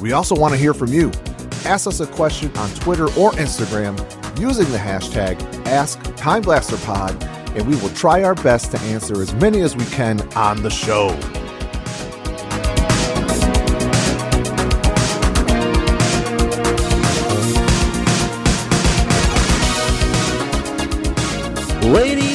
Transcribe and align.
We 0.00 0.12
also 0.12 0.34
want 0.34 0.52
to 0.54 0.58
hear 0.58 0.74
from 0.74 0.92
you. 0.92 1.10
Ask 1.64 1.86
us 1.86 2.00
a 2.00 2.06
question 2.06 2.50
on 2.56 2.70
Twitter 2.70 3.04
or 3.18 3.32
Instagram 3.32 3.98
using 4.40 4.70
the 4.72 4.78
hashtag 4.78 5.36
AskTimeBlasterPod, 5.64 7.56
and 7.56 7.68
we 7.68 7.76
will 7.76 7.90
try 7.90 8.22
our 8.22 8.34
best 8.34 8.70
to 8.70 8.80
answer 8.80 9.20
as 9.20 9.34
many 9.34 9.60
as 9.60 9.76
we 9.76 9.84
can 9.86 10.20
on 10.34 10.62
the 10.62 10.70
show. 10.70 11.08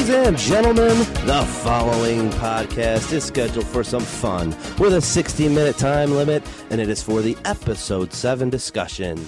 Ladies 0.05 0.27
and 0.27 0.37
gentlemen, 0.37 0.97
the 1.25 1.43
following 1.63 2.29
podcast 2.33 3.11
is 3.11 3.23
scheduled 3.23 3.65
for 3.65 3.83
some 3.83 4.03
fun 4.03 4.49
with 4.77 4.93
a 4.93 5.01
60 5.01 5.49
minute 5.49 5.79
time 5.79 6.11
limit, 6.11 6.43
and 6.69 6.79
it 6.79 6.89
is 6.89 7.01
for 7.01 7.23
the 7.23 7.35
episode 7.43 8.13
7 8.13 8.51
discussion. 8.51 9.25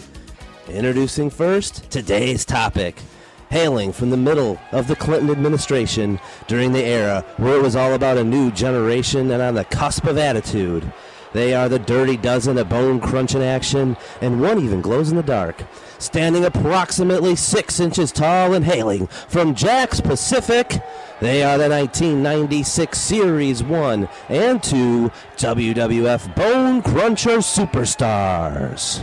Introducing 0.69 1.31
first 1.31 1.89
today's 1.89 2.45
topic. 2.45 3.01
Hailing 3.49 3.91
from 3.91 4.11
the 4.11 4.17
middle 4.17 4.59
of 4.71 4.87
the 4.87 4.95
Clinton 4.95 5.31
administration 5.31 6.19
during 6.45 6.73
the 6.73 6.85
era 6.85 7.25
where 7.37 7.57
it 7.57 7.63
was 7.63 7.75
all 7.75 7.93
about 7.93 8.19
a 8.19 8.23
new 8.23 8.51
generation 8.51 9.31
and 9.31 9.41
on 9.41 9.55
the 9.55 9.65
cusp 9.65 10.05
of 10.05 10.19
attitude. 10.19 10.93
They 11.33 11.55
are 11.55 11.69
the 11.69 11.79
dirty 11.79 12.17
dozen 12.17 12.59
of 12.59 12.69
bone 12.69 12.99
crunching 12.99 13.41
action, 13.41 13.97
and 14.21 14.41
one 14.41 14.59
even 14.59 14.81
glows 14.81 15.09
in 15.09 15.17
the 15.17 15.23
dark. 15.23 15.63
Standing 15.99 16.45
approximately 16.45 17.35
six 17.35 17.79
inches 17.79 18.11
tall 18.11 18.53
and 18.53 18.63
hailing 18.63 19.07
from 19.07 19.55
Jakks 19.55 20.03
Pacific, 20.03 20.81
they 21.19 21.43
are 21.43 21.57
the 21.57 21.69
1996 21.69 22.97
Series 22.99 23.63
1 23.63 24.07
and 24.29 24.61
2 24.61 25.11
WWF 25.37 26.35
Bone 26.35 26.81
Cruncher 26.83 27.37
Superstars. 27.37 29.01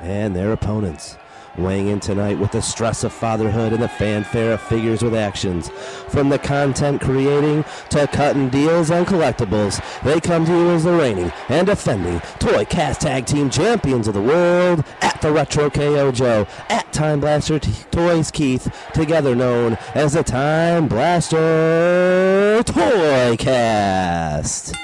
And 0.00 0.34
their 0.34 0.52
opponents. 0.52 1.16
Weighing 1.58 1.88
in 1.88 1.98
tonight 1.98 2.38
with 2.38 2.52
the 2.52 2.62
stress 2.62 3.02
of 3.02 3.12
fatherhood 3.12 3.72
and 3.72 3.82
the 3.82 3.88
fanfare 3.88 4.52
of 4.52 4.62
figures 4.62 5.02
with 5.02 5.12
actions. 5.12 5.70
From 6.08 6.28
the 6.28 6.38
content 6.38 7.00
creating 7.00 7.64
to 7.90 8.06
cutting 8.06 8.48
deals 8.48 8.92
on 8.92 9.04
collectibles, 9.04 9.82
they 10.04 10.20
come 10.20 10.46
to 10.46 10.52
you 10.52 10.70
as 10.70 10.84
the 10.84 10.92
reigning 10.92 11.32
and 11.48 11.66
defending 11.66 12.20
Toy 12.38 12.64
Cast 12.64 13.00
Tag 13.00 13.26
Team 13.26 13.50
Champions 13.50 14.06
of 14.06 14.14
the 14.14 14.22
World 14.22 14.84
at 15.00 15.20
the 15.20 15.32
Retro 15.32 15.68
KO 15.68 16.12
Joe, 16.12 16.46
at 16.68 16.92
Time 16.92 17.18
Blaster 17.18 17.58
T- 17.58 17.72
Toys 17.90 18.30
Keith, 18.30 18.72
together 18.94 19.34
known 19.34 19.76
as 19.96 20.12
the 20.12 20.22
Time 20.22 20.86
Blaster 20.86 22.62
Toy 22.64 23.36
Cast. 23.36 24.76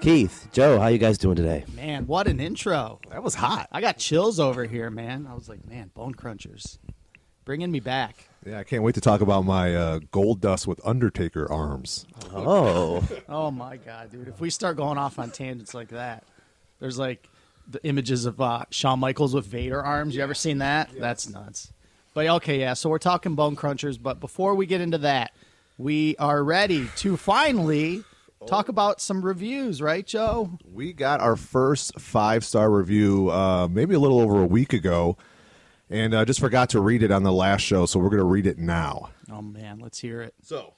Keith, 0.00 0.43
Joe, 0.54 0.78
how 0.78 0.86
you 0.86 0.98
guys 0.98 1.18
doing 1.18 1.34
today? 1.34 1.64
Man, 1.74 2.06
what 2.06 2.28
an 2.28 2.38
intro. 2.38 3.00
That 3.10 3.24
was 3.24 3.34
hot. 3.34 3.66
I 3.72 3.80
got 3.80 3.98
chills 3.98 4.38
over 4.38 4.64
here, 4.66 4.88
man. 4.88 5.26
I 5.28 5.34
was 5.34 5.48
like, 5.48 5.66
man, 5.68 5.90
Bone 5.94 6.14
Crunchers. 6.14 6.78
Bringing 7.44 7.72
me 7.72 7.80
back. 7.80 8.28
Yeah, 8.46 8.60
I 8.60 8.62
can't 8.62 8.84
wait 8.84 8.94
to 8.94 9.00
talk 9.00 9.20
about 9.20 9.44
my 9.44 9.74
uh, 9.74 9.98
Goldust 10.12 10.68
with 10.68 10.80
Undertaker 10.86 11.50
arms. 11.50 12.06
Oh, 12.32 13.02
Oh 13.28 13.50
my 13.50 13.78
god, 13.78 14.12
dude. 14.12 14.28
If 14.28 14.40
we 14.40 14.48
start 14.48 14.76
going 14.76 14.96
off 14.96 15.18
on 15.18 15.32
tangents 15.32 15.74
like 15.74 15.88
that, 15.88 16.22
there's 16.78 17.00
like 17.00 17.28
the 17.68 17.84
images 17.84 18.24
of 18.24 18.40
uh, 18.40 18.64
Shawn 18.70 19.00
Michaels 19.00 19.34
with 19.34 19.46
Vader 19.46 19.82
arms. 19.82 20.14
You 20.14 20.22
ever 20.22 20.34
seen 20.34 20.58
that? 20.58 20.88
That's 20.96 21.28
nuts. 21.28 21.72
But 22.14 22.28
okay, 22.28 22.60
yeah, 22.60 22.74
so 22.74 22.90
we're 22.90 22.98
talking 22.98 23.34
Bone 23.34 23.56
Crunchers, 23.56 24.00
but 24.00 24.20
before 24.20 24.54
we 24.54 24.66
get 24.66 24.80
into 24.80 24.98
that, 24.98 25.32
we 25.78 26.14
are 26.18 26.44
ready 26.44 26.86
to 26.98 27.16
finally 27.16 28.04
talk 28.46 28.68
about 28.68 29.00
some 29.00 29.22
reviews, 29.24 29.80
right, 29.82 30.06
Joe? 30.06 30.50
We 30.64 30.92
got 30.92 31.20
our 31.20 31.36
first 31.36 31.98
five 32.00 32.44
star 32.44 32.70
review 32.70 33.30
uh, 33.30 33.68
maybe 33.70 33.94
a 33.94 33.98
little 33.98 34.20
over 34.20 34.42
a 34.42 34.46
week 34.46 34.72
ago, 34.72 35.16
and 35.90 36.14
uh, 36.14 36.24
just 36.24 36.40
forgot 36.40 36.70
to 36.70 36.80
read 36.80 37.02
it 37.02 37.10
on 37.10 37.22
the 37.22 37.32
last 37.32 37.62
show, 37.62 37.86
so 37.86 37.98
we're 37.98 38.10
going 38.10 38.18
to 38.18 38.24
read 38.24 38.46
it 38.46 38.58
now. 38.58 39.10
Oh 39.30 39.42
man, 39.42 39.78
let's 39.78 39.98
hear 39.98 40.20
it. 40.22 40.34
So, 40.42 40.74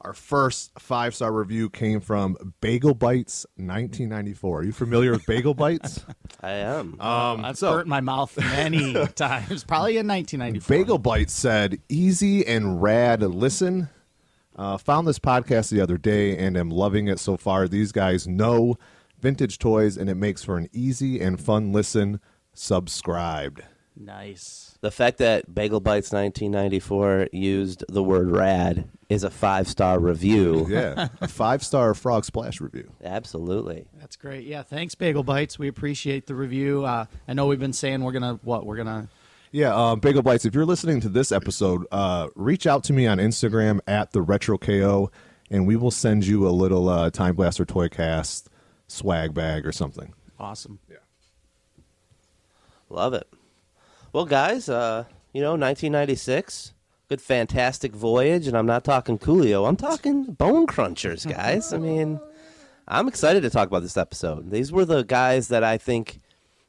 our 0.00 0.12
first 0.14 0.72
five 0.78 1.14
star 1.14 1.32
review 1.32 1.68
came 1.68 2.00
from 2.00 2.36
Bagel 2.60 2.94
Bites 2.94 3.44
1994. 3.56 4.58
Are 4.60 4.62
you 4.64 4.72
familiar 4.72 5.12
with 5.12 5.26
Bagel 5.26 5.54
Bites? 5.54 6.04
I 6.40 6.52
am. 6.52 6.98
Um, 7.00 7.44
I've 7.44 7.58
so- 7.58 7.72
burnt 7.72 7.88
my 7.88 8.00
mouth 8.00 8.36
many 8.38 8.94
times, 9.14 9.64
probably 9.64 9.98
in 9.98 10.06
1994. 10.08 10.76
Bagel 10.76 10.98
Bites 10.98 11.34
said, 11.34 11.80
"Easy 11.88 12.46
and 12.46 12.80
rad 12.82 13.22
listen." 13.22 13.88
Uh, 14.56 14.76
found 14.76 15.06
this 15.06 15.18
podcast 15.18 15.70
the 15.70 15.80
other 15.80 15.96
day 15.96 16.36
and 16.36 16.56
am 16.56 16.70
loving 16.70 17.08
it 17.08 17.18
so 17.18 17.36
far. 17.36 17.66
These 17.68 17.92
guys 17.92 18.26
know 18.28 18.76
vintage 19.20 19.58
toys, 19.58 19.96
and 19.96 20.10
it 20.10 20.16
makes 20.16 20.42
for 20.42 20.56
an 20.58 20.68
easy 20.72 21.20
and 21.20 21.40
fun 21.40 21.72
listen. 21.72 22.20
Subscribed. 22.52 23.62
Nice. 23.96 24.78
The 24.80 24.90
fact 24.90 25.18
that 25.18 25.54
Bagel 25.54 25.80
Bites 25.80 26.12
1994 26.12 27.28
used 27.32 27.84
the 27.88 28.02
word 28.02 28.30
rad 28.30 28.88
is 29.08 29.24
a 29.24 29.30
five 29.30 29.68
star 29.68 29.98
review. 29.98 30.66
Yeah, 30.70 31.08
a 31.20 31.28
five 31.28 31.62
star 31.64 31.94
Frog 31.94 32.24
Splash 32.24 32.60
review. 32.60 32.92
Absolutely. 33.04 33.86
That's 33.98 34.16
great. 34.16 34.46
Yeah, 34.46 34.62
thanks, 34.62 34.94
Bagel 34.94 35.24
Bites. 35.24 35.58
We 35.58 35.68
appreciate 35.68 36.26
the 36.26 36.34
review. 36.34 36.84
Uh, 36.84 37.06
I 37.26 37.34
know 37.34 37.46
we've 37.46 37.58
been 37.58 37.72
saying 37.72 38.02
we're 38.02 38.12
gonna 38.12 38.38
what 38.42 38.64
we're 38.64 38.76
gonna. 38.76 39.08
Yeah, 39.52 39.74
um, 39.74 39.98
Bagel 39.98 40.22
Bites. 40.22 40.44
If 40.44 40.54
you're 40.54 40.64
listening 40.64 41.00
to 41.00 41.08
this 41.08 41.32
episode, 41.32 41.84
uh, 41.90 42.28
reach 42.36 42.66
out 42.66 42.84
to 42.84 42.92
me 42.92 43.06
on 43.08 43.18
Instagram 43.18 43.80
at 43.86 44.12
the 44.12 44.22
Retro 44.22 44.56
KO, 44.58 45.10
and 45.50 45.66
we 45.66 45.74
will 45.74 45.90
send 45.90 46.24
you 46.24 46.46
a 46.46 46.50
little 46.50 46.88
uh, 46.88 47.10
Time 47.10 47.34
Blaster 47.34 47.64
Toy 47.64 47.88
Cast 47.88 48.48
swag 48.86 49.34
bag 49.34 49.66
or 49.66 49.72
something. 49.72 50.14
Awesome. 50.38 50.78
Yeah. 50.88 50.98
Love 52.88 53.12
it. 53.14 53.26
Well, 54.12 54.24
guys, 54.24 54.68
uh, 54.68 55.04
you 55.32 55.40
know, 55.40 55.50
1996, 55.50 56.72
good, 57.08 57.20
fantastic 57.20 57.92
voyage, 57.92 58.46
and 58.46 58.56
I'm 58.56 58.66
not 58.66 58.84
talking 58.84 59.18
Coolio. 59.18 59.68
I'm 59.68 59.76
talking 59.76 60.24
Bone 60.24 60.66
Crunchers, 60.66 61.28
guys. 61.28 61.72
I 61.72 61.78
mean, 61.78 62.20
I'm 62.86 63.08
excited 63.08 63.42
to 63.42 63.50
talk 63.50 63.66
about 63.68 63.82
this 63.82 63.96
episode. 63.96 64.50
These 64.50 64.70
were 64.70 64.84
the 64.84 65.02
guys 65.02 65.48
that 65.48 65.64
I 65.64 65.76
think. 65.76 66.20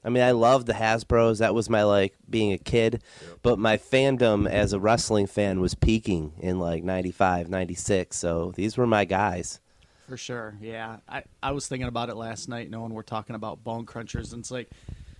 I 0.03 0.09
mean, 0.09 0.23
I 0.23 0.31
loved 0.31 0.67
the 0.67 0.73
Hasbro's. 0.73 1.39
That 1.39 1.53
was 1.53 1.69
my 1.69 1.84
like 1.84 2.16
being 2.29 2.53
a 2.53 2.57
kid, 2.57 3.03
but 3.44 3.59
my 3.59 3.78
fandom 3.78 4.50
as 4.50 4.73
a 4.73 4.79
wrestling 4.79 5.28
fan 5.28 5.59
was 5.59 5.75
peaking 5.75 6.34
in 6.39 6.59
like 6.59 6.84
95, 6.84 7.50
96. 7.50 8.17
So 8.17 8.51
these 8.56 8.78
were 8.78 8.88
my 8.88 9.06
guys. 9.06 9.59
For 10.07 10.17
sure. 10.17 10.57
Yeah. 10.59 10.97
I, 11.07 11.23
I 11.41 11.51
was 11.51 11.67
thinking 11.67 11.88
about 11.88 12.09
it 12.09 12.16
last 12.16 12.50
night, 12.50 12.69
knowing 12.69 12.94
we're 12.94 13.03
talking 13.03 13.35
about 13.35 13.63
Bone 13.63 13.85
Crunchers, 13.85 14.34
and 14.34 14.41
it's 14.41 14.51
like, 14.51 14.69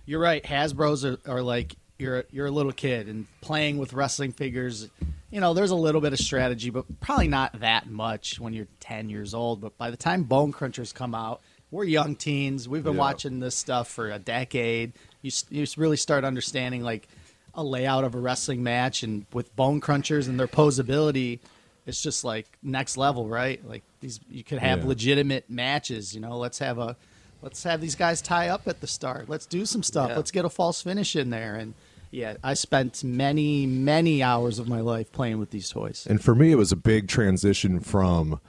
you're 0.04 0.20
right. 0.20 0.42
Hasbro's 0.42 1.04
are, 1.04 1.18
are 1.26 1.42
like 1.42 1.76
you're 1.98 2.24
you're 2.30 2.46
a 2.46 2.50
little 2.50 2.72
kid 2.72 3.08
and 3.08 3.26
playing 3.40 3.78
with 3.78 3.92
wrestling 3.92 4.32
figures. 4.32 4.88
You 5.30 5.40
know, 5.40 5.54
there's 5.54 5.70
a 5.70 5.76
little 5.76 6.00
bit 6.00 6.12
of 6.12 6.18
strategy, 6.18 6.70
but 6.70 6.84
probably 7.00 7.28
not 7.28 7.60
that 7.60 7.88
much 7.88 8.38
when 8.38 8.52
you're 8.52 8.66
10 8.80 9.08
years 9.08 9.32
old. 9.32 9.60
But 9.60 9.78
by 9.78 9.90
the 9.90 9.96
time 9.96 10.24
Bone 10.24 10.52
Crunchers 10.52 10.92
come 10.92 11.14
out, 11.14 11.40
we're 11.72 11.84
young 11.84 12.14
teens. 12.14 12.68
We've 12.68 12.84
been 12.84 12.94
Yeah. 12.94 13.00
watching 13.00 13.40
this 13.40 13.56
stuff 13.56 13.88
for 13.88 14.10
a 14.10 14.18
decade. 14.20 14.92
You 15.22 15.32
you 15.50 15.66
really 15.76 15.96
start 15.96 16.22
understanding 16.24 16.82
like 16.84 17.08
a 17.54 17.64
layout 17.64 18.04
of 18.04 18.14
a 18.14 18.18
wrestling 18.18 18.62
match, 18.62 19.02
and 19.02 19.26
with 19.32 19.54
Bone 19.56 19.80
Crunchers 19.80 20.28
and 20.28 20.38
their 20.38 20.46
posability, 20.48 21.40
it's 21.86 22.00
just 22.02 22.22
like 22.24 22.46
next 22.62 22.96
level, 22.96 23.26
right? 23.26 23.60
Like 23.68 23.82
these, 24.00 24.20
you 24.30 24.44
could 24.44 24.58
have 24.58 24.80
Yeah. 24.82 24.86
legitimate 24.88 25.50
matches. 25.50 26.14
You 26.14 26.20
know, 26.20 26.38
let's 26.38 26.58
have 26.60 26.78
a, 26.78 26.96
let's 27.42 27.62
have 27.64 27.80
these 27.80 27.94
guys 27.96 28.22
tie 28.22 28.48
up 28.48 28.68
at 28.68 28.80
the 28.80 28.86
start. 28.86 29.28
Let's 29.28 29.46
do 29.46 29.66
some 29.66 29.82
stuff. 29.82 30.10
Yeah. 30.10 30.16
Let's 30.16 30.30
get 30.30 30.44
a 30.44 30.48
false 30.50 30.80
finish 30.82 31.14
in 31.16 31.30
there. 31.30 31.56
And 31.56 31.74
yeah, 32.10 32.36
I 32.42 32.54
spent 32.54 33.02
many, 33.04 33.66
many 33.66 34.22
hours 34.22 34.58
of 34.58 34.68
my 34.68 34.80
life 34.80 35.10
playing 35.12 35.38
with 35.38 35.50
these 35.50 35.68
toys. 35.70 36.06
And 36.08 36.22
for 36.22 36.34
me, 36.34 36.52
it 36.52 36.56
was 36.56 36.70
a 36.72 36.76
big 36.76 37.08
transition 37.08 37.80
from 37.80 38.40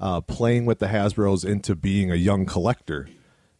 uh, 0.00 0.20
playing 0.22 0.64
with 0.66 0.78
the 0.80 0.86
Hasbro's 0.86 1.44
into 1.44 1.74
being 1.74 2.10
a 2.10 2.14
young 2.16 2.46
collector 2.46 3.08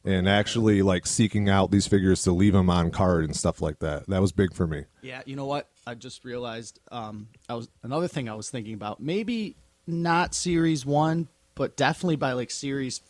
and 0.05 0.27
actually 0.29 0.81
like 0.81 1.07
seeking 1.07 1.49
out 1.51 1.71
these 1.71 1.87
figures 1.87 2.23
to 2.23 2.33
leave 2.33 2.55
them 2.55 2.71
on 2.71 2.91
card 2.91 3.25
and 3.25 3.37
stuff 3.37 3.61
like 3.61 3.79
that. 3.81 4.07
That 4.09 4.21
was 4.23 4.33
big 4.33 4.55
for 4.55 4.67
me. 4.67 4.85
Yeah, 5.03 5.21
you 5.27 5.37
know 5.37 5.45
what? 5.45 5.69
I 5.87 5.95
just 5.95 6.25
realized 6.25 6.81
um, 6.91 7.29
I 7.49 7.55
was 7.55 7.69
another 7.83 8.09
thing 8.09 8.29
I 8.29 8.35
was 8.35 8.49
thinking 8.49 8.73
about. 8.75 9.01
Maybe 9.01 9.57
not 9.87 10.35
series 10.35 10.87
one, 10.87 11.29
but 11.55 11.77
definitely 11.77 12.17
by 12.17 12.33
like 12.33 12.51
series 12.51 13.03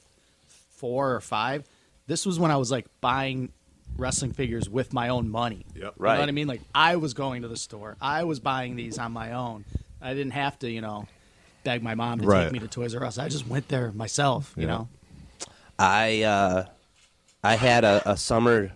four 0.48 1.14
or 1.14 1.20
five, 1.20 1.64
this 2.08 2.26
was 2.26 2.38
when 2.40 2.50
I 2.50 2.56
was 2.56 2.70
like 2.72 2.86
buying 3.00 3.52
wrestling 3.96 4.32
figures 4.32 4.68
with 4.68 4.92
my 4.92 5.08
own 5.10 5.28
money. 5.28 5.64
Yep. 5.74 5.82
You 5.82 5.92
Right. 5.96 6.14
know 6.14 6.20
what 6.20 6.28
I 6.28 6.32
mean? 6.32 6.48
Like 6.48 6.62
I 6.74 6.96
was 6.96 7.14
going 7.14 7.42
to 7.42 7.48
the 7.48 7.56
store. 7.56 7.96
I 8.00 8.24
was 8.24 8.40
buying 8.40 8.74
these 8.76 8.98
on 8.98 9.12
my 9.12 9.32
own. 9.32 9.64
I 10.00 10.14
didn't 10.14 10.32
have 10.32 10.58
to, 10.60 10.70
you 10.70 10.80
know, 10.80 11.06
beg 11.64 11.82
my 11.82 11.94
mom 11.94 12.20
to 12.20 12.26
Right. 12.26 12.44
take 12.44 12.52
me 12.52 12.58
to 12.60 12.68
Toys 12.68 12.94
R 12.94 13.04
Us. 13.04 13.18
I 13.18 13.28
just 13.28 13.46
went 13.46 13.68
there 13.68 13.92
myself, 13.92 14.54
you 14.56 14.62
Yeah. 14.62 14.68
know. 14.68 14.88
I 15.78 16.22
uh, 16.22 16.64
I 17.42 17.56
had 17.56 17.84
a, 17.84 18.02
a 18.10 18.16
summer 18.16 18.72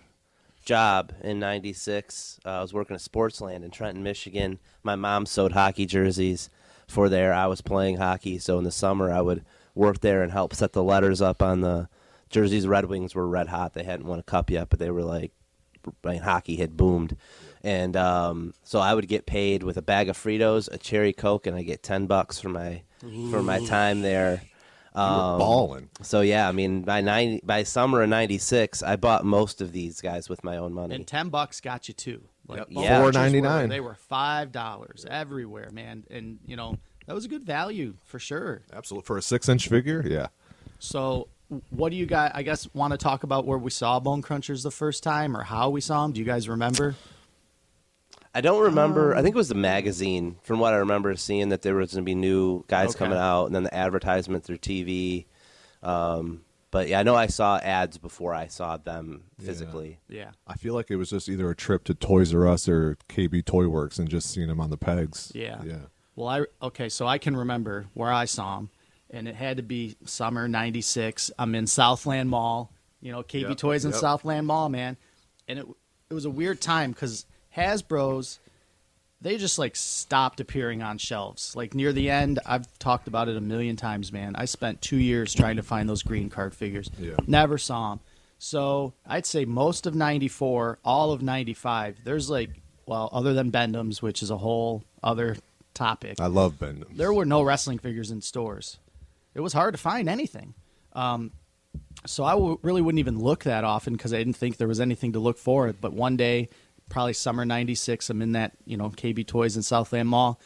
job 0.64 1.12
in 1.22 1.38
'96. 1.38 2.40
Uh, 2.44 2.48
I 2.48 2.62
was 2.62 2.72
working 2.72 2.94
at 2.94 3.02
Sportsland 3.02 3.62
in 3.62 3.70
Trenton, 3.70 4.02
Michigan. 4.02 4.58
My 4.82 4.96
mom 4.96 5.26
sewed 5.26 5.52
hockey 5.52 5.86
jerseys 5.86 6.48
for 6.86 7.08
there. 7.08 7.32
I 7.34 7.46
was 7.46 7.60
playing 7.60 7.98
hockey, 7.98 8.38
so 8.38 8.58
in 8.58 8.64
the 8.64 8.70
summer 8.70 9.10
I 9.10 9.20
would 9.20 9.44
work 9.74 10.00
there 10.00 10.22
and 10.22 10.32
help 10.32 10.54
set 10.54 10.72
the 10.72 10.82
letters 10.82 11.20
up 11.20 11.42
on 11.42 11.60
the 11.60 11.88
jerseys. 12.30 12.66
Red 12.66 12.86
Wings 12.86 13.14
were 13.14 13.28
red 13.28 13.48
hot. 13.48 13.74
They 13.74 13.82
hadn't 13.84 14.06
won 14.06 14.18
a 14.18 14.22
cup 14.22 14.48
yet, 14.50 14.70
but 14.70 14.78
they 14.78 14.90
were 14.90 15.02
like, 15.02 15.32
I 16.04 16.12
mean, 16.12 16.22
hockey 16.22 16.56
had 16.56 16.76
boomed. 16.76 17.16
And 17.64 17.96
um, 17.96 18.52
so 18.62 18.78
I 18.78 18.92
would 18.94 19.08
get 19.08 19.24
paid 19.26 19.62
with 19.62 19.76
a 19.78 19.82
bag 19.82 20.08
of 20.10 20.16
Fritos, 20.18 20.68
a 20.70 20.76
cherry 20.78 21.12
Coke, 21.14 21.46
and 21.46 21.56
I 21.56 21.62
get 21.62 21.82
ten 21.82 22.06
bucks 22.06 22.38
for 22.38 22.50
my 22.50 22.82
for 23.30 23.42
my 23.42 23.64
time 23.66 24.02
there. 24.02 24.42
You 24.94 25.00
were 25.00 25.38
balling. 25.38 25.88
So 26.02 26.20
yeah, 26.20 26.46
I 26.48 26.52
mean 26.52 26.82
by 26.82 27.00
ninety 27.00 27.40
by 27.42 27.62
summer 27.64 28.02
of 28.02 28.10
'96, 28.10 28.82
I 28.82 28.96
bought 28.96 29.24
most 29.24 29.60
of 29.62 29.72
these 29.72 30.00
guys 30.02 30.28
with 30.28 30.44
my 30.44 30.58
own 30.58 30.72
money. 30.74 30.94
And 30.94 31.06
ten 31.06 31.30
bucks 31.30 31.60
got 31.62 31.88
you 31.88 31.94
two. 31.94 32.22
Like 32.46 32.58
Yep. 32.58 32.70
bone 32.70 32.84
Yeah. 32.84 33.00
crunchers 33.00 33.12
$4.99. 33.14 33.62
were- 33.62 33.66
They 33.68 33.80
were 33.80 33.94
five 33.94 34.52
dollars 34.52 35.06
everywhere, 35.10 35.70
man. 35.72 36.04
And 36.10 36.38
you 36.46 36.56
know 36.56 36.76
that 37.06 37.14
was 37.14 37.24
a 37.24 37.28
good 37.28 37.44
value 37.44 37.94
for 38.04 38.18
sure. 38.18 38.62
Absolutely. 38.72 39.06
For 39.06 39.16
a 39.16 39.22
six 39.22 39.48
inch 39.48 39.68
figure, 39.68 40.04
yeah. 40.06 40.26
So, 40.78 41.28
what 41.70 41.90
do 41.90 41.96
you 41.96 42.04
guys? 42.06 42.30
I 42.34 42.42
guess 42.42 42.68
want 42.74 42.92
to 42.92 42.98
talk 42.98 43.22
about 43.24 43.46
where 43.46 43.58
we 43.58 43.70
saw 43.70 43.98
Bone 44.00 44.22
Crunchers 44.22 44.62
the 44.62 44.70
first 44.70 45.02
time, 45.02 45.34
or 45.36 45.42
how 45.44 45.70
we 45.70 45.80
saw 45.80 46.02
them? 46.02 46.12
Do 46.12 46.20
you 46.20 46.26
guys 46.26 46.46
remember? 46.48 46.94
I 48.34 48.40
don't 48.40 48.62
remember. 48.62 49.14
I 49.14 49.22
think 49.22 49.34
it 49.34 49.38
was 49.38 49.48
the 49.48 49.54
magazine. 49.54 50.36
From 50.42 50.58
what 50.58 50.72
I 50.74 50.78
remember 50.78 51.14
seeing, 51.16 51.50
that 51.50 51.62
there 51.62 51.74
was 51.76 51.92
going 51.92 52.02
to 52.02 52.06
be 52.06 52.14
new 52.14 52.64
guys 52.66 52.90
Okay. 52.90 52.98
coming 52.98 53.18
out, 53.18 53.46
and 53.46 53.54
then 53.54 53.62
the 53.64 53.74
advertisement 53.74 54.44
through 54.44 54.58
TV. 54.58 55.26
Um, 55.82 56.42
but 56.70 56.88
yeah, 56.88 56.98
I 56.98 57.02
know 57.04 57.14
I 57.14 57.28
saw 57.28 57.58
ads 57.58 57.98
before 57.98 58.34
I 58.34 58.48
saw 58.48 58.76
them 58.76 59.24
physically. 59.40 60.00
Yeah. 60.08 60.30
I 60.46 60.54
feel 60.54 60.74
like 60.74 60.90
it 60.90 60.96
was 60.96 61.10
just 61.10 61.28
either 61.28 61.48
a 61.48 61.54
trip 61.54 61.84
to 61.84 61.94
Toys 61.94 62.34
R 62.34 62.48
Us 62.48 62.68
or 62.68 62.96
KB 63.08 63.44
Toy 63.44 63.68
Works 63.68 63.98
and 63.98 64.08
just 64.08 64.30
seeing 64.30 64.48
them 64.48 64.60
on 64.60 64.70
the 64.70 64.76
pegs. 64.76 65.30
Yeah. 65.34 65.62
Yeah. 65.64 65.76
Well, 66.16 66.28
I 66.28 66.44
okay, 66.66 66.88
so 66.88 67.06
I 67.06 67.18
can 67.18 67.36
remember 67.36 67.86
where 67.94 68.12
I 68.12 68.24
saw 68.24 68.56
them, 68.56 68.70
and 69.10 69.26
it 69.28 69.34
had 69.34 69.56
to 69.58 69.62
be 69.64 69.96
summer 70.04 70.46
'96. 70.48 71.30
I'm 71.38 71.54
in 71.56 71.66
Southland 71.66 72.30
Mall, 72.30 72.72
you 73.00 73.10
know, 73.12 73.22
KB 73.24 73.48
Yep, 73.48 73.56
Toys 73.58 73.84
in. 73.84 73.92
Southland 73.92 74.46
Mall, 74.46 74.68
man, 74.68 74.96
and 75.48 75.58
it 75.58 75.66
it 76.10 76.14
was 76.14 76.24
a 76.24 76.30
weird 76.30 76.60
time 76.60 76.92
because 76.92 77.26
Hasbro's 77.56 78.38
they 79.20 79.38
just 79.38 79.58
like 79.58 79.74
stopped 79.74 80.38
appearing 80.40 80.82
on 80.82 80.98
shelves. 80.98 81.56
Like 81.56 81.74
near 81.74 81.92
the 81.92 82.10
end, 82.10 82.40
I've 82.44 82.78
talked 82.78 83.08
about 83.08 83.28
it 83.28 83.36
a 83.36 83.40
million 83.40 83.74
times, 83.74 84.12
man. 84.12 84.36
I 84.36 84.44
spent 84.44 84.82
two 84.82 84.98
years 84.98 85.32
trying 85.32 85.56
to 85.56 85.62
find 85.62 85.88
those 85.88 86.02
green 86.02 86.28
card 86.28 86.54
figures. 86.54 86.90
Yeah. 86.98 87.14
Never 87.26 87.56
saw 87.56 87.90
them. 87.90 88.00
So 88.38 88.92
I'd 89.06 89.24
say 89.24 89.46
most 89.46 89.86
of 89.86 89.94
'94, 89.94 90.78
all 90.84 91.12
of 91.12 91.22
'95. 91.22 92.00
There's 92.04 92.28
like, 92.28 92.50
well, 92.84 93.08
other 93.12 93.32
than 93.32 93.48
Bend-Ems, 93.48 94.02
which 94.02 94.22
is 94.22 94.30
a 94.30 94.36
whole 94.36 94.84
other 95.02 95.38
topic. 95.72 96.20
I 96.20 96.26
love 96.26 96.58
Bendham. 96.58 96.94
There 96.94 97.12
were 97.12 97.24
no 97.24 97.42
wrestling 97.42 97.78
figures 97.78 98.10
in 98.10 98.20
stores. 98.20 98.78
It 99.34 99.40
was 99.40 99.54
hard 99.54 99.72
to 99.72 99.78
find 99.78 100.08
anything. 100.08 100.52
Um, 100.92 101.32
so 102.06 102.24
I 102.24 102.32
w- 102.32 102.58
really 102.62 102.82
wouldn't 102.82 102.98
even 103.00 103.18
look 103.18 103.44
that 103.44 103.64
often 103.64 103.94
because 103.94 104.12
I 104.12 104.18
didn't 104.18 104.34
think 104.36 104.58
there 104.58 104.68
was 104.68 104.80
anything 104.80 105.12
to 105.14 105.18
look 105.18 105.38
for. 105.38 105.72
But 105.72 105.94
one 105.94 106.16
day, 106.16 106.50
probably 106.88 107.12
summer 107.12 107.44
'96, 107.44 108.10
I'm 108.10 108.22
in 108.22 108.32
that 108.32 108.52
you 108.66 108.76
know 108.76 108.90
KB 108.90 109.26
Toys 109.26 109.56
in 109.56 109.62
Southland 109.62 110.08
Mall, 110.08 110.40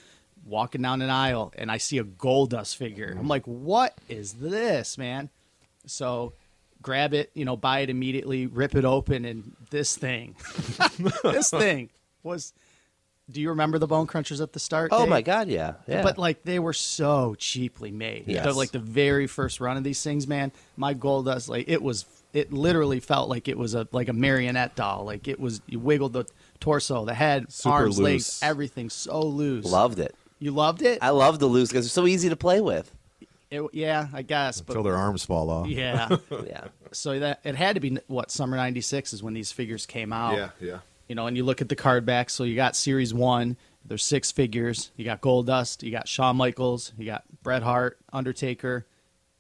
walking 0.44 0.82
down 0.82 1.02
an 1.02 1.11
aisle, 1.11 1.52
and 1.56 1.70
I 1.70 1.79
see 1.79 1.99
a 1.99 2.05
Goldust 2.05 2.76
figure. 2.76 3.14
I'm 3.19 3.29
like, 3.29 3.44
"What 3.44 3.94
is 4.08 4.35
this, 4.35 4.99
man?" 4.99 5.31
So 5.87 6.32
grab 6.81 7.12
it, 7.14 7.31
you 7.35 7.44
know, 7.44 7.56
buy 7.56 7.81
it 7.81 7.90
immediately, 7.90 8.46
rip 8.46 8.75
it 8.75 8.85
open, 8.85 9.25
and 9.25 9.56
this 9.70 9.96
thing, 9.96 10.37
this 11.25 11.50
thing 11.50 11.90
was. 12.23 12.52
Do 13.31 13.43
you 13.43 13.50
remember 13.50 13.79
the 13.79 13.87
Bone 13.87 14.06
Crunchers 14.06 14.40
at 14.40 14.55
the 14.55 14.58
start? 14.58 14.88
Oh 14.90 15.00
Dave? 15.00 15.08
my 15.11 15.20
god, 15.20 15.49
yeah, 15.49 15.75
yeah. 15.87 16.02
But 16.02 16.17
like 16.17 16.44
they 16.44 16.58
were 16.58 16.73
so 16.73 17.35
cheaply 17.37 17.90
made. 17.90 18.25
Yes. 18.26 18.43
The- 18.43 18.55
like 18.55 18.70
the 18.70 18.79
very 18.79 19.26
first 19.26 19.61
run 19.61 19.76
of 19.76 19.85
these 19.85 20.02
things, 20.02 20.26
man. 20.26 20.50
My 20.79 20.94
Goldust, 20.94 21.46
like 21.46 21.69
it 21.69 21.82
was. 21.82 22.06
It 22.32 22.52
literally 22.52 23.00
felt 23.00 23.28
like 23.28 23.48
it 23.48 23.56
was 23.56 23.75
a 23.75 23.88
like 23.92 24.08
a 24.08 24.12
marionette 24.12 24.76
doll. 24.76 25.04
Like 25.04 25.28
it 25.28 25.40
was. 25.40 25.60
You 25.66 25.78
wiggled 25.78 26.12
the 26.12 26.25
torso, 26.60 27.04
the 27.04 27.14
head, 27.14 27.50
Super 27.52 27.75
arms, 27.75 27.98
loose. 27.98 28.04
legs, 28.04 28.40
everything 28.42 28.90
so 28.90 29.20
loose. 29.22 29.64
loved 29.64 29.98
it. 29.98 30.14
You 30.38 30.50
loved 30.52 30.82
it. 30.82 30.98
I 31.02 31.10
love 31.10 31.38
the 31.38 31.46
loose 31.46 31.69
because 31.70 31.86
they're 31.86 31.90
so 31.90 32.06
easy 32.06 32.28
to 32.28 32.36
play 32.36 32.60
with. 32.60 32.94
It- 33.50 33.62
yeah, 33.72 34.08
I 34.12 34.22
guess. 34.22 34.60
Until 34.60 34.76
But 34.76 34.82
their 34.82 34.96
arms 34.96 35.25
fall 35.25 35.48
off. 35.50 35.69
yeah. 35.69 36.16
Yeah, 36.46 36.64
so 36.92 37.19
that 37.19 37.40
it 37.44 37.54
had 37.56 37.75
to 37.76 37.80
be 37.80 37.98
what 38.06 38.30
summer 38.30 38.56
'96 38.58 39.14
is 39.14 39.22
when 39.22 39.32
these 39.34 39.50
figures 39.50 39.86
came 39.86 40.12
out. 40.12 40.36
Yeah, 40.36 40.50
yeah. 40.60 40.78
You 41.08 41.14
know, 41.14 41.26
and 41.26 41.34
you 41.36 41.44
look 41.44 41.62
at 41.62 41.70
the 41.70 41.76
card 41.76 42.04
back. 42.04 42.28
So 42.28 42.44
you 42.44 42.54
got 42.56 42.76
Series 42.76 43.14
One. 43.14 43.56
There's 43.86 44.04
six 44.04 44.30
figures. 44.30 44.90
You 44.96 45.06
got 45.06 45.22
Goldust. 45.22 45.82
You 45.82 45.90
got 45.90 46.06
Shawn 46.06 46.36
Michaels. 46.36 46.92
You 46.98 47.06
got 47.06 47.25
Bret 47.42 47.62
Hart, 47.62 47.98
Undertaker, 48.12 48.84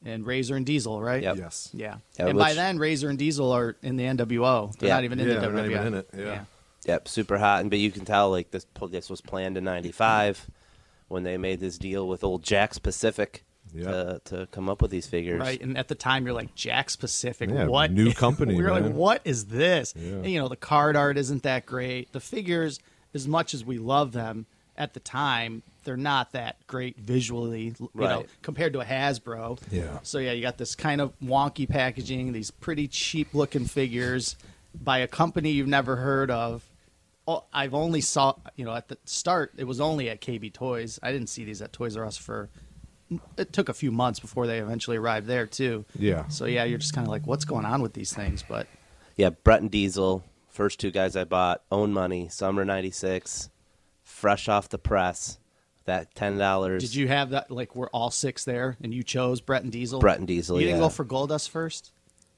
and 0.04 0.24
Razor 0.26 0.56
and 0.56 0.64
Diesel. 0.66 1.00
Right. 1.02 1.22
Yep. 1.22 1.36
Yes. 1.38 1.70
Yeah. 1.72 1.96
Yeah, 2.18 2.26
and 2.28 2.38
by 2.38 2.54
then, 2.54 2.78
Razor 2.78 3.08
and 3.08 3.18
Diesel 3.18 3.50
are 3.52 3.76
in 3.82 3.96
the 3.96 4.04
NWO. 4.04 4.76
They're 4.78 4.88
Yeah. 4.88 4.94
not 4.94 5.04
even 5.04 5.20
in 5.20 5.28
Yeah, 5.28 5.34
the 5.34 5.40
they're 5.40 5.52
not 5.52 5.64
WWE. 5.64 5.70
even 5.72 5.86
in 5.86 5.94
it, 5.94 6.08
yeah. 6.16 6.44
yep, 6.86 7.08
super 7.08 7.38
hot. 7.38 7.60
And 7.62 7.70
but 7.70 7.78
you 7.78 7.90
can 7.90 8.04
tell 8.04 8.30
like 8.30 8.50
this 8.50 8.66
this 8.90 9.10
was 9.10 9.20
planned 9.20 9.56
in 9.56 9.64
'95 9.64 10.48
when 11.08 11.22
they 11.22 11.36
made 11.36 11.60
this 11.60 11.78
deal 11.78 12.06
with 12.06 12.22
old 12.22 12.42
Jakks 12.42 12.80
Pacific 12.82 13.44
Yep. 13.74 13.84
to 13.86 14.20
to 14.36 14.46
come 14.50 14.68
up 14.70 14.80
with 14.80 14.90
these 14.90 15.06
figures. 15.06 15.40
Right. 15.40 15.60
And 15.60 15.76
at 15.76 15.88
the 15.88 15.94
time, 15.94 16.24
you're 16.24 16.34
like, 16.34 16.54
Jakks 16.54 16.98
Pacific. 16.98 17.50
Yeah, 17.50 17.66
what? 17.66 17.90
new 17.92 18.12
company, 18.12 18.54
we 18.54 18.62
were 18.64 18.70
like, 18.70 18.92
what 18.92 19.20
is 19.24 19.46
this? 19.46 19.92
Yeah. 19.96 20.12
And, 20.14 20.26
you 20.30 20.38
know, 20.38 20.48
the 20.48 20.56
card 20.56 20.96
art 20.96 21.18
isn't 21.18 21.42
that 21.42 21.66
great. 21.66 22.12
The 22.12 22.20
figures, 22.20 22.80
as 23.14 23.28
much 23.28 23.52
as 23.52 23.64
we 23.64 23.76
love 23.78 24.12
them 24.12 24.46
at 24.78 24.94
the 24.94 25.00
time, 25.00 25.62
they're 25.84 25.96
not 25.96 26.32
that 26.32 26.64
great 26.66 26.96
visually, 26.96 27.74
you 27.78 27.90
know, 27.94 28.24
compared 28.42 28.72
to 28.72 28.80
a 28.80 28.84
Hasbro. 28.84 29.60
Yeah. 29.70 29.98
So, 30.02 30.18
yeah, 30.18 30.32
you 30.32 30.40
got 30.40 30.56
this 30.56 30.74
kind 30.74 31.00
of 31.00 31.12
wonky 31.20 31.68
packaging, 31.68 32.32
these 32.32 32.50
pretty 32.50 32.86
cheap 32.88 33.34
looking 33.34 33.64
figures 33.64 34.36
by 34.72 34.98
a 34.98 35.08
company 35.08 35.50
you've 35.50 35.66
never 35.66 35.96
heard 35.96 36.30
of. 36.30 36.64
Oh, 37.26 37.44
I've 37.52 37.74
only 37.74 38.00
saw, 38.00 38.36
you 38.54 38.64
know, 38.64 38.74
at 38.74 38.88
the 38.88 38.96
start, 39.04 39.52
it 39.58 39.64
was 39.64 39.80
only 39.80 40.08
at 40.08 40.20
KB 40.20 40.52
Toys. 40.52 40.98
I 41.02 41.12
didn't 41.12 41.28
see 41.28 41.44
these 41.44 41.60
at 41.60 41.72
Toys 41.72 41.96
R 41.96 42.06
Us 42.06 42.16
for. 42.16 42.48
It 43.36 43.52
took 43.52 43.68
a 43.68 43.74
few 43.74 43.90
months 43.90 44.20
before 44.20 44.46
they 44.46 44.58
eventually 44.58 44.96
arrived 44.96 45.26
there 45.26 45.46
too. 45.46 45.84
Yeah. 45.98 46.28
So 46.28 46.44
yeah, 46.44 46.64
you're 46.64 46.78
just 46.78 46.94
kind 46.94 47.06
of 47.06 47.10
like, 47.10 47.26
what's 47.26 47.44
going 47.44 47.64
on 47.64 47.82
with 47.82 47.94
these 47.94 48.14
things? 48.14 48.44
But 48.46 48.66
Yeah, 49.16 49.30
Bret 49.30 49.60
and 49.60 49.70
Diesel, 49.70 50.24
first 50.48 50.78
two 50.78 50.92
guys 50.92 51.16
I 51.16 51.24
bought, 51.24 51.62
own 51.72 51.92
money, 51.92 52.28
summer 52.28 52.64
'96, 52.64 53.50
fresh 54.08 54.48
off 54.48 54.68
the 54.68 54.78
press. 54.78 55.38
That 55.84 56.14
ten 56.14 56.36
dollars. 56.36 56.82
did 56.82 56.94
you 56.94 57.08
have 57.08 57.30
that? 57.30 57.50
Like, 57.50 57.74
we're 57.74 57.88
all 57.88 58.10
six 58.10 58.44
there, 58.44 58.76
and 58.82 58.92
you 58.92 59.02
chose 59.02 59.40
Bret 59.40 59.62
and 59.62 59.72
Diesel. 59.72 60.00
Bret 60.00 60.18
and 60.18 60.26
Diesel, 60.28 60.60
You 60.60 60.66
didn't 60.66 60.80
yeah. 60.80 60.86
go 60.86 60.90
for 60.90 61.04
Goldust 61.04 61.48
first. 61.48 61.92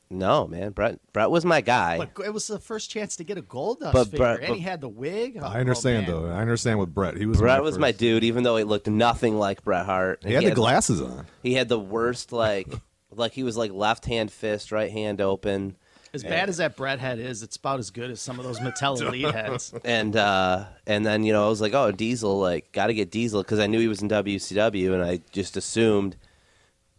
No, 0.08 0.46
man. 0.46 0.70
Bret 0.70 1.00
Bret 1.12 1.30
was 1.30 1.44
my 1.44 1.60
guy. 1.60 1.98
But 1.98 2.24
it 2.24 2.32
was 2.32 2.46
the 2.46 2.60
first 2.60 2.90
chance 2.90 3.16
to 3.16 3.24
get 3.24 3.38
a 3.38 3.42
Goldust 3.42 3.92
But 3.92 4.04
figure, 4.04 4.18
Bret- 4.18 4.38
and 4.40 4.48
but- 4.50 4.56
he 4.56 4.60
had 4.62 4.80
the 4.80 4.88
wig. 4.88 5.38
Oh, 5.40 5.46
I 5.46 5.58
understand 5.60 6.06
oh, 6.08 6.12
man. 6.12 6.22
though. 6.22 6.36
I 6.36 6.40
understand 6.40 6.78
with 6.78 6.94
Bret. 6.94 7.16
He 7.16 7.26
was 7.26 7.38
Bret 7.38 7.58
my 7.58 7.60
was 7.60 7.78
my 7.78 7.90
dude, 7.92 8.22
even 8.22 8.44
though 8.44 8.56
he 8.56 8.62
looked 8.64 8.88
nothing 8.88 9.36
like 9.36 9.64
Bret 9.64 9.84
Hart. 9.86 10.22
He 10.24 10.32
had 10.32 10.44
the 10.44 10.50
glasses 10.52 11.00
on. 11.00 11.26
He 11.42 11.54
had 11.54 11.68
the 11.68 11.78
worst 11.78 12.32
like 12.32 12.68
like 13.12 13.32
he 13.32 13.42
was 13.42 13.56
like 13.56 13.72
left 13.72 14.04
hand 14.04 14.30
fist, 14.30 14.70
right 14.70 14.90
hand 14.92 15.20
open. 15.20 15.76
As 16.12 16.22
bad 16.22 16.48
as 16.48 16.56
that 16.56 16.76
Bret 16.76 16.98
head 16.98 17.18
is, 17.18 17.42
it's 17.42 17.56
about 17.56 17.78
as 17.78 17.90
good 17.90 18.10
as 18.10 18.20
some 18.20 18.38
of 18.38 18.44
those 18.44 18.58
Mattel 18.58 19.00
Elite 19.06 19.32
heads. 19.34 19.72
And 19.84 20.16
uh 20.16 20.64
and 20.86 21.06
then, 21.06 21.24
you 21.24 21.32
know, 21.32 21.46
I 21.46 21.48
was 21.48 21.60
like, 21.60 21.74
"Oh, 21.74 21.92
Diesel, 21.92 22.38
like 22.38 22.72
got 22.72 22.88
to 22.88 22.94
get 22.94 23.10
Diesel 23.10 23.42
because 23.42 23.58
I 23.58 23.66
knew 23.66 23.78
he 23.78 23.88
was 23.88 24.02
in 24.02 24.08
WCW 24.08 24.92
and 24.92 25.02
I 25.02 25.20
just 25.30 25.56
assumed 25.56 26.16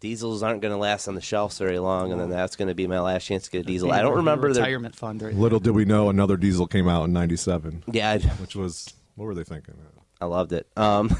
Diesels 0.02 0.42
aren't 0.42 0.60
going 0.60 0.72
to 0.72 0.78
last 0.78 1.06
on 1.06 1.14
the 1.14 1.20
shelves 1.20 1.58
very 1.58 1.78
long, 1.78 2.10
and 2.10 2.20
then 2.20 2.28
that's 2.28 2.56
going 2.56 2.66
to 2.66 2.74
be 2.74 2.88
my 2.88 2.98
last 2.98 3.24
chance 3.24 3.44
to 3.44 3.50
get 3.52 3.60
a 3.60 3.62
Diesel. 3.62 3.92
I 3.92 4.02
don't 4.02 4.16
remember 4.16 4.52
the 4.52 4.58
retirement 4.58 4.96
fund 4.96 5.22
right 5.22 5.32
Little 5.32 5.60
did 5.60 5.76
we 5.76 5.84
know 5.84 6.08
another 6.08 6.36
Diesel 6.36 6.66
came 6.66 6.88
out 6.88 7.04
in 7.04 7.12
'97, 7.12 7.84
yeah, 7.92 8.10
I, 8.10 8.18
which 8.40 8.56
was 8.56 8.92
what 9.14 9.26
were 9.26 9.34
they 9.36 9.44
thinking? 9.44 9.74
I 10.20 10.24
loved 10.24 10.52
it. 10.52 10.66
Um, 10.76 11.16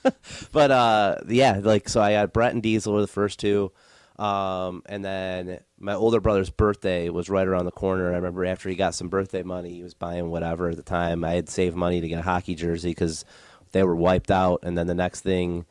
but 0.52 0.70
uh, 0.72 1.18
yeah, 1.28 1.60
like 1.62 1.88
so, 1.88 2.00
I 2.00 2.14
got 2.14 2.32
Bret 2.32 2.52
and 2.52 2.62
Diesel 2.62 2.94
were 2.94 3.00
the 3.00 3.06
first 3.06 3.38
two, 3.38 3.70
um, 4.18 4.82
and 4.86 5.04
then 5.04 5.60
my 5.78 5.94
older 5.94 6.20
brother's 6.20 6.50
birthday 6.50 7.08
was 7.10 7.28
right 7.28 7.46
around 7.46 7.66
the 7.66 7.70
corner. 7.70 8.12
I 8.12 8.16
remember 8.16 8.44
after 8.46 8.68
he 8.68 8.74
got 8.74 8.94
some 8.94 9.08
birthday 9.08 9.42
money, 9.42 9.74
he 9.74 9.82
was 9.82 9.94
buying 9.94 10.30
whatever 10.30 10.70
at 10.70 10.76
the 10.76 10.82
time. 10.82 11.22
I 11.24 11.32
had 11.32 11.48
saved 11.48 11.76
money 11.76 12.00
to 12.00 12.08
get 12.08 12.20
a 12.20 12.22
hockey 12.22 12.54
jersey 12.54 12.90
because 12.90 13.24
they 13.72 13.82
were 13.82 13.96
wiped 13.96 14.30
out, 14.30 14.60
and 14.62 14.76
then 14.76 14.86
the 14.86 14.94
next 14.94 15.20
thing 15.20 15.66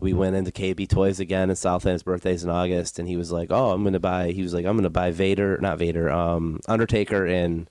we 0.00 0.12
went 0.12 0.34
into 0.34 0.50
KB 0.50 0.88
Toys 0.88 1.20
again 1.20 1.50
in 1.50 1.56
Southland. 1.56 1.94
His 1.94 2.02
birthday's 2.02 2.42
in 2.42 2.50
August, 2.50 2.98
and 2.98 3.08
he 3.08 3.16
was 3.16 3.30
like, 3.30 3.48
"Oh, 3.50 3.70
I'm 3.70 3.84
gonna 3.84 4.00
buy." 4.00 4.32
He 4.32 4.42
was 4.42 4.52
like, 4.52 4.66
"I'm 4.66 4.76
gonna 4.76 4.90
buy 4.90 5.12
Vader, 5.12 5.58
not 5.58 5.78
Vader, 5.78 6.10
um, 6.10 6.60
Undertaker 6.68 7.26
and." 7.26 7.68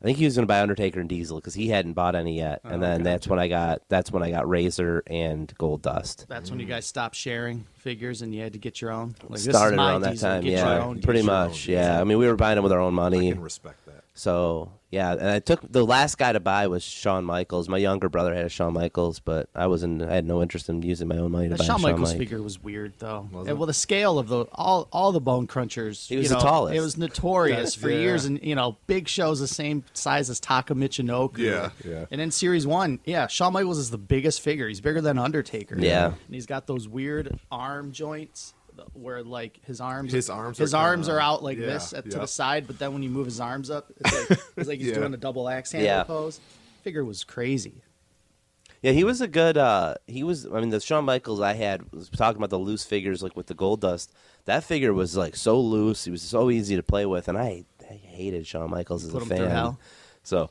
I 0.00 0.04
think 0.04 0.18
he 0.18 0.26
was 0.26 0.36
going 0.36 0.44
to 0.44 0.46
buy 0.46 0.60
Undertaker 0.60 1.00
and 1.00 1.08
Diesel 1.08 1.38
because 1.38 1.54
he 1.54 1.68
hadn't 1.68 1.94
bought 1.94 2.14
any 2.14 2.36
yet, 2.36 2.60
and 2.62 2.76
oh, 2.76 2.78
then 2.86 3.02
that's 3.02 3.26
when 3.26 3.40
I 3.40 3.48
got 3.48 3.82
that's 3.88 4.12
when 4.12 4.22
I 4.22 4.30
got 4.30 4.48
Razor 4.48 5.02
and 5.08 5.52
Goldust. 5.58 6.28
That's 6.28 6.50
when 6.50 6.60
you 6.60 6.66
guys 6.66 6.86
stopped 6.86 7.16
sharing 7.16 7.66
figures 7.74 8.22
and 8.22 8.32
you 8.32 8.42
had 8.42 8.52
to 8.52 8.60
get 8.60 8.80
your 8.80 8.92
own. 8.92 9.16
Like, 9.22 9.32
this 9.32 9.48
is 9.48 9.56
Started 9.56 9.76
my 9.76 9.90
around 9.90 10.02
that 10.02 10.10
diesel, 10.12 10.28
time, 10.30 10.44
yeah, 10.44 10.84
own 10.84 11.00
pretty 11.00 11.20
diesel. 11.20 11.34
much, 11.34 11.66
yeah. 11.66 12.00
I 12.00 12.04
mean, 12.04 12.18
we 12.18 12.28
were 12.28 12.36
buying 12.36 12.54
them 12.54 12.62
with 12.62 12.72
our 12.72 12.80
own 12.80 12.92
I 12.92 12.96
money, 12.96 13.32
can 13.32 13.40
respect 13.40 13.84
that. 13.86 13.87
So 14.18 14.72
yeah. 14.90 15.12
And 15.12 15.28
I 15.28 15.38
took 15.38 15.60
the 15.70 15.84
last 15.86 16.18
guy 16.18 16.32
to 16.32 16.40
buy 16.40 16.66
was 16.66 16.82
Shawn 16.82 17.24
Michaels. 17.24 17.68
My 17.68 17.78
younger 17.78 18.08
brother 18.08 18.34
had 18.34 18.46
a 18.46 18.48
Shawn 18.48 18.72
Michaels, 18.72 19.20
but 19.20 19.48
I 19.54 19.68
wasn't. 19.68 20.02
I 20.02 20.12
had 20.12 20.24
no 20.24 20.42
interest 20.42 20.68
in 20.68 20.82
using 20.82 21.06
my 21.06 21.18
own 21.18 21.30
money 21.30 21.48
to 21.48 21.54
The 21.54 21.58
buy 21.58 21.64
a 21.64 21.66
Shawn 21.66 21.78
Shawn 21.80 21.90
Michaels 21.92 22.10
Mike. 22.10 22.18
figure 22.18 22.42
was 22.42 22.60
weird 22.60 22.94
though. 22.98 23.28
Was 23.32 23.46
Yeah, 23.46 23.52
well, 23.52 23.66
the 23.66 23.74
scale 23.74 24.18
of 24.18 24.28
the 24.28 24.46
all 24.52 24.88
all 24.92 25.12
the 25.12 25.20
Bone 25.20 25.46
Crunchers. 25.46 26.08
He 26.08 26.16
was 26.16 26.24
you 26.30 26.34
the 26.34 26.40
tallest. 26.40 26.74
It 26.76 26.80
was 26.80 26.98
notorious 26.98 27.76
for 27.76 27.90
years, 27.90 28.24
and 28.24 28.42
you 28.42 28.56
know, 28.56 28.76
Big 28.88 29.06
Show's 29.08 29.38
the 29.38 29.46
same 29.46 29.84
size 29.92 30.30
as 30.30 30.40
Taka 30.40 30.74
Michinoku. 30.74 31.38
Yeah, 31.38 31.70
yeah. 31.84 32.06
And 32.10 32.20
in 32.20 32.32
Series 32.32 32.66
One, 32.66 32.98
yeah, 33.04 33.28
Shawn 33.28 33.52
Michaels 33.52 33.78
is 33.78 33.90
the 33.90 33.98
biggest 33.98 34.40
figure. 34.40 34.66
He's 34.66 34.80
bigger 34.80 35.00
than 35.00 35.16
Undertaker. 35.18 35.78
Yeah. 35.78 36.06
and 36.06 36.34
he's 36.34 36.46
got 36.46 36.66
those 36.66 36.88
weird 36.88 37.38
arm 37.52 37.92
joints 37.92 38.54
where 38.92 39.22
like 39.22 39.60
his 39.64 39.80
arms 39.80 40.12
His 40.12 40.28
arms 40.30 40.58
his 40.58 40.74
are 40.74 40.88
arms 40.88 41.06
kinda- 41.06 41.18
are 41.18 41.22
out 41.22 41.42
like 41.42 41.58
yeah, 41.58 41.66
this 41.66 41.92
at, 41.92 42.04
to 42.10 42.18
the 42.18 42.26
side, 42.26 42.66
but 42.66 42.78
then 42.78 42.92
when 42.92 43.02
you 43.02 43.10
move 43.10 43.26
his 43.26 43.40
arms 43.40 43.70
up, 43.70 43.90
it's 44.00 44.30
like, 44.30 44.38
it's 44.56 44.68
like 44.68 44.78
he's 44.78 44.88
Yeah. 44.88 44.94
doing 44.94 45.14
a 45.14 45.16
double 45.18 45.48
axe 45.48 45.72
handle 45.72 45.86
Yeah. 45.86 46.02
pose. 46.04 46.40
Figure 46.82 47.04
was 47.04 47.24
crazy. 47.24 47.82
Yeah, 48.82 48.92
he 48.92 49.02
was 49.02 49.20
a 49.20 49.26
good. 49.26 49.56
uh 49.58 49.94
He 50.06 50.22
was. 50.22 50.46
I 50.46 50.60
mean, 50.60 50.70
the 50.70 50.80
Shawn 50.80 51.04
Michaels 51.04 51.40
I 51.40 51.54
had 51.54 51.90
was 51.92 52.08
talking 52.10 52.38
about 52.38 52.50
the 52.50 52.58
loose 52.60 52.84
figures, 52.84 53.22
like 53.22 53.36
with 53.36 53.46
the 53.48 53.54
Goldust. 53.54 54.08
That 54.44 54.62
figure 54.62 54.94
was 54.94 55.16
like 55.16 55.34
so 55.34 55.60
loose. 55.60 56.04
He 56.04 56.10
was 56.12 56.22
so 56.22 56.48
easy 56.50 56.76
to 56.76 56.82
play 56.82 57.04
with, 57.04 57.26
and 57.28 57.36
I, 57.36 57.64
I 57.90 57.94
hated 57.94 58.46
Shawn 58.46 58.70
Michaels 58.70 59.04
as 59.04 59.10
Put 59.10 59.22
a 59.22 59.24
him 59.24 59.28
through 59.36 59.46
fan. 59.48 59.76
Hell. 60.30 60.50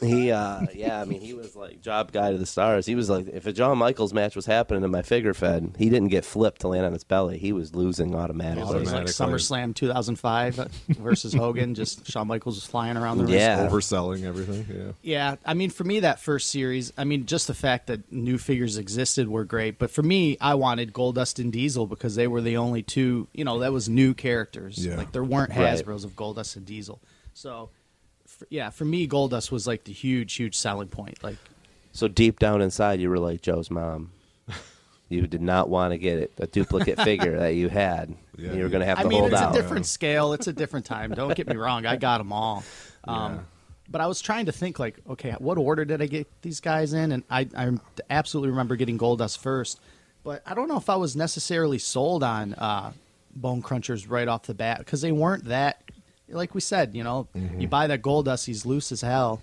So 0.00 0.06
he, 0.06 0.30
uh 0.30 0.60
yeah, 0.74 1.00
I 1.00 1.04
mean, 1.06 1.20
he 1.22 1.32
was 1.32 1.56
like 1.56 1.80
job 1.80 2.12
guy 2.12 2.30
to 2.32 2.38
the 2.38 2.44
stars. 2.46 2.84
He 2.84 2.94
was 2.94 3.08
like, 3.08 3.28
if 3.28 3.46
a 3.46 3.52
John 3.52 3.78
Michaels 3.78 4.12
match 4.12 4.36
was 4.36 4.44
happening 4.46 4.84
in 4.84 4.90
my 4.90 5.02
figure 5.02 5.32
fed, 5.32 5.74
he 5.78 5.88
didn't 5.88 6.08
get 6.08 6.24
flipped 6.24 6.60
to 6.60 6.68
land 6.68 6.84
on 6.84 6.92
his 6.92 7.02
belly. 7.04 7.38
He 7.38 7.52
was 7.52 7.74
losing 7.74 8.14
automatically. 8.14 8.76
It 8.76 8.80
was 8.80 8.92
like 8.92 9.06
SummerSlam 9.06 9.74
2005 9.74 10.56
versus 10.88 11.32
Hogan. 11.42 11.74
Just 11.74 12.06
Shawn 12.10 12.26
Michaels 12.28 12.56
was 12.56 12.66
flying 12.66 12.96
around 12.96 13.18
the 13.18 13.24
ring. 13.24 13.34
Yeah. 13.34 13.66
Overselling 13.68 14.24
everything. 14.24 14.66
Yeah. 14.74 14.92
Yeah, 15.02 15.36
I 15.46 15.54
mean, 15.54 15.70
for 15.70 15.84
me, 15.84 16.00
that 16.00 16.20
first 16.20 16.50
series, 16.50 16.92
I 16.98 17.04
mean, 17.04 17.24
just 17.26 17.46
the 17.46 17.54
fact 17.54 17.86
that 17.86 18.12
new 18.12 18.36
figures 18.38 18.76
existed 18.76 19.28
were 19.28 19.44
great. 19.44 19.78
But 19.78 19.90
for 19.90 20.02
me, 20.02 20.36
I 20.40 20.54
wanted 20.54 20.92
Goldust 20.92 21.38
and 21.38 21.52
Diesel 21.52 21.86
because 21.86 22.14
they 22.16 22.26
were 22.26 22.42
the 22.42 22.58
only 22.58 22.82
two, 22.82 23.28
you 23.32 23.44
know, 23.44 23.60
that 23.60 23.72
was 23.72 23.88
new 23.88 24.12
characters. 24.14 24.84
Yeah. 24.84 24.96
Like, 24.96 25.12
there 25.12 25.24
weren't 25.24 25.50
Right. 25.50 25.58
Hasbro's 25.76 26.04
of 26.04 26.12
Goldust 26.16 26.56
and 26.56 26.66
Diesel. 26.66 27.00
So, 27.32 27.70
for, 28.38 28.46
yeah, 28.50 28.70
for 28.70 28.84
me, 28.84 29.06
Goldust 29.08 29.50
was 29.50 29.66
like 29.66 29.84
the 29.84 29.92
huge, 29.92 30.34
huge 30.34 30.54
selling 30.56 30.88
point. 30.88 31.22
Like, 31.22 31.36
So 31.92 32.08
deep 32.08 32.38
down 32.38 32.60
inside, 32.62 33.00
you 33.00 33.08
were 33.10 33.18
like 33.18 33.40
Joe's 33.42 33.70
mom. 33.70 34.12
You 35.08 35.28
did 35.28 35.40
not 35.40 35.68
want 35.68 35.92
to 35.92 35.98
get 35.98 36.18
it, 36.18 36.32
a 36.38 36.48
duplicate 36.48 37.00
figure 37.00 37.38
that 37.38 37.54
you 37.54 37.68
had. 37.68 38.14
Yeah, 38.38 38.52
you 38.52 38.64
were 38.64 38.68
going 38.68 38.80
to 38.80 38.86
have 38.86 38.98
I 38.98 39.02
to 39.04 39.08
mean, 39.08 39.20
hold 39.20 39.32
it's 39.32 39.40
out. 39.40 39.56
a 39.56 39.58
different 39.58 39.86
scale. 39.86 40.34
It's 40.34 40.46
a 40.46 40.52
different 40.52 40.84
time. 40.84 41.12
Don't 41.12 41.34
get 41.34 41.46
me 41.48 41.56
wrong. 41.64 41.86
I 41.86 41.96
got 41.96 42.18
them 42.18 42.32
all. 42.34 42.64
Um, 43.04 43.32
Yeah. 43.34 43.38
But 43.88 44.00
I 44.02 44.06
was 44.08 44.20
trying 44.20 44.44
to 44.46 44.52
think, 44.52 44.78
like, 44.78 44.98
okay, 45.08 45.30
what 45.38 45.56
order 45.56 45.86
did 45.86 46.02
I 46.02 46.06
get 46.06 46.26
these 46.42 46.60
guys 46.60 46.92
in? 46.92 47.12
And 47.12 47.22
I, 47.30 47.48
I 47.56 47.70
absolutely 48.10 48.50
remember 48.50 48.76
getting 48.76 48.98
Goldust 48.98 49.38
first. 49.38 49.80
But 50.22 50.42
I 50.44 50.52
don't 50.54 50.68
know 50.68 50.76
if 50.76 50.90
I 50.90 50.96
was 50.96 51.14
necessarily 51.16 51.78
sold 51.78 52.22
on 52.24 52.52
uh, 52.54 52.92
Bone 53.34 53.62
Crunchers 53.62 54.04
right 54.10 54.26
off 54.28 54.42
the 54.42 54.54
bat 54.54 54.78
because 54.80 55.00
they 55.00 55.12
weren't 55.12 55.44
that, 55.44 55.80
like 56.28 56.54
we 56.54 56.60
said, 56.60 56.94
you 56.94 57.04
know, 57.04 57.28
mm-hmm. 57.36 57.60
you 57.60 57.68
buy 57.68 57.86
that 57.86 58.02
Goldust, 58.02 58.46
he's 58.46 58.66
loose 58.66 58.92
as 58.92 59.00
hell. 59.00 59.40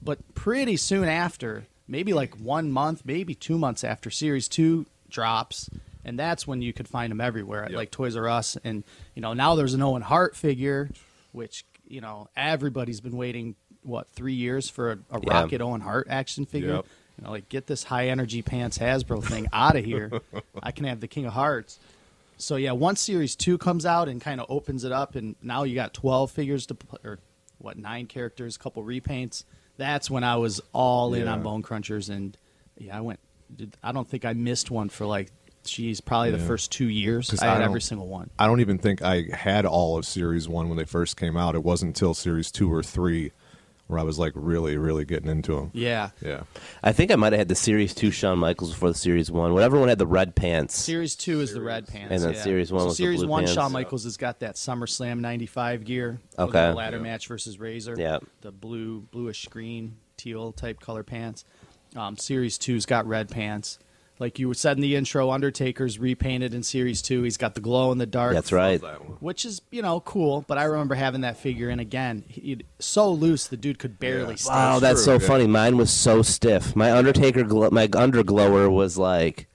But 0.00 0.34
pretty 0.34 0.76
soon 0.76 1.08
after, 1.08 1.66
maybe 1.86 2.12
like 2.12 2.38
one 2.38 2.70
month, 2.72 3.02
maybe 3.04 3.34
two 3.34 3.58
months 3.58 3.84
after 3.84 4.10
Series 4.10 4.48
2 4.48 4.86
drops, 5.08 5.70
and 6.04 6.18
that's 6.18 6.46
when 6.46 6.62
you 6.62 6.72
could 6.72 6.88
find 6.88 7.10
them 7.10 7.20
everywhere 7.20 7.64
at 7.64 7.70
Yep. 7.70 7.76
like 7.76 7.90
Toys 7.90 8.16
R 8.16 8.28
Us. 8.28 8.56
And, 8.64 8.82
you 9.14 9.22
know, 9.22 9.32
now 9.34 9.54
there's 9.54 9.74
an 9.74 9.82
Owen 9.82 10.02
Hart 10.02 10.34
figure, 10.36 10.90
which, 11.30 11.64
you 11.86 12.00
know, 12.00 12.28
everybody's 12.36 13.00
been 13.00 13.16
waiting, 13.16 13.54
what, 13.82 14.08
three 14.10 14.34
years 14.34 14.68
for 14.68 14.92
a, 14.92 14.98
a 15.10 15.20
Yeah. 15.22 15.42
Rocket 15.42 15.60
Owen 15.60 15.80
Hart 15.80 16.08
action 16.10 16.46
figure? 16.46 16.74
Yep. 16.76 16.86
You 17.18 17.24
know, 17.24 17.30
like, 17.30 17.48
get 17.48 17.66
this 17.66 17.84
high 17.84 18.08
energy 18.08 18.42
pants 18.42 18.78
Hasbro 18.78 19.22
thing 19.22 19.46
out 19.52 19.76
of 19.76 19.84
here. 19.84 20.10
I 20.62 20.72
can 20.72 20.86
have 20.86 21.00
the 21.00 21.08
King 21.08 21.26
of 21.26 21.34
Hearts. 21.34 21.78
So 22.42 22.56
yeah, 22.56 22.72
once 22.72 23.00
Series 23.00 23.36
Two 23.36 23.56
comes 23.58 23.86
out 23.86 24.08
and 24.08 24.20
kind 24.20 24.40
of 24.40 24.46
opens 24.48 24.84
it 24.84 24.92
up, 24.92 25.14
and 25.14 25.36
now 25.42 25.62
you 25.62 25.74
got 25.74 25.94
twelve 25.94 26.30
figures 26.30 26.66
to 26.66 26.74
play, 26.74 26.98
or 27.04 27.18
what 27.58 27.78
nine 27.78 28.06
characters, 28.06 28.56
a 28.56 28.58
couple 28.58 28.82
repaints. 28.82 29.44
That's 29.76 30.10
when 30.10 30.24
I 30.24 30.36
was 30.36 30.60
all 30.72 31.14
in 31.14 31.24
Yeah. 31.26 31.32
on 31.32 31.42
Bone 31.42 31.62
Crunchers, 31.62 32.10
and 32.10 32.36
yeah, 32.76 32.98
I 32.98 33.00
went. 33.00 33.20
I 33.82 33.92
don't 33.92 34.08
think 34.08 34.24
I 34.24 34.32
missed 34.32 34.70
one 34.70 34.88
for 34.88 35.06
like, 35.06 35.30
geez, 35.64 36.00
probably 36.00 36.30
the 36.30 36.38
first 36.38 36.72
two 36.72 36.88
years. 36.88 37.32
I 37.40 37.46
I 37.46 37.52
had 37.54 37.62
every 37.62 37.80
single 37.82 38.08
one. 38.08 38.30
I 38.38 38.46
don't 38.46 38.60
even 38.60 38.78
think 38.78 39.02
I 39.02 39.24
had 39.32 39.64
all 39.66 39.96
of 39.96 40.04
Series 40.04 40.48
One 40.48 40.68
when 40.68 40.78
they 40.78 40.84
first 40.84 41.16
came 41.16 41.36
out. 41.36 41.54
It 41.54 41.62
wasn't 41.62 41.90
until 41.90 42.14
Series 42.14 42.50
Two 42.50 42.72
or 42.72 42.82
Three 42.82 43.32
where 43.92 44.00
I 44.00 44.04
was 44.04 44.18
like 44.18 44.32
really, 44.34 44.76
really 44.76 45.04
getting 45.04 45.28
into 45.30 45.54
them. 45.54 45.70
Yeah, 45.74 46.10
Yeah. 46.20 46.42
I 46.82 46.92
think 46.92 47.10
I 47.12 47.16
might 47.16 47.32
have 47.32 47.38
had 47.40 47.48
the 47.48 47.54
Series 47.54 47.94
2 47.94 48.10
Shawn 48.10 48.38
Michaels 48.38 48.70
before 48.72 48.88
the 48.90 48.98
Series 48.98 49.30
1. 49.30 49.52
Whatever 49.52 49.78
one 49.78 49.88
had 49.88 49.98
the 49.98 50.06
red 50.06 50.34
pants. 50.34 50.74
Series 50.76 51.14
Two 51.14 51.40
is 51.40 51.52
the 51.52 51.60
red 51.60 51.86
pants, 51.86 52.10
And 52.12 52.22
then 52.22 52.32
yeah. 52.34 52.42
Series 52.42 52.72
one 52.72 52.80
So 52.80 52.86
was 52.86 52.96
the 52.96 53.04
Series 53.04 53.20
blue 53.20 53.28
One, 53.28 53.42
pants. 53.44 53.54
Shawn 53.54 53.70
Yeah. 53.70 53.74
Michaels 53.74 54.04
has 54.04 54.16
got 54.16 54.40
that 54.40 54.56
SummerSlam 54.56 55.20
'95 55.20 55.84
gear. 55.84 56.20
Okay. 56.38 56.68
the 56.68 56.74
ladder 56.74 56.96
Yeah. 56.96 57.02
match 57.02 57.28
versus 57.28 57.60
Razor. 57.60 57.94
Yeah. 57.98 58.18
the 58.40 58.50
blue, 58.50 59.02
bluish 59.12 59.46
green, 59.46 59.96
teal 60.16 60.52
type 60.52 60.80
color 60.80 61.02
pants. 61.02 61.44
Um, 61.94 62.16
Series 62.16 62.56
Two's 62.58 62.86
got 62.86 63.06
red 63.06 63.28
pants. 63.28 63.78
Like 64.18 64.38
you 64.38 64.52
said 64.54 64.76
in 64.76 64.82
the 64.82 64.94
intro, 64.94 65.30
Undertaker's 65.30 65.98
repainted 65.98 66.54
in 66.54 66.62
Series 66.62 67.02
Two. 67.02 67.22
He's 67.24 67.36
got 67.36 67.54
the 67.54 67.60
glow 67.60 67.90
in 67.90 67.98
the 67.98 68.06
dark. 68.06 68.34
That's 68.34 68.52
right. 68.52 68.80
That. 68.80 68.98
Which 69.22 69.44
is 69.44 69.62
you 69.70 69.82
know 69.82 70.00
cool, 70.00 70.44
but 70.46 70.58
I 70.58 70.64
remember 70.64 70.94
having 70.94 71.22
that 71.22 71.36
figure, 71.38 71.68
and 71.70 71.80
again, 71.80 72.24
he, 72.28 72.58
so 72.78 73.10
loose 73.10 73.48
the 73.48 73.56
dude 73.56 73.78
could 73.80 73.98
barely 73.98 74.34
Yeah. 74.34 74.36
stay. 74.36 74.52
Wow, 74.52 74.78
that's 74.78 75.04
true, 75.04 75.18
so 75.18 75.22
yeah. 75.22 75.28
funny. 75.28 75.46
Mine 75.48 75.76
was 75.76 75.90
so 75.90 76.22
stiff. 76.22 76.76
My 76.76 76.92
Undertaker, 76.92 77.42
glo- 77.42 77.70
my 77.70 77.88
underglower 77.88 78.70
was 78.70 78.96
like 78.96 79.48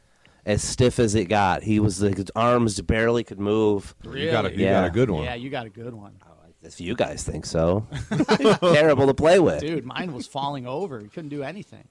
as 0.45 0.63
stiff 0.63 0.99
as 0.99 1.15
it 1.15 1.25
got. 1.25 1.63
He 1.63 1.79
was 1.79 2.01
like 2.01 2.17
his 2.17 2.31
arms 2.35 2.81
barely 2.81 3.23
could 3.23 3.39
move. 3.39 3.95
You 4.03 4.31
got 4.31 4.45
a 4.47 4.51
you 4.51 4.65
Yeah. 4.65 4.81
got 4.81 4.87
a 4.87 4.91
good 4.91 5.09
one. 5.11 5.23
Yeah, 5.23 5.35
you 5.35 5.49
got 5.49 5.65
a 5.65 5.69
good 5.69 5.93
one, 5.93 6.15
If 6.63 6.81
you 6.81 6.95
guys 6.95 7.23
think 7.23 7.45
so, 7.45 7.85
terrible 8.59 9.07
to 9.07 9.13
play 9.13 9.39
with. 9.39 9.61
dude. 9.61 9.85
Mine 9.85 10.13
was 10.13 10.27
falling 10.27 10.67
over. 10.67 10.99
He 10.99 11.07
couldn't 11.07 11.29
do 11.29 11.43
anything. 11.43 11.87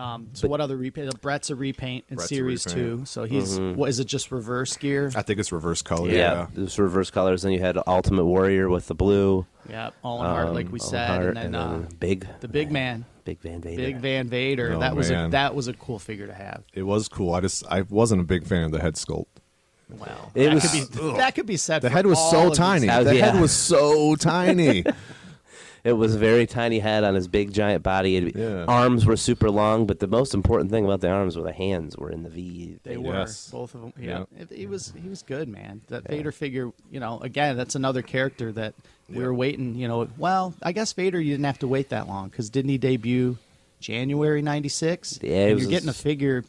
Um, 0.00 0.28
so 0.32 0.48
what 0.48 0.60
other 0.60 0.76
repaint? 0.76 1.20
Bret's 1.20 1.50
a 1.50 1.54
repaint 1.54 2.04
in 2.08 2.16
Bret's 2.16 2.28
Series 2.30 2.66
repaint. 2.66 2.98
Two. 3.00 3.04
So 3.04 3.24
he's 3.24 3.58
Mm-hmm. 3.58 3.78
what 3.78 3.90
is 3.90 4.00
it? 4.00 4.06
Just 4.06 4.32
reverse 4.32 4.76
gear? 4.76 5.12
I 5.14 5.22
think 5.22 5.38
it's 5.38 5.52
reverse 5.52 5.82
color. 5.82 6.08
Yeah, 6.08 6.16
Yeah. 6.16 6.46
this 6.54 6.78
reverse 6.78 7.10
colors. 7.10 7.42
Then 7.42 7.52
you 7.52 7.60
had 7.60 7.78
Ultimate 7.86 8.24
Warrior 8.24 8.68
with 8.70 8.86
the 8.88 8.94
blue. 8.94 9.46
Yeah, 9.68 9.90
Owen 10.02 10.24
Hart, 10.26 10.54
like 10.54 10.66
um, 10.66 10.72
we 10.72 10.78
said, 10.78 11.06
Hart, 11.06 11.36
and 11.36 11.36
then, 11.36 11.54
uh, 11.54 11.86
big, 12.00 12.26
the 12.40 12.48
big 12.48 12.72
man, 12.72 13.04
big 13.24 13.40
Van 13.40 13.60
Vader. 13.60 13.76
Big 13.82 13.96
Van 13.98 14.26
Vader. 14.28 14.72
Oh, 14.74 14.80
that 14.80 14.96
was 14.96 15.10
a, 15.10 15.28
that 15.30 15.54
was 15.54 15.68
a 15.68 15.74
cool 15.74 15.98
figure 15.98 16.26
to 16.26 16.34
have. 16.34 16.62
It 16.72 16.82
was 16.84 17.06
cool. 17.08 17.34
I 17.34 17.40
just 17.40 17.64
I 17.70 17.82
wasn't 17.82 18.22
a 18.22 18.24
big 18.24 18.46
fan 18.46 18.64
of 18.64 18.72
the 18.72 18.80
head 18.80 18.94
sculpt. 18.94 19.26
Wow, 19.90 20.30
It 20.34 20.44
that 20.46 20.54
was- 20.54 20.70
could 20.70 20.92
be 20.92 21.12
that 21.18 21.34
could 21.34 21.46
be 21.46 21.56
said. 21.56 21.82
The 21.82 21.90
for 21.90 21.96
head 21.96 22.06
was 22.06 22.16
all 22.18 22.30
so 22.30 22.42
of 22.44 22.48
these 22.50 22.58
tiny. 22.58 22.88
Uh, 22.88 23.02
The 23.04 23.16
yeah. 23.16 23.32
head 23.32 23.40
was 23.40 23.52
so 23.52 24.16
tiny. 24.16 24.84
It 25.84 25.92
was 25.94 26.14
a 26.14 26.18
very 26.18 26.46
tiny 26.46 26.78
head 26.78 27.04
on 27.04 27.14
his 27.14 27.26
big 27.28 27.52
giant 27.52 27.82
body. 27.82 28.16
It- 28.16 28.36
Yeah. 28.36 28.64
Arms 28.66 29.06
were 29.06 29.16
super 29.16 29.50
long, 29.50 29.86
but 29.86 29.98
the 30.00 30.06
most 30.06 30.34
important 30.34 30.70
thing 30.70 30.84
about 30.84 31.00
the 31.00 31.08
arms 31.08 31.36
were 31.36 31.42
the 31.42 31.52
hands 31.52 31.96
were 31.96 32.10
in 32.10 32.22
the 32.22 32.28
V. 32.30 32.76
They 32.82 32.94
thing. 32.94 33.02
were 33.02 33.14
Yes. 33.14 33.50
both 33.50 33.74
of 33.74 33.80
them. 33.80 33.92
Yeah, 33.98 34.24
Yeah. 34.36 34.42
It, 34.42 34.50
he 34.52 34.66
was 34.66 34.92
he 35.02 35.08
was 35.08 35.22
good, 35.22 35.48
man. 35.48 35.80
That 35.88 36.06
Vader 36.08 36.32
figure, 36.32 36.70
you 36.90 37.00
know, 37.00 37.18
again, 37.20 37.56
that's 37.56 37.74
another 37.74 38.02
character 38.02 38.52
that 38.52 38.74
we 39.08 39.22
were 39.24 39.34
waiting. 39.34 39.74
You 39.74 39.88
know, 39.88 40.08
well, 40.18 40.54
I 40.62 40.72
guess 40.72 40.92
Vader 40.92 41.20
you 41.20 41.32
didn't 41.32 41.46
have 41.46 41.58
to 41.60 41.68
wait 41.68 41.88
that 41.88 42.06
long 42.08 42.28
because 42.28 42.50
didn't 42.50 42.70
he 42.70 42.78
debut 42.78 43.38
January 43.80 44.42
'96? 44.42 45.18
Yeah, 45.22 45.46
it 45.46 45.54
was 45.54 45.62
you're 45.62 45.70
getting 45.70 45.88
a 45.88 45.92
figure 45.94 46.44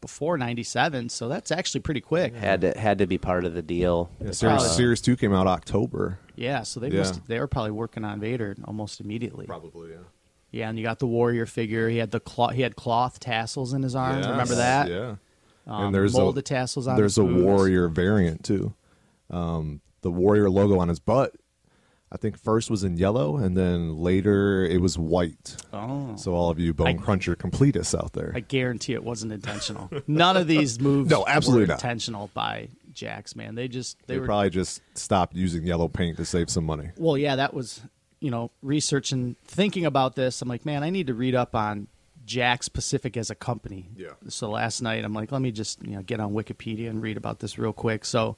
before 0.00 0.36
'97, 0.36 1.08
so 1.08 1.28
that's 1.28 1.50
actually 1.50 1.80
pretty 1.80 2.00
quick. 2.00 2.34
Had 2.34 2.60
to 2.62 2.78
had 2.78 2.98
to 2.98 3.06
be 3.06 3.16
part 3.18 3.44
of 3.44 3.54
the 3.54 3.62
deal. 3.62 4.10
Yeah, 4.20 4.32
Series, 4.32 4.40
Probably. 4.56 4.68
Series 4.68 5.00
Two 5.00 5.16
came 5.16 5.32
out 5.32 5.46
October. 5.46 6.18
Yeah, 6.36 6.62
so 6.62 6.80
they 6.80 6.88
Yeah. 6.88 6.98
must 7.00 7.26
they 7.26 7.38
were 7.38 7.46
probably 7.46 7.70
working 7.72 8.04
on 8.04 8.20
Vader 8.20 8.56
almost 8.64 9.00
immediately. 9.00 9.46
Probably, 9.46 9.90
yeah. 9.90 9.96
Yeah, 10.50 10.68
and 10.68 10.78
you 10.78 10.84
got 10.84 10.98
the 11.00 11.06
warrior 11.06 11.46
figure. 11.46 11.88
He 11.88 11.96
had 11.98 12.10
the 12.12 12.20
cloth. 12.20 12.54
He 12.54 12.62
had 12.62 12.76
cloth 12.76 13.18
tassels 13.20 13.72
in 13.72 13.82
his 13.82 13.94
arms. 13.96 14.24
Yes, 14.24 14.30
Remember 14.30 14.54
that? 14.54 14.88
Yeah. 14.88 15.14
Um, 15.66 15.86
and 15.86 15.94
there's 15.94 16.12
molded 16.14 16.40
a, 16.40 16.42
tassels 16.42 16.86
on. 16.86 16.96
There's 16.96 17.18
a 17.18 17.24
boots. 17.24 17.42
warrior 17.42 17.88
variant 17.88 18.44
too. 18.44 18.74
Um, 19.30 19.80
the 20.02 20.10
warrior 20.10 20.48
logo 20.50 20.78
on 20.78 20.88
his 20.88 21.00
butt. 21.00 21.34
I 22.12 22.16
think 22.16 22.38
first 22.38 22.70
was 22.70 22.84
in 22.84 22.96
yellow, 22.96 23.36
and 23.38 23.56
then 23.56 23.96
later 23.96 24.64
it 24.64 24.80
was 24.80 24.96
white. 24.96 25.56
Oh. 25.72 26.14
So 26.16 26.34
all 26.34 26.48
of 26.50 26.60
you 26.60 26.72
bone 26.72 26.86
I- 26.86 26.92
cruncher 26.94 27.34
completists 27.34 27.98
out 27.98 28.12
there, 28.12 28.30
I 28.36 28.40
guarantee 28.40 28.92
it 28.92 29.02
wasn't 29.02 29.32
intentional. 29.32 29.90
None 30.06 30.36
of 30.36 30.46
these 30.46 30.78
moves 30.80 31.10
No, 31.10 31.24
absolutely 31.26 31.64
were 31.64 31.68
not. 31.68 31.82
intentional 31.82 32.30
by 32.32 32.68
Jakks, 32.94 33.36
man. 33.36 33.54
They 33.54 33.68
just 33.68 33.98
they, 34.06 34.14
they 34.14 34.20
were 34.20 34.26
probably 34.26 34.50
just 34.50 34.80
stopped 34.94 35.34
using 35.34 35.66
yellow 35.66 35.88
paint 35.88 36.16
to 36.18 36.24
save 36.24 36.50
some 36.50 36.64
money. 36.64 36.90
Well, 36.96 37.18
yeah, 37.18 37.36
that 37.36 37.54
was, 37.54 37.82
you 38.20 38.30
know, 38.30 38.50
researching, 38.62 39.36
thinking 39.44 39.84
about 39.84 40.14
this. 40.16 40.40
I'm 40.42 40.48
like, 40.48 40.64
man, 40.64 40.82
I 40.82 40.90
need 40.90 41.08
to 41.08 41.14
read 41.14 41.34
up 41.34 41.54
on 41.54 41.88
Jakks 42.26 42.72
Pacific 42.72 43.16
as 43.16 43.30
a 43.30 43.34
company. 43.34 43.88
Yeah. 43.96 44.10
So 44.28 44.50
last 44.50 44.80
night, 44.80 45.04
I'm 45.04 45.14
like, 45.14 45.32
let 45.32 45.42
me 45.42 45.50
just, 45.50 45.82
you 45.84 45.96
know, 45.96 46.02
get 46.02 46.20
on 46.20 46.32
Wikipedia 46.32 46.88
and 46.88 47.02
read 47.02 47.16
about 47.16 47.40
this 47.40 47.58
real 47.58 47.72
quick. 47.72 48.04
So 48.04 48.36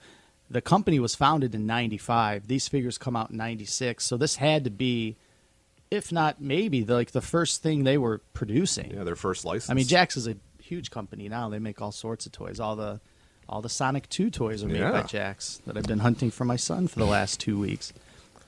the 0.51 0.61
company 0.61 0.99
was 0.99 1.15
founded 1.15 1.55
in 1.55 1.67
95. 1.67 2.49
These 2.49 2.69
figures 2.69 2.99
come 2.99 3.17
out 3.17 3.31
in 3.31 3.37
96. 3.37 4.05
So 4.05 4.17
this 4.17 4.37
had 4.37 4.65
to 4.65 4.71
be, 4.71 5.17
if 5.91 6.13
not 6.13 6.41
maybe, 6.41 6.83
the, 6.83 6.95
like 6.95 7.13
the 7.13 7.21
first 7.21 7.63
thing 7.63 7.85
they 7.85 7.99
were 7.99 8.19
producing. 8.33 8.93
Yeah, 8.93 9.05
their 9.05 9.17
first 9.17 9.45
license. 9.45 9.71
I 9.71 9.75
mean, 9.75 9.87
Jakks 9.87 10.17
is 10.17 10.27
a 10.27 10.37
huge 10.61 10.91
company 10.91 11.29
now. 11.29 11.49
They 11.49 11.59
make 11.59 11.81
all 11.81 11.93
sorts 11.93 12.27
of 12.27 12.33
toys. 12.33 12.61
All 12.61 12.77
the 12.77 13.01
all 13.49 13.63
the 13.63 13.69
Sonic 13.69 14.09
2 14.09 14.31
toys 14.31 14.63
are 14.65 14.69
made 14.69 14.81
by 14.81 14.99
Yeah. 14.99 15.03
Jakks 15.05 15.63
that 15.65 15.77
I've 15.77 15.85
been 15.87 16.01
hunting 16.01 16.31
for 16.31 16.45
my 16.45 16.57
son 16.57 16.89
for 16.89 16.99
the 16.99 17.07
last 17.07 17.39
two 17.41 17.59
weeks. 17.59 17.93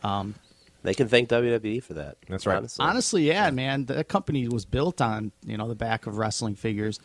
Um, 0.03 0.35
They 0.83 0.95
can 0.95 1.09
thank 1.09 1.29
WWE 1.29 1.83
for 1.83 1.95
that. 1.95 2.17
That's 2.29 2.47
right. 2.47 2.57
Honestly. 2.57 2.85
Honestly, 2.85 3.27
yeah, 3.29 3.51
man. 3.51 3.87
The 3.87 4.05
company 4.05 4.47
was 4.49 4.65
built 4.65 5.01
on 5.01 5.33
you 5.45 5.57
know 5.57 5.69
the 5.69 5.75
back 5.75 6.07
of 6.07 6.17
wrestling 6.19 6.55
figures, 6.55 7.01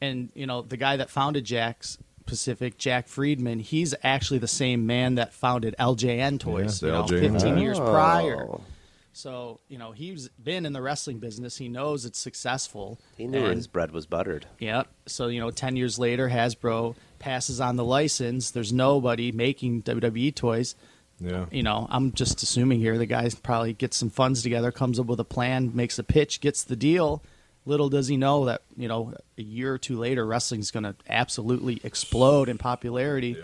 and 0.00 0.30
you 0.34 0.46
know 0.46 0.62
the 0.62 0.76
guy 0.76 0.96
that 0.96 1.10
founded 1.10 1.44
Jakks 1.44 1.98
Pacific, 2.24 2.78
Jack 2.78 3.08
Friedman, 3.08 3.58
he's 3.60 3.94
actually 4.02 4.38
the 4.38 4.48
same 4.48 4.86
man 4.86 5.16
that 5.16 5.32
founded 5.32 5.74
LJN 5.78 6.38
Toys. 6.40 6.82
Yeah, 6.82 6.88
you 6.88 6.92
the 7.06 7.16
know, 7.20 7.28
LJN. 7.28 7.32
15 7.32 7.58
years 7.58 7.78
Oh. 7.80 7.84
prior. 7.90 8.46
So 9.12 9.60
you 9.68 9.78
know 9.78 9.92
he's 9.92 10.28
been 10.30 10.64
in 10.66 10.72
the 10.72 10.82
wrestling 10.82 11.18
business. 11.18 11.56
He 11.56 11.68
knows 11.68 12.04
it's 12.04 12.18
successful. 12.18 12.98
He 13.16 13.26
knew 13.26 13.44
and- 13.46 13.56
his 13.56 13.66
bread 13.66 13.90
was 13.90 14.06
buttered. 14.06 14.46
Yep. 14.60 14.88
So 15.06 15.26
you 15.28 15.40
know, 15.40 15.50
ten 15.50 15.74
years 15.76 15.98
later, 15.98 16.28
Hasbro 16.28 16.94
passes 17.18 17.60
on 17.60 17.76
the 17.76 17.84
license. 17.84 18.50
There's 18.50 18.72
nobody 18.72 19.32
making 19.32 19.82
WWE 19.82 20.34
toys. 20.34 20.74
yeah, 21.20 21.46
You 21.50 21.62
know, 21.62 21.86
I'm 21.90 22.12
just 22.12 22.42
assuming 22.42 22.80
here 22.80 22.98
the 22.98 23.06
guy 23.06 23.28
probably 23.42 23.72
gets 23.72 23.96
some 23.96 24.10
funds 24.10 24.42
together, 24.42 24.70
comes 24.70 24.98
up 25.00 25.06
with 25.06 25.20
a 25.20 25.24
plan, 25.24 25.72
makes 25.74 25.98
a 25.98 26.04
pitch, 26.04 26.40
gets 26.40 26.62
the 26.64 26.76
deal. 26.76 27.22
Little 27.64 27.88
does 27.88 28.06
he 28.06 28.16
know 28.16 28.44
that 28.44 28.62
you 28.76 28.86
know 28.86 29.14
a 29.36 29.42
year 29.42 29.72
or 29.74 29.78
two 29.78 29.98
later, 29.98 30.24
wrestling's 30.24 30.70
going 30.70 30.84
to 30.84 30.94
absolutely 31.08 31.80
explode 31.82 32.48
in 32.48 32.58
popularity. 32.58 33.36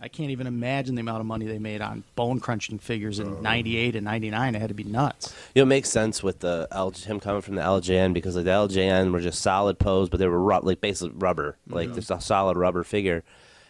I 0.00 0.08
can't 0.08 0.30
even 0.30 0.46
imagine 0.46 0.94
the 0.94 1.00
amount 1.00 1.20
of 1.20 1.26
money 1.26 1.46
they 1.46 1.58
made 1.58 1.80
on 1.80 2.04
bone 2.14 2.40
crunching 2.40 2.78
figures 2.78 3.18
in 3.18 3.42
'98 3.42 3.96
and 3.96 4.04
'99. 4.04 4.54
It 4.54 4.60
had 4.60 4.68
to 4.68 4.74
be 4.74 4.84
nuts. 4.84 5.34
You 5.54 5.60
know, 5.60 5.64
it 5.64 5.68
makes 5.68 5.88
sense 5.90 6.22
with 6.22 6.40
the 6.40 6.68
L- 6.70 6.90
him 6.90 7.20
coming 7.20 7.42
from 7.42 7.56
the 7.56 7.62
LJN 7.62 8.14
because 8.14 8.36
like 8.36 8.44
the 8.44 8.50
LJN 8.50 9.12
were 9.12 9.20
just 9.20 9.40
solid 9.40 9.78
pose, 9.78 10.08
but 10.08 10.18
they 10.18 10.28
were 10.28 10.40
ru- 10.40 10.60
like 10.60 10.80
basically 10.80 11.16
rubber, 11.18 11.56
mm-hmm. 11.66 11.74
like 11.74 11.94
just 11.94 12.10
a 12.10 12.20
solid 12.20 12.56
rubber 12.56 12.84
figure. 12.84 13.24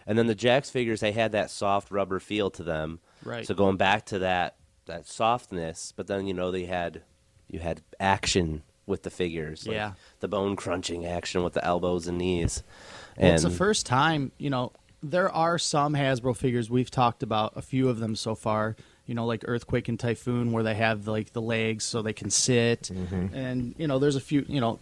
And 0.07 0.19
then 0.19 0.27
the 0.27 0.35
Jakks 0.35 0.71
figures, 0.71 1.01
they 1.01 1.13
had 1.13 1.33
that 1.33 1.51
soft 1.51 1.91
rubber 1.91 2.19
feel 2.21 2.51
to 2.51 2.63
them. 2.63 3.01
Right. 3.25 3.47
So 3.47 3.55
going 3.55 3.77
back 3.77 4.07
to 4.07 4.21
that 4.21 4.57
that 4.87 5.07
softness, 5.07 5.93
but 5.97 6.07
then 6.07 6.27
you 6.27 6.35
know 6.35 6.51
they 6.51 6.65
had 6.65 7.03
you 7.49 7.59
had 7.59 7.83
action 8.01 8.63
with 8.87 9.03
the 9.03 9.11
figures, 9.11 9.67
like 9.67 9.75
Yeah. 9.75 9.93
the 10.21 10.29
bone 10.29 10.57
crunching 10.57 11.05
action 11.07 11.43
with 11.43 11.53
the 11.53 11.65
elbows 11.65 12.09
and 12.09 12.19
knees. 12.19 12.63
Well, 13.17 13.27
And 13.27 13.35
it's 13.35 13.43
the 13.43 13.51
first 13.51 13.85
time, 13.87 14.33
you 14.39 14.49
know, 14.51 14.73
there 15.03 15.31
are 15.31 15.59
some 15.59 15.95
Hasbro 15.95 16.37
figures 16.37 16.71
we've 16.71 16.91
talked 16.91 17.23
about 17.23 17.53
a 17.57 17.63
few 17.63 17.89
of 17.89 17.99
them 18.01 18.17
so 18.17 18.35
far. 18.35 18.77
You 19.07 19.15
know, 19.15 19.25
like 19.25 19.43
Earthquake 19.47 19.89
and 19.89 19.99
Typhoon, 19.99 20.53
where 20.53 20.63
they 20.63 20.75
have 20.75 21.09
like 21.09 21.33
the 21.33 21.41
legs 21.41 21.85
so 21.85 22.03
they 22.03 22.13
can 22.13 22.29
sit, 22.29 22.91
mm-hmm. 22.93 23.35
and 23.35 23.75
you 23.79 23.87
know, 23.87 23.99
there's 23.99 24.17
a 24.17 24.21
few, 24.21 24.45
you 24.49 24.61
know, 24.61 24.81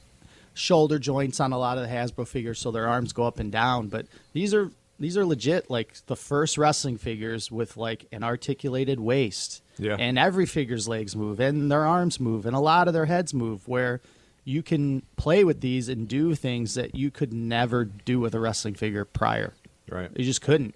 shoulder 0.52 0.98
joints 0.98 1.38
on 1.38 1.52
a 1.52 1.58
lot 1.58 1.78
of 1.78 1.84
the 1.84 1.94
Hasbro 1.94 2.26
figures, 2.26 2.58
so 2.58 2.72
their 2.72 2.88
arms 2.88 3.12
go 3.12 3.24
up 3.24 3.38
and 3.38 3.52
down. 3.52 3.86
But 3.86 4.06
these 4.32 4.52
are 4.52 4.72
these 4.98 5.16
are 5.16 5.24
legit, 5.24 5.70
like 5.70 5.94
the 6.06 6.16
first 6.16 6.58
wrestling 6.58 6.96
figures 6.98 7.52
with 7.52 7.76
like 7.76 8.06
an 8.12 8.24
articulated 8.24 8.98
waist, 8.98 9.62
Yeah. 9.78 9.96
and 9.98 10.18
every 10.18 10.46
figure's 10.46 10.88
legs 10.88 11.14
move 11.14 11.38
and 11.38 11.70
their 11.70 11.84
arms 11.84 12.18
move 12.18 12.46
and 12.46 12.56
a 12.56 12.60
lot 12.60 12.88
of 12.88 12.94
their 12.94 13.04
heads 13.06 13.34
move 13.34 13.68
where 13.68 14.00
you 14.44 14.62
can 14.62 15.02
play 15.16 15.44
with 15.44 15.60
these 15.60 15.88
and 15.88 16.08
do 16.08 16.34
things 16.34 16.74
that 16.74 16.94
you 16.94 17.10
could 17.10 17.32
never 17.32 17.84
do 17.84 18.20
with 18.20 18.34
a 18.34 18.40
wrestling 18.40 18.74
figure 18.74 19.04
prior 19.04 19.52
right. 19.88 20.10
you 20.16 20.24
just 20.24 20.42
couldn't 20.42 20.74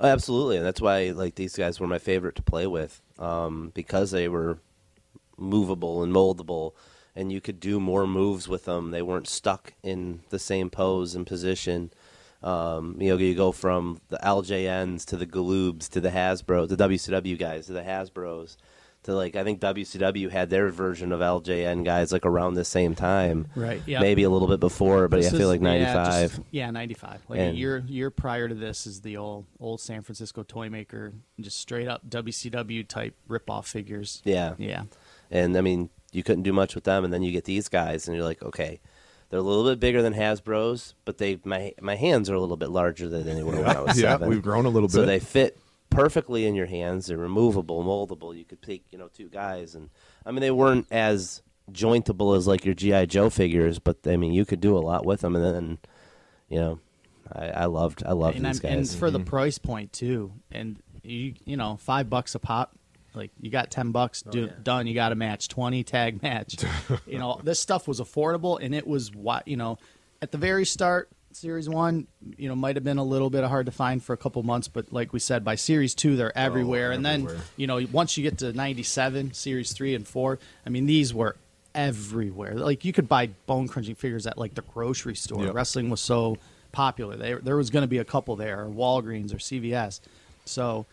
Oh, 0.00 0.06
absolutely, 0.06 0.58
and 0.58 0.64
that's 0.64 0.80
why 0.80 1.10
like 1.10 1.34
these 1.34 1.56
guys 1.56 1.80
were 1.80 1.88
my 1.88 1.98
favorite 1.98 2.36
to 2.36 2.42
play 2.42 2.68
with 2.68 3.02
um, 3.18 3.72
because 3.74 4.12
they 4.12 4.28
were 4.28 4.58
movable 5.36 6.04
and 6.04 6.12
moldable, 6.12 6.74
and 7.16 7.32
you 7.32 7.40
could 7.40 7.58
do 7.58 7.80
more 7.80 8.06
moves 8.06 8.48
with 8.48 8.64
them. 8.64 8.92
They 8.92 9.02
weren't 9.02 9.26
stuck 9.26 9.74
in 9.82 10.20
the 10.28 10.38
same 10.38 10.70
pose 10.70 11.16
and 11.16 11.26
position. 11.26 11.90
Um, 12.44 12.96
you 13.00 13.08
know, 13.08 13.16
you 13.16 13.34
go 13.34 13.50
from 13.50 14.00
the 14.08 14.18
LJNs 14.18 15.04
to 15.06 15.16
the 15.16 15.26
Galoobs 15.26 15.88
to 15.88 16.00
the 16.00 16.10
Hasbro, 16.10 16.68
the 16.68 16.76
WCW 16.76 17.36
guys 17.36 17.66
to 17.66 17.72
the 17.72 17.82
Hasbros. 17.82 18.56
To 19.08 19.14
like, 19.14 19.36
I 19.36 19.42
think 19.44 19.58
WCW 19.60 20.30
had 20.30 20.50
their 20.50 20.68
version 20.68 21.12
of 21.12 21.20
LJN 21.20 21.82
guys 21.82 22.12
like 22.12 22.26
around 22.26 22.54
the 22.54 22.64
same 22.64 22.94
time, 22.94 23.46
Right, 23.56 23.80
Yeah, 23.86 24.00
Maybe 24.00 24.22
a 24.24 24.28
little 24.28 24.48
bit 24.48 24.60
before, 24.60 25.08
but 25.08 25.16
This 25.16 25.28
I 25.28 25.30
feel 25.30 25.50
is- 25.50 25.60
like 25.60 25.60
yeah, 25.62 25.64
ninety 25.64 25.86
five. 25.86 26.30
just- 26.32 26.42
yeah 26.50 26.70
95 26.70 27.20
like 27.30 27.40
a 27.40 27.50
year 27.52 27.82
year 27.88 28.10
prior 28.10 28.48
to 28.48 28.54
this 28.54 28.86
is 28.86 29.00
the 29.00 29.16
old 29.16 29.46
old 29.58 29.80
san 29.80 30.02
francisco 30.02 30.42
toy 30.42 30.68
maker 30.68 31.14
just 31.40 31.58
straight 31.58 31.88
up 31.88 32.02
wcw 32.06 32.86
type 32.86 33.14
rip 33.28 33.48
off 33.48 33.66
figures 33.66 34.20
yeah, 34.24 34.52
yeah 34.58 34.82
And 35.30 35.56
I 35.56 35.62
mean, 35.62 35.88
you 36.12 36.22
couldn't 36.22 36.42
do 36.42 36.52
much 36.52 36.74
with 36.74 36.84
them, 36.84 37.02
and 37.04 37.10
then 37.12 37.22
you 37.22 37.32
get 37.32 37.44
these 37.44 37.68
guys, 37.68 38.08
and 38.08 38.14
you're 38.16 38.26
like, 38.26 38.42
okay, 38.42 38.78
they're 39.30 39.38
a 39.40 39.42
little 39.42 39.64
bit 39.64 39.80
bigger 39.80 40.02
than 40.02 40.12
Hasbro's, 40.12 40.94
but 41.06 41.16
they 41.16 41.38
my 41.44 41.72
my 41.80 41.96
hands 41.96 42.28
are 42.28 42.34
a 42.34 42.40
little 42.40 42.56
bit 42.58 42.68
larger 42.70 43.08
than 43.08 43.24
they 43.24 43.42
were 43.42 43.56
when 43.56 43.64
I 43.76 43.80
was 43.86 43.98
yeah, 43.98 44.12
seven. 44.12 44.28
we've 44.28 44.42
grown 44.42 44.66
a 44.66 44.70
little 44.70 44.88
bit. 44.88 44.92
so 44.94 45.06
they 45.06 45.18
fit 45.18 45.58
perfectly 45.98 46.46
in 46.46 46.54
your 46.54 46.66
hands. 46.66 47.06
They're 47.06 47.18
removable, 47.18 47.84
moldable. 47.84 48.36
You 48.36 48.44
could 48.44 48.62
take 48.62 48.84
you 48.90 48.98
know 48.98 49.08
two 49.08 49.28
guys, 49.28 49.74
and 49.74 49.90
I 50.24 50.30
mean 50.30 50.40
they 50.40 50.50
weren't 50.50 50.86
as 50.90 51.42
jointable 51.72 52.36
as 52.36 52.46
like 52.46 52.64
your 52.64 52.74
GI 52.74 53.06
Joe 53.06 53.30
figures, 53.30 53.78
but 53.78 53.98
I 54.06 54.16
mean 54.16 54.32
you 54.32 54.44
could 54.44 54.60
do 54.60 54.76
a 54.76 54.80
lot 54.80 55.04
with 55.04 55.20
them, 55.20 55.36
and 55.36 55.44
then 55.44 55.78
you 56.48 56.58
know. 56.58 56.80
I, 57.30 57.48
I 57.48 57.64
loved, 57.66 58.02
I 58.06 58.12
loved 58.12 58.38
and, 58.38 58.46
these 58.46 58.64
I'm, 58.64 58.70
and 58.70 58.80
guys. 58.80 58.96
for 58.96 59.10
the 59.10 59.18
mm-hmm. 59.18 59.28
price 59.28 59.58
point 59.58 59.92
too 59.92 60.32
and 60.50 60.82
you 61.02 61.34
you 61.44 61.58
know 61.58 61.76
five 61.76 62.08
bucks 62.08 62.34
a 62.34 62.38
pop 62.38 62.74
like 63.12 63.30
you 63.38 63.50
got 63.50 63.70
10 63.70 63.92
bucks 63.92 64.24
oh, 64.26 64.30
do, 64.30 64.50
done 64.62 64.86
you 64.86 64.94
got 64.94 65.12
a 65.12 65.14
match 65.14 65.48
20 65.48 65.84
tag 65.84 66.22
match 66.22 66.56
you 67.06 67.18
know 67.18 67.38
this 67.44 67.60
stuff 67.60 67.86
was 67.86 68.00
affordable 68.00 68.58
and 68.62 68.74
it 68.74 68.86
was 68.86 69.14
what 69.14 69.46
you 69.46 69.58
know 69.58 69.76
at 70.22 70.32
the 70.32 70.38
very 70.38 70.64
start 70.64 71.10
series 71.38 71.68
one 71.68 72.06
you 72.36 72.48
know 72.48 72.56
might 72.56 72.76
have 72.76 72.84
been 72.84 72.98
a 72.98 73.04
little 73.04 73.30
bit 73.30 73.44
hard 73.44 73.66
to 73.66 73.72
find 73.72 74.02
for 74.02 74.12
a 74.12 74.16
couple 74.16 74.42
months 74.42 74.66
but 74.68 74.92
like 74.92 75.12
we 75.12 75.18
said 75.18 75.44
by 75.44 75.54
series 75.54 75.94
two 75.94 76.16
they're 76.16 76.36
everywhere. 76.36 76.90
And 76.92 77.06
then 77.06 77.28
you 77.56 77.66
know 77.66 77.80
once 77.92 78.16
you 78.16 78.22
get 78.22 78.38
to 78.38 78.52
97 78.52 79.34
series 79.34 79.72
three 79.72 79.94
and 79.94 80.06
four 80.06 80.38
i 80.66 80.68
mean 80.70 80.86
these 80.86 81.14
were 81.14 81.36
everywhere. 81.74 82.54
Like 82.54 82.84
you 82.84 82.92
could 82.92 83.08
buy 83.08 83.28
bone 83.46 83.68
crunching 83.68 83.94
figures 83.94 84.26
at 84.26 84.36
like 84.36 84.54
the 84.54 84.62
grocery 84.62 85.14
store. 85.14 85.44
Yep. 85.44 85.54
wrestling 85.54 85.90
was 85.90 86.00
so 86.00 86.36
popular. 86.72 87.14
There, 87.14 87.38
there 87.38 87.56
was 87.56 87.70
going 87.70 87.82
to 87.82 87.88
be 87.88 87.98
a 87.98 88.04
couple 88.04 88.34
there 88.34 88.64
or 88.64 88.68
walgreens 88.68 89.32
or 89.32 89.36
cvs 89.36 90.00
so 90.44 90.86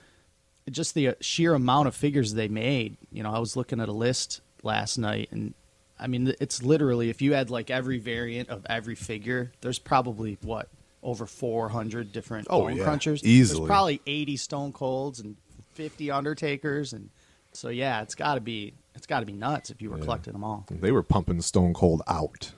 just 0.70 0.94
the 0.94 1.10
uh, 1.10 1.14
sheer 1.22 1.54
amount 1.54 1.88
of 1.88 1.96
figures 1.96 2.34
they 2.34 2.48
made 2.48 2.98
you 3.12 3.24
know 3.24 3.32
i 3.32 3.40
was 3.40 3.56
looking 3.56 3.80
at 3.80 3.90
a 3.90 3.94
list 3.94 4.42
last 4.64 4.98
night 4.98 5.30
and 5.32 5.54
i 6.00 6.08
mean 6.08 6.34
it's 6.40 6.62
literally 6.64 7.10
if 7.10 7.22
you 7.22 7.34
had 7.34 7.50
like 7.50 7.70
every 7.70 7.98
variant 8.00 8.50
of 8.50 8.66
every 8.70 8.96
figure 8.96 9.52
there's 9.62 9.80
probably 9.80 10.38
what 10.42 10.68
over 11.04 11.26
400 11.26 12.12
different 12.12 12.48
Oh, 12.50 12.62
bone 12.62 12.78
yeah. 12.78 12.84
crunchers 12.86 13.24
Easily. 13.24 13.60
there's 13.60 13.68
probably 13.68 14.02
80 14.08 14.38
stone 14.38 14.72
colds 14.74 15.20
and 15.20 15.36
50 15.74 16.10
undertakers 16.12 16.94
and 16.94 17.10
so 17.54 17.70
yeah 17.70 18.02
it's 18.02 18.16
got 18.16 18.36
to 18.36 18.42
be 18.42 18.74
it's 18.96 19.06
got 19.08 19.20
to 19.20 19.26
be 19.26 19.34
nuts 19.34 19.70
if 19.70 19.82
you 19.82 19.90
were 19.90 19.98
collecting 19.98 20.34
them 20.34 20.44
all 20.44 20.66
they 20.72 20.92
were 20.92 21.04
pumping 21.04 21.42
Stone 21.42 21.74
Cold 21.74 22.02
out. 22.08 22.52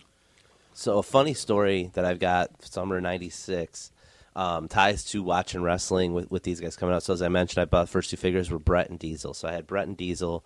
So 0.74 1.00
a 1.00 1.04
funny 1.04 1.34
story 1.34 1.90
that 1.94 2.06
I've 2.06 2.20
got 2.20 2.64
summer 2.64 3.02
'96 3.02 3.92
um, 4.36 4.68
ties 4.68 5.04
to 5.06 5.24
watching 5.24 5.64
wrestling 5.64 6.14
with, 6.14 6.30
with 6.30 6.44
these 6.44 6.60
guys 6.60 6.76
coming 6.76 6.94
out. 6.94 7.02
So 7.02 7.14
as 7.14 7.24
I 7.24 7.28
mentioned, 7.30 7.60
I 7.64 7.66
bought 7.66 7.86
the 7.86 7.92
first 7.92 8.12
two 8.12 8.18
figures 8.18 8.52
were 8.52 8.60
Bret 8.60 8.92
and 8.92 9.00
Diesel. 9.00 9.34
So 9.34 9.48
I 9.48 9.54
had 9.54 9.66
Bret 9.66 9.88
and 9.88 9.98
Diesel, 9.98 10.46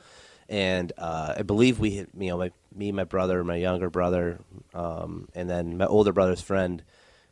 and 0.52 0.92
uh, 1.00 1.34
I 1.40 1.42
believe 1.42 1.80
we 1.80 1.96
had 1.96 2.08
you 2.16 2.30
know 2.30 2.38
my, 2.38 2.52
me, 2.76 2.92
my 2.92 3.06
brother, 3.06 3.44
my 3.44 3.56
younger 3.56 3.90
brother, 3.90 4.40
um, 4.76 5.28
and 5.34 5.50
then 5.50 5.78
my 5.78 5.88
older 5.88 6.12
brother's 6.14 6.42
friend. 6.42 6.84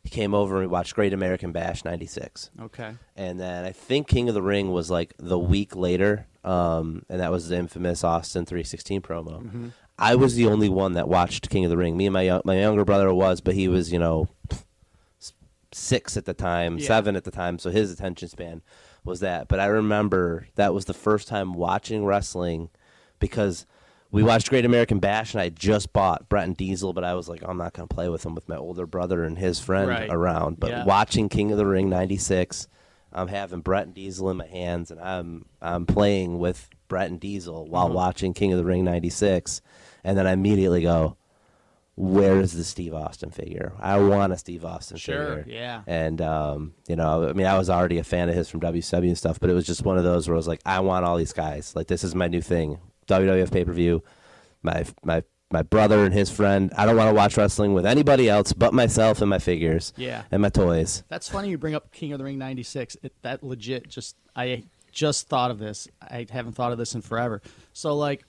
He 0.02 0.10
came 0.10 0.34
over 0.34 0.56
and 0.56 0.64
we 0.64 0.68
watched 0.72 0.96
Great 0.96 1.12
American 1.14 1.52
Bash 1.52 1.84
'96. 1.84 2.50
okay 2.62 2.96
And 3.18 3.38
then 3.38 3.66
I 3.66 3.74
think 3.74 4.08
King 4.08 4.30
of 4.30 4.34
the 4.34 4.42
Ring 4.42 4.72
was 4.72 4.90
like 4.90 5.14
the 5.20 5.38
week 5.38 5.76
later, 5.76 6.26
um, 6.46 7.04
and 7.10 7.20
that 7.20 7.32
was 7.32 7.50
the 7.50 7.58
infamous 7.58 8.02
Austin 8.06 8.46
316 8.46 9.02
promo. 9.02 9.72
I 10.00 10.16
was 10.16 10.36
the 10.36 10.46
only 10.48 10.70
one 10.70 10.94
that 10.94 11.10
watched 11.10 11.50
King 11.50 11.66
of 11.66 11.70
the 11.70 11.76
Ring. 11.78 11.98
Me 11.98 12.06
and 12.08 12.14
my 12.14 12.40
my 12.46 12.58
younger 12.62 12.86
brother 12.86 13.14
was, 13.14 13.42
but 13.42 13.56
he 13.56 13.68
was 13.68 13.92
you 13.92 14.00
know 14.00 14.30
six 15.72 16.18
at 16.18 16.26
the 16.26 16.34
time, 16.34 16.78
Yeah. 16.78 16.88
seven 16.88 17.16
at 17.16 17.26
the 17.26 17.32
time, 17.32 17.60
so 17.60 17.70
his 17.70 17.92
attention 17.92 18.30
span 18.30 18.62
was 19.04 19.20
that. 19.20 19.48
But 19.50 19.60
I 19.60 19.66
remember 19.66 20.48
that 20.56 20.74
was 20.74 20.86
the 20.86 20.94
first 20.94 21.28
time 21.28 21.54
watching 21.54 22.06
wrestling 22.06 22.70
because 23.20 23.66
we 24.12 24.24
watched 24.24 24.50
Great 24.50 24.66
American 24.66 25.00
Bash 25.00 25.34
and 25.34 25.42
I 25.42 25.50
just 25.50 25.94
bought 25.94 26.30
Bret 26.30 26.46
and 26.46 26.58
Diesel, 26.58 26.94
but 26.94 27.04
I 27.04 27.14
was 27.14 27.30
like, 27.30 27.44
I'm 27.44 27.58
not 27.58 27.74
going 27.74 27.88
to 27.88 27.94
play 27.94 28.10
with 28.10 28.26
him 28.26 28.34
with 28.34 28.50
my 28.50 28.56
older 28.58 28.88
brother 28.88 29.24
and 29.24 29.38
his 29.38 29.60
friend 29.60 29.88
Right. 29.90 30.10
around. 30.10 30.60
But 30.60 30.70
Yeah. 30.72 30.86
watching 30.86 31.30
King 31.30 31.52
of 31.52 31.58
the 31.58 31.66
Ring 31.68 31.90
'96, 31.90 32.68
I'm 33.14 33.28
having 33.28 33.62
Bret 33.62 33.86
and 33.86 33.94
Diesel 33.94 34.30
in 34.32 34.38
my 34.38 34.48
hands 34.48 34.90
and 34.92 35.00
I'm 35.00 35.46
I'm 35.62 35.86
playing 35.86 36.40
with 36.40 36.70
Bret 36.88 37.10
and 37.12 37.20
Diesel 37.20 37.68
while 37.68 37.86
Mm-hmm. 37.86 37.96
watching 37.96 38.34
King 38.34 38.52
of 38.52 38.58
the 38.58 38.66
Ring 38.66 38.84
'96, 38.84 39.62
and 40.04 40.18
then 40.18 40.26
I 40.26 40.32
immediately 40.32 40.82
go. 40.82 41.16
Where 41.96 42.40
is 42.40 42.54
the 42.54 42.64
Steve 42.64 42.94
Austin 42.94 43.30
figure? 43.30 43.74
I 43.78 44.00
want 44.00 44.32
a 44.32 44.38
Steve 44.38 44.64
Austin 44.64 44.96
Sure, 44.96 45.40
figure. 45.44 45.54
yeah. 45.54 45.82
And 45.86 46.22
um, 46.22 46.74
you 46.88 46.96
know, 46.96 47.28
I 47.28 47.34
mean, 47.34 47.46
I 47.46 47.58
was 47.58 47.70
already 47.70 47.98
a 47.98 48.06
fan 48.06 48.30
of 48.30 48.36
his 48.36 48.48
from 48.48 48.62
WCW 48.62 49.10
and 49.10 49.18
stuff, 49.18 49.38
but 49.38 49.50
it 49.50 49.54
was 49.54 49.66
just 49.66 49.84
one 49.84 49.98
of 49.98 50.06
those 50.06 50.26
where 50.26 50.36
I 50.36 50.38
was 50.38 50.48
like, 50.48 50.62
I 50.66 50.80
want 50.80 51.04
all 51.04 51.18
these 51.18 51.34
guys. 51.34 51.76
Like, 51.76 51.88
this 51.88 52.06
is 52.06 52.16
my 52.16 52.30
new 52.30 52.42
thing. 52.42 52.80
WWF 53.10 53.52
pay 53.52 53.66
per 53.66 53.74
view. 53.74 54.04
My 54.64 54.86
my 55.04 55.24
my 55.52 55.64
brother 55.64 56.06
and 56.06 56.14
his 56.14 56.30
friend. 56.30 56.72
I 56.78 56.86
don't 56.86 56.96
want 56.96 57.10
to 57.10 57.16
watch 57.16 57.36
wrestling 57.36 57.74
with 57.74 57.86
anybody 57.86 58.30
else 58.30 58.54
but 58.54 58.74
myself 58.74 59.22
and 59.22 59.30
my 59.30 59.40
figures. 59.40 59.94
Yeah. 59.98 60.24
And 60.32 60.42
my 60.42 60.50
toys. 60.50 61.04
That's 61.08 61.28
funny 61.28 61.50
you 61.50 61.58
bring 61.58 61.76
up 61.76 61.92
King 61.92 62.14
of 62.14 62.20
the 62.20 62.26
Ring 62.26 62.38
96. 62.38 62.98
It, 63.02 63.14
that 63.24 63.44
legit 63.44 63.90
just 63.90 64.16
I 64.36 64.64
just 64.92 65.28
thought 65.28 65.52
of 65.52 65.60
this. 65.60 65.88
I 66.02 66.28
haven't 66.30 66.54
thought 66.54 66.72
of 66.72 66.78
this 66.78 66.94
in 66.94 67.02
forever. 67.02 67.42
So 67.74 67.96
like, 67.96 68.24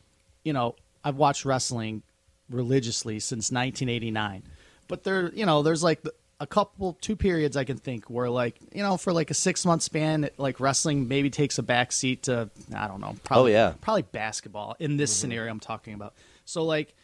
you 0.45 0.53
know, 0.53 0.77
I've 1.05 1.17
watched 1.17 1.45
wrestling 1.45 2.03
religiously 2.49 3.21
since 3.21 3.51
1989. 3.51 4.43
But 4.89 5.05
there, 5.05 5.31
you 5.35 5.47
know, 5.47 5.63
there's 5.63 5.83
like 5.83 6.03
a 6.41 6.47
couple 6.47 6.97
two 7.03 7.17
periods 7.17 7.55
I 7.57 7.65
can 7.65 7.77
think 7.77 8.09
where 8.09 8.31
like, 8.31 8.57
you 8.73 8.83
know, 8.83 8.97
for 8.97 9.13
like 9.13 9.31
a 9.31 9.35
6-month 9.35 9.83
span 9.83 10.31
like 10.39 10.59
wrestling 10.59 11.07
maybe 11.07 11.29
takes 11.31 11.59
a 11.59 11.63
back 11.63 11.93
seat 11.93 12.23
to 12.25 12.49
I 12.75 12.89
don't 12.89 13.01
know, 13.01 13.15
probably 13.25 13.55
Oh, 13.55 13.57
yeah. 13.69 13.75
probably 13.81 14.03
basketball 14.03 14.75
in 14.79 14.97
this 14.97 15.15
scenario 15.15 15.51
I'm 15.51 15.61
talking 15.61 15.93
about. 15.95 16.15
So 16.47 16.65
like 16.65 16.95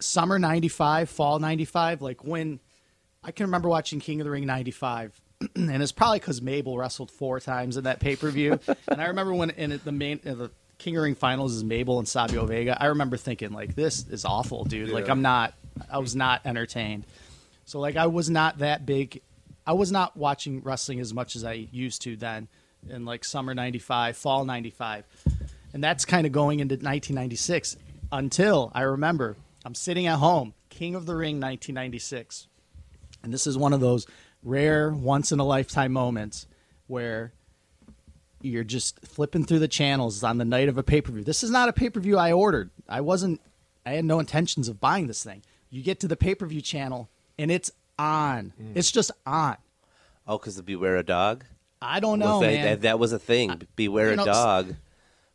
summer 0.00 0.38
95, 0.38 1.08
fall 1.08 1.38
95, 1.38 2.02
like 2.02 2.22
when 2.24 2.60
I 3.24 3.32
can 3.32 3.46
remember 3.46 3.68
watching 3.68 4.00
King 4.00 4.20
of 4.20 4.26
the 4.26 4.30
Ring 4.30 4.46
95 4.46 5.18
and 5.56 5.82
it's 5.82 5.92
probably 5.92 6.20
cuz 6.20 6.42
Mabel 6.42 6.76
wrestled 6.76 7.10
four 7.10 7.40
times 7.40 7.76
in 7.78 7.84
that 7.84 8.00
pay-per-view. 8.00 8.60
and 8.88 9.00
I 9.00 9.06
remember 9.06 9.32
when 9.34 9.50
in 9.50 9.80
the 9.82 9.92
main 9.92 10.20
uh, 10.26 10.34
the 10.34 10.50
King 10.76 10.94
of 10.96 11.00
the 11.00 11.04
Ring 11.04 11.14
finals 11.14 11.54
is 11.54 11.64
Mabel 11.64 11.98
and 11.98 12.06
Savio 12.06 12.44
Vega. 12.46 12.76
I 12.80 12.86
remember 12.86 13.16
thinking 13.16 13.52
like 13.52 13.74
this 13.74 14.06
is 14.08 14.24
awful, 14.24 14.64
dude. 14.64 14.90
Like 14.90 15.08
I'm 15.08 15.22
not 15.22 15.54
I 15.90 15.98
was 15.98 16.14
not 16.14 16.42
entertained. 16.44 17.04
So 17.68 17.80
like 17.80 17.96
I 17.96 18.06
was 18.06 18.30
not 18.30 18.58
that 18.58 18.86
big 18.86 19.20
I 19.66 19.74
was 19.74 19.92
not 19.92 20.16
watching 20.16 20.62
wrestling 20.62 21.00
as 21.00 21.12
much 21.12 21.36
as 21.36 21.44
I 21.44 21.68
used 21.70 22.00
to 22.02 22.16
then 22.16 22.48
in 22.88 23.04
like 23.04 23.22
summer 23.22 23.54
95, 23.54 24.16
fall 24.16 24.46
95. 24.46 25.04
And 25.74 25.84
that's 25.84 26.06
kind 26.06 26.26
of 26.26 26.32
going 26.32 26.60
into 26.60 26.76
1996 26.76 27.76
until 28.10 28.72
I 28.74 28.80
remember 28.80 29.36
I'm 29.66 29.74
sitting 29.74 30.06
at 30.06 30.16
home, 30.16 30.54
King 30.70 30.94
of 30.94 31.04
the 31.04 31.14
Ring 31.14 31.34
1996. 31.34 32.46
And 33.22 33.34
this 33.34 33.46
is 33.46 33.58
one 33.58 33.74
of 33.74 33.80
those 33.80 34.06
rare 34.42 34.90
once 34.90 35.30
in 35.30 35.38
a 35.38 35.44
lifetime 35.44 35.92
moments 35.92 36.46
where 36.86 37.34
you're 38.40 38.64
just 38.64 38.98
flipping 39.00 39.44
through 39.44 39.58
the 39.58 39.68
channels 39.68 40.24
on 40.24 40.38
the 40.38 40.46
night 40.46 40.70
of 40.70 40.78
a 40.78 40.82
pay-per-view. 40.82 41.24
This 41.24 41.44
is 41.44 41.50
not 41.50 41.68
a 41.68 41.74
pay-per-view 41.74 42.16
I 42.16 42.32
ordered. 42.32 42.70
I 42.88 43.02
wasn't 43.02 43.42
I 43.84 43.90
had 43.90 44.06
no 44.06 44.20
intentions 44.20 44.68
of 44.68 44.80
buying 44.80 45.06
this 45.06 45.22
thing. 45.22 45.42
You 45.68 45.82
get 45.82 46.00
to 46.00 46.08
the 46.08 46.16
pay-per-view 46.16 46.62
channel 46.62 47.10
and 47.38 47.50
it's 47.50 47.70
on. 47.98 48.52
Mm. 48.60 48.72
It's 48.74 48.90
just 48.90 49.10
on. 49.26 49.56
Oh, 50.26 50.38
because 50.38 50.56
the 50.56 50.62
Beware 50.62 50.96
a 50.96 51.02
Dog? 51.02 51.44
I 51.80 52.00
don't 52.00 52.18
know, 52.18 52.40
that, 52.40 52.46
man. 52.46 52.64
that, 52.64 52.80
that 52.82 52.98
was 52.98 53.12
a 53.12 53.18
thing. 53.18 53.62
Beware 53.76 54.10
a 54.10 54.16
know, 54.16 54.24
Dog 54.24 54.74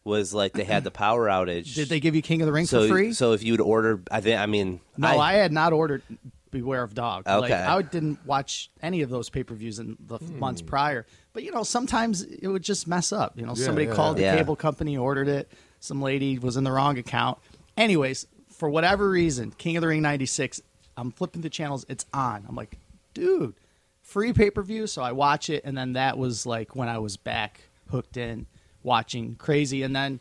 was 0.03 0.33
like 0.33 0.53
they 0.53 0.65
had 0.65 0.83
the 0.83 0.91
power 0.91 1.27
outage. 1.27 1.73
Did 1.75 1.89
they 1.89 1.99
give 1.99 2.15
you 2.15 2.21
King 2.21 2.41
of 2.41 2.45
the 2.45 2.51
Ring 2.51 2.65
so, 2.65 2.83
for 2.83 2.93
free? 2.93 3.13
So 3.13 3.31
if 3.31 3.43
you'd 3.43 3.61
order, 3.61 4.01
I 4.11 4.21
think, 4.21 4.39
I 4.39 4.45
mean, 4.45 4.81
No, 4.97 5.19
I, 5.19 5.33
had 5.33 5.53
not 5.53 5.71
ordered 5.71 6.03
Beware 6.51 6.83
of 6.83 6.93
Dog. 6.93 7.25
Like, 7.25 7.51
Okay. 7.51 7.53
I 7.53 7.81
didn't 7.81 8.25
watch 8.25 8.69
any 8.81 9.01
of 9.01 9.09
those 9.09 9.29
pay 9.29 9.43
per 9.43 9.55
views 9.55 9.79
in 9.79 9.97
the 10.05 10.19
months 10.19 10.61
hmm. 10.61 10.67
prior. 10.67 11.05
But 11.31 11.43
you 11.43 11.51
know, 11.51 11.63
sometimes 11.63 12.21
it 12.21 12.47
would 12.47 12.63
just 12.63 12.87
mess 12.87 13.11
up. 13.11 13.37
You 13.37 13.45
know, 13.45 13.53
Yeah, 13.55 13.65
somebody 13.65 13.87
yeah, 13.87 13.93
called 13.93 14.19
yeah. 14.19 14.31
the 14.31 14.37
cable 14.37 14.55
company, 14.55 14.97
ordered 14.97 15.27
it. 15.27 15.51
Some 15.79 16.01
lady 16.01 16.37
was 16.37 16.57
in 16.57 16.63
the 16.63 16.71
wrong 16.71 16.97
account. 16.97 17.39
Anyways, 17.75 18.27
for 18.51 18.69
whatever 18.69 19.09
reason, 19.09 19.51
King 19.57 19.77
of 19.77 19.81
the 19.81 19.87
Ring 19.87 20.01
'96. 20.01 20.61
I'm 20.97 21.11
flipping 21.11 21.41
the 21.41 21.49
channels. 21.49 21.85
It's 21.89 22.05
on. 22.13 22.45
I'm 22.47 22.55
like, 22.55 22.77
dude, 23.13 23.55
free 24.01 24.33
pay 24.33 24.49
per 24.49 24.61
view. 24.61 24.87
So 24.87 25.01
I 25.01 25.11
watch 25.11 25.49
it, 25.49 25.63
and 25.65 25.77
then 25.77 25.93
that 25.93 26.17
was 26.17 26.45
like 26.45 26.75
when 26.75 26.89
I 26.89 26.97
was 26.99 27.17
back 27.17 27.61
hooked 27.89 28.17
in 28.17 28.45
watching 28.83 29.35
crazy, 29.35 29.83
and 29.83 29.95
then 29.95 30.19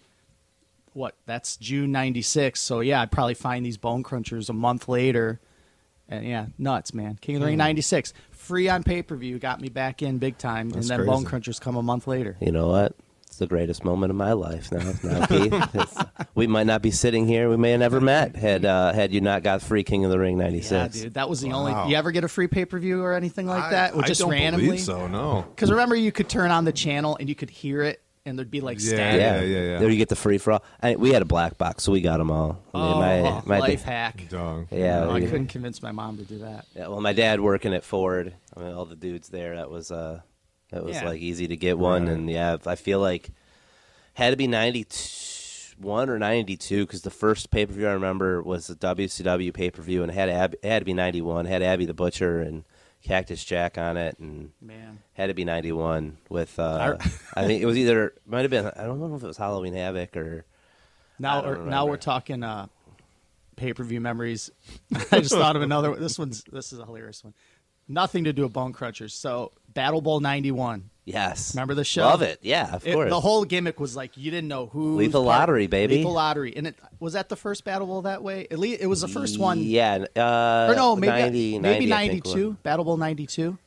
what 0.95 1.15
that's 1.27 1.57
June 1.57 1.91
96 1.91 2.61
so 2.61 2.81
yeah 2.81 3.01
I'd 3.01 3.11
probably 3.11 3.33
find 3.33 3.65
these 3.65 3.79
bone 3.79 4.03
crunchers 4.03 4.51
a 4.51 4.53
month 4.53 4.89
later 4.91 5.41
and 6.07 6.23
yeah 6.27 6.47
nuts 6.59 6.93
man 6.93 7.17
King 7.21 7.37
of 7.37 7.41
the 7.41 7.47
Ring 7.47 7.57
96 7.57 8.13
free 8.31 8.69
on 8.69 8.83
pay-per-view 8.83 9.39
got 9.39 9.61
me 9.61 9.71
back 9.71 10.03
in 10.03 10.19
big 10.19 10.37
time 10.37 10.69
That's 10.69 10.91
and 10.91 11.01
then 11.01 11.07
bone 11.07 11.25
crunchers 11.25 11.59
come 11.61 11.77
a 11.77 11.83
month 11.83 12.07
later 12.07 12.37
You 12.41 12.53
know 12.53 12.69
what? 12.69 12.95
It's 13.33 13.39
the 13.39 13.47
greatest 13.47 13.83
moment 13.83 14.11
of 14.11 14.17
my 14.17 14.35
life 14.35 14.71
now, 14.71 14.93
now 15.03 15.25
Keith. 15.25 16.05
We 16.35 16.47
might 16.47 16.67
not 16.67 16.83
be 16.83 16.91
sitting 16.91 17.27
here. 17.27 17.49
We 17.49 17.57
may 17.57 17.71
have 17.71 17.81
never 17.81 17.99
met 17.99 18.37
had 18.37 18.67
uh, 18.67 18.93
had 18.93 19.11
you 19.11 19.23
not 19.23 19.43
got 19.43 19.63
free 19.63 19.85
King 19.85 20.05
of 20.05 20.11
the 20.11 20.19
Ring 20.19 20.37
yeah 20.37 20.45
'96. 20.45 21.01
dude 21.01 21.15
that 21.15 21.31
was 21.31 21.41
the 21.41 21.49
Wow. 21.49 21.67
only 21.67 21.91
you 21.91 21.97
ever 21.97 22.11
get 22.13 22.25
a 22.25 22.29
free 22.29 22.47
pay-per-view 22.47 23.01
or 23.03 23.15
anything 23.15 23.47
like 23.47 23.71
that 23.71 23.97
I 23.97 24.03
just 24.07 24.21
don't 24.21 24.31
randomly 24.31 24.67
believe 24.67 24.81
so. 24.81 25.07
No. 25.07 25.47
because 25.49 25.71
remember 25.71 25.97
you 25.97 26.13
could 26.13 26.29
turn 26.29 26.51
on 26.51 26.67
the 26.67 26.73
channel 26.73 27.17
and 27.19 27.27
you 27.27 27.35
could 27.35 27.49
hear 27.49 27.81
it 27.83 28.03
and 28.27 28.39
there'd 28.39 28.51
be 28.51 28.61
like 28.61 28.79
Yeah, 28.81 28.87
static 28.89 29.21
yeah, 29.23 29.41
yeah, 29.41 29.63
yeah. 29.73 29.79
There 29.79 29.89
you 29.89 29.97
get 29.97 30.11
the 30.11 30.15
free 30.15 30.37
for 30.37 30.53
all. 30.53 30.63
I, 30.83 30.97
we 30.97 31.15
had 31.15 31.23
a 31.23 31.25
black 31.25 31.57
box, 31.57 31.85
so 31.85 31.91
we 31.93 32.03
got 32.03 32.19
them 32.19 32.31
all. 32.31 32.63
I 32.75 32.79
mean, 32.79 32.93
oh, 32.93 33.01
my, 33.01 33.43
my 33.47 33.59
life 33.61 33.83
da- 33.85 33.91
hack 33.91 34.29
Dog. 34.29 34.67
Yeah, 34.71 35.05
No, 35.05 35.13
I 35.13 35.21
couldn't 35.21 35.47
convince 35.47 35.83
my 35.83 35.91
mom 35.91 36.19
to 36.19 36.25
do 36.25 36.39
that 36.41 36.67
Yeah, 36.77 36.89
well, 36.89 37.01
my 37.01 37.15
dad 37.15 37.41
working 37.41 37.73
at 37.73 37.83
Ford. 37.83 38.35
I 38.55 38.61
mean, 38.61 38.75
all 38.75 38.85
the 38.85 38.95
dudes 38.95 39.31
there. 39.31 39.57
That 39.57 39.71
was 39.71 39.91
uh, 39.91 40.21
that 40.73 40.85
was 40.85 40.97
Yeah. 40.97 41.07
like 41.09 41.21
easy 41.21 41.47
to 41.49 41.57
get 41.57 41.79
one, 41.79 42.07
Right. 42.07 42.13
and 42.15 42.29
yeah, 42.31 42.57
I 42.67 42.75
feel 42.75 42.99
like 42.99 43.31
had 44.15 44.31
to 44.31 44.37
be 44.37 44.47
ninety 44.47 44.87
one 45.79 46.09
or 46.11 46.19
ninety 46.19 46.57
two 46.57 46.85
because 46.87 47.03
the 47.03 47.11
first 47.11 47.51
pay 47.51 47.65
per 47.67 47.73
view 47.73 47.87
I 47.89 47.93
remember 47.93 48.43
was 48.43 48.67
the 48.67 48.75
WCW 48.75 49.53
pay 49.55 49.71
per 49.71 49.83
view, 49.83 50.03
and 50.03 50.11
it 50.11 50.15
had 50.15 50.29
Ab- 50.29 50.55
it 50.55 50.65
had 50.69 50.81
to 50.81 50.85
be 50.85 50.93
ninety 50.95 51.21
one. 51.23 51.45
Had 51.47 51.63
Abby 51.63 51.87
the 51.87 51.95
Butcher 51.95 52.41
and 52.41 52.65
Cactus 53.03 53.45
Jack 53.45 53.79
on 53.79 53.97
it, 53.97 54.19
and 54.19 54.53
man 54.61 54.99
had 55.15 55.27
to 55.29 55.35
be 55.35 55.45
ninety 55.45 55.73
one 55.73 56.19
with. 56.29 56.59
Uh, 56.59 56.97
I 57.35 57.47
think 57.47 57.63
it 57.63 57.67
was 57.67 57.77
either 57.79 58.15
might 58.27 58.43
have 58.43 58.51
been. 58.51 58.67
I 58.67 58.85
don't 58.85 59.01
know 59.01 59.15
if 59.17 59.23
it 59.23 59.27
was 59.27 59.37
Halloween 59.37 59.75
Havoc 59.75 60.17
or. 60.17 60.45
Now, 61.19 61.45
or, 61.45 61.57
now 61.59 61.87
we're 61.87 61.99
talking 61.99 62.43
uh, 62.43 62.67
pay 63.57 63.73
per 63.73 63.85
view 63.85 64.01
memories. 64.01 64.51
I 65.13 65.21
just 65.21 65.35
thought 65.35 65.55
of 65.57 65.63
another. 65.63 65.95
This 65.95 66.19
one's 66.19 66.43
this 66.45 66.73
is 66.73 66.79
a 66.81 66.85
hilarious 66.87 67.23
one. 67.23 67.35
Nothing 67.89 68.25
to 68.25 68.33
do 68.33 68.43
with 68.43 68.53
Bone 68.53 68.73
Crunchers. 68.73 69.13
So 69.13 69.53
Battle 69.75 70.01
Bowl 70.01 70.21
'91. 70.21 70.91
Yes, 71.05 71.53
Remember 71.57 71.75
the 71.75 71.83
show? 71.85 72.03
Love 72.03 72.23
it. 72.23 72.39
Yeah, 72.43 72.73
of 72.77 72.87
It- 72.87 72.95
course. 72.95 73.11
the 73.11 73.19
whole 73.19 73.45
gimmick 73.45 73.81
was 73.81 73.97
like 73.97 74.17
you 74.17 74.31
didn't 74.31 74.47
know 74.47 74.67
who. 74.67 74.97
Lethal 74.97 75.25
Lottery, 75.25 75.67
baby. 75.67 75.97
Lethal 75.97 76.13
Lottery, 76.13 76.57
and 76.57 76.67
it 76.69 76.77
was 77.01 77.15
that 77.15 77.29
the 77.29 77.35
first 77.35 77.65
Battle 77.65 77.89
Bowl 77.89 78.03
that 78.03 78.23
way. 78.23 78.47
At 78.53 78.59
least 78.61 78.81
it 78.81 78.87
was 78.87 79.01
the 79.01 79.09
first 79.09 79.37
one. 79.39 79.59
Yeah, 79.63 80.05
uh, 80.17 80.69
Or 80.71 80.77
no, 80.77 80.95
maybe 80.95 81.11
90, 81.11 81.59
maybe 81.59 81.87
90, 81.87 82.17
'92. 82.21 82.57
Battle 82.63 82.85
Bowl 82.85 82.97
'92. 82.97 83.59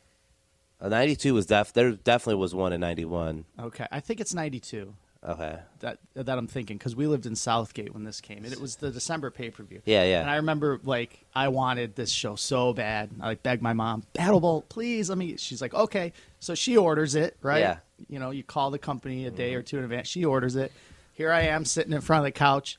Uh, 0.80 0.90
92 0.90 1.34
was 1.34 1.46
def 1.46 1.72
there 1.74 1.92
definitely 1.92 2.36
was 2.40 2.54
one 2.54 2.72
in 2.74 2.82
91 2.82 3.46
Okay, 3.60 3.88
I 3.92 4.00
think 4.02 4.20
it's 4.20 4.34
'92 4.34 4.94
okay 5.28 5.60
that 5.80 6.00
that 6.16 6.38
I'm 6.38 6.48
thinking 6.48 6.78
because 6.78 6.96
we 6.96 7.08
lived 7.08 7.26
in 7.26 7.36
Southgate 7.36 7.94
when 7.94 8.04
this 8.04 8.22
came, 8.22 8.44
and 8.44 8.54
it 8.54 8.60
was 8.60 8.78
the 8.78 8.92
December 8.92 9.32
pay 9.32 9.50
per 9.50 9.64
view. 9.64 9.82
Yeah, 9.86 10.04
yeah. 10.04 10.22
And 10.22 10.30
I 10.30 10.38
remember 10.38 10.80
like 10.84 11.26
I 11.36 11.48
wanted 11.50 11.96
this 11.96 12.12
show 12.12 12.36
so 12.36 12.74
bad. 12.74 13.10
I 13.20 13.28
like 13.28 13.44
begged 13.44 13.62
my 13.62 13.74
mom, 13.74 14.04
Battle 14.14 14.40
Bowl, 14.40 14.64
please 14.70 15.10
let 15.10 15.18
me. 15.18 15.38
She's 15.38 15.62
like, 15.62 15.74
okay. 15.74 16.14
So 16.40 16.56
she 16.56 16.78
orders 16.78 17.16
it, 17.16 17.38
right? 17.42 17.60
Yeah. 17.60 17.78
You 18.10 18.20
know, 18.20 18.32
you 18.32 18.44
call 18.44 18.72
the 18.72 18.80
company 18.80 19.26
a 19.26 19.32
day 19.32 19.56
or 19.56 19.62
two 19.62 19.78
in 19.78 19.84
advance. 19.84 20.08
She 20.08 20.26
orders 20.26 20.56
it. 20.56 20.72
Here 21.14 21.32
I 21.32 21.44
am 21.44 21.66
sitting 21.66 21.94
in 21.94 22.02
front 22.02 22.20
of 22.20 22.26
the 22.26 22.32
couch, 22.32 22.78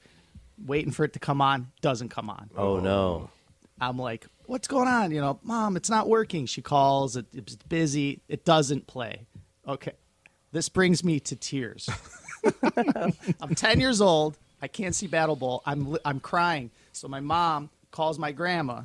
waiting 0.64 0.92
for 0.92 1.04
it 1.04 1.14
to 1.14 1.18
come 1.18 1.40
on. 1.40 1.68
Doesn't 1.80 2.10
come 2.10 2.30
on. 2.30 2.50
oh 2.56 2.80
no 2.80 3.30
I'm 3.80 3.98
like, 3.98 4.26
what's 4.46 4.68
going 4.68 4.88
on? 4.88 5.10
You 5.10 5.20
know, 5.20 5.38
mom, 5.42 5.76
it's 5.76 5.90
not 5.90 6.08
working. 6.08 6.46
She 6.46 6.62
calls, 6.62 7.16
it, 7.16 7.26
it's 7.34 7.56
busy, 7.56 8.20
it 8.28 8.44
doesn't 8.44 8.86
play. 8.86 9.26
Okay. 9.68 9.92
This 10.52 10.68
brings 10.68 11.04
me 11.04 11.20
to 11.20 11.36
tears. 11.36 11.88
I'm 13.40 13.54
10 13.54 13.80
years 13.80 14.00
old. 14.00 14.36
I 14.62 14.68
can't 14.68 14.94
see 14.94 15.06
Battle 15.06 15.36
Bowl. 15.36 15.62
I'm, 15.66 15.96
I'm 16.04 16.20
crying. 16.20 16.70
So 16.92 17.08
my 17.08 17.20
mom 17.20 17.70
calls 17.90 18.18
my 18.18 18.32
grandma, 18.32 18.82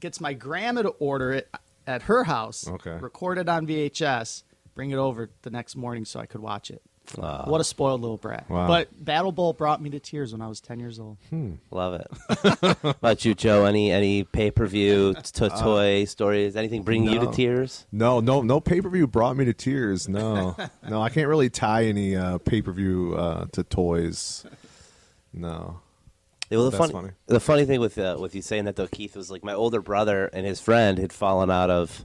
gets 0.00 0.20
my 0.20 0.32
grandma 0.32 0.82
to 0.82 0.88
order 0.90 1.32
it 1.32 1.50
at 1.86 2.02
her 2.02 2.24
house, 2.24 2.66
Okay. 2.68 2.96
record 3.00 3.38
it 3.38 3.48
on 3.48 3.66
VHS, 3.66 4.42
bring 4.74 4.90
it 4.90 4.96
over 4.96 5.30
the 5.42 5.50
next 5.50 5.76
morning 5.76 6.04
so 6.04 6.20
I 6.20 6.26
could 6.26 6.40
watch 6.40 6.70
it. 6.70 6.82
Aw, 7.20 7.44
What 7.50 7.60
a 7.60 7.64
spoiled 7.64 8.00
little 8.00 8.16
brat. 8.16 8.48
Wow. 8.48 8.66
But 8.68 9.04
Battle 9.04 9.32
Bowl 9.32 9.52
brought 9.52 9.82
me 9.82 9.90
to 9.90 10.00
tears 10.00 10.32
when 10.32 10.40
I 10.40 10.46
was 10.48 10.60
10 10.60 10.80
years 10.80 10.98
old. 10.98 11.18
love 11.70 11.94
it. 11.94 12.06
What 12.60 12.78
about 12.96 13.24
you, 13.24 13.34
Joe? 13.34 13.64
Any 13.64 13.90
any 13.92 14.24
pay 14.24 14.50
per 14.50 14.66
view 14.66 15.14
to 15.14 15.50
toy 15.50 16.04
stories? 16.04 16.56
Anything 16.56 16.82
bring 16.82 17.04
you 17.04 17.18
to 17.20 17.30
tears? 17.32 17.86
No, 17.92 18.20
no, 18.20 18.42
no 18.42 18.60
pay 18.60 18.80
per 18.80 18.88
view 18.88 19.06
brought 19.06 19.36
me 19.36 19.44
to 19.44 19.52
tears. 19.52 20.08
No, 20.08 20.56
no, 20.88 21.02
I 21.02 21.08
can't 21.10 21.28
really 21.28 21.50
tie 21.50 21.84
any 21.84 22.16
uh, 22.16 22.38
pay 22.38 22.62
per 22.62 22.72
view 22.72 23.14
uh, 23.16 23.46
to 23.52 23.62
toys. 23.64 24.46
No. 25.32 25.80
Yeah, 26.50 26.58
well, 26.58 26.66
the 26.66 26.76
That's 26.76 26.90
funny, 26.90 26.92
funny. 26.92 27.12
the 27.26 27.40
funny 27.40 27.64
thing 27.64 27.80
with 27.80 27.96
uh, 27.98 28.16
with 28.20 28.34
you 28.34 28.42
saying 28.42 28.66
that 28.66 28.76
though, 28.76 28.86
Keith 28.86 29.16
was 29.16 29.30
like 29.30 29.42
my 29.42 29.54
older 29.54 29.80
brother 29.80 30.26
and 30.32 30.46
his 30.46 30.60
friend 30.60 30.98
had 30.98 31.12
fallen 31.12 31.50
out 31.50 31.70
of 31.70 32.04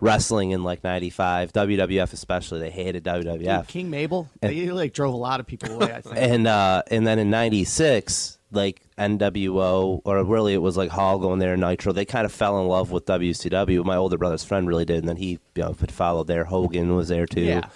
wrestling 0.00 0.50
in 0.50 0.62
like 0.64 0.84
'95, 0.84 1.52
WWF 1.52 2.12
especially. 2.12 2.60
They 2.60 2.70
hated 2.70 3.04
WWF, 3.04 3.58
Dude, 3.60 3.68
King 3.68 3.90
Mabel, 3.90 4.28
they 4.40 4.70
like 4.70 4.92
drove 4.92 5.14
a 5.14 5.16
lot 5.16 5.40
of 5.40 5.46
people 5.46 5.74
away, 5.74 5.92
I 5.92 6.00
think. 6.00 6.16
and 6.16 6.46
uh, 6.46 6.82
and 6.90 7.06
then 7.06 7.18
in 7.18 7.30
'96, 7.30 8.38
like 8.50 8.80
NWO 8.98 10.00
or 10.04 10.24
really 10.24 10.54
it 10.54 10.62
was 10.62 10.76
like 10.76 10.90
Hall 10.90 11.18
going 11.18 11.38
there, 11.38 11.56
Nitro. 11.56 11.92
They 11.92 12.04
kind 12.04 12.24
of 12.24 12.32
fell 12.32 12.60
in 12.60 12.68
love 12.68 12.90
with 12.90 13.06
WCW. 13.06 13.84
My 13.84 13.96
older 13.96 14.18
brother's 14.18 14.44
friend 14.44 14.66
really 14.68 14.84
did, 14.84 14.98
and 14.98 15.08
then 15.08 15.16
he 15.16 15.38
you 15.54 15.62
know 15.62 15.76
had 15.78 15.92
followed 15.92 16.26
there. 16.26 16.44
Hogan 16.44 16.94
was 16.94 17.08
there 17.08 17.26
too. 17.26 17.42
Yeah. 17.42 17.68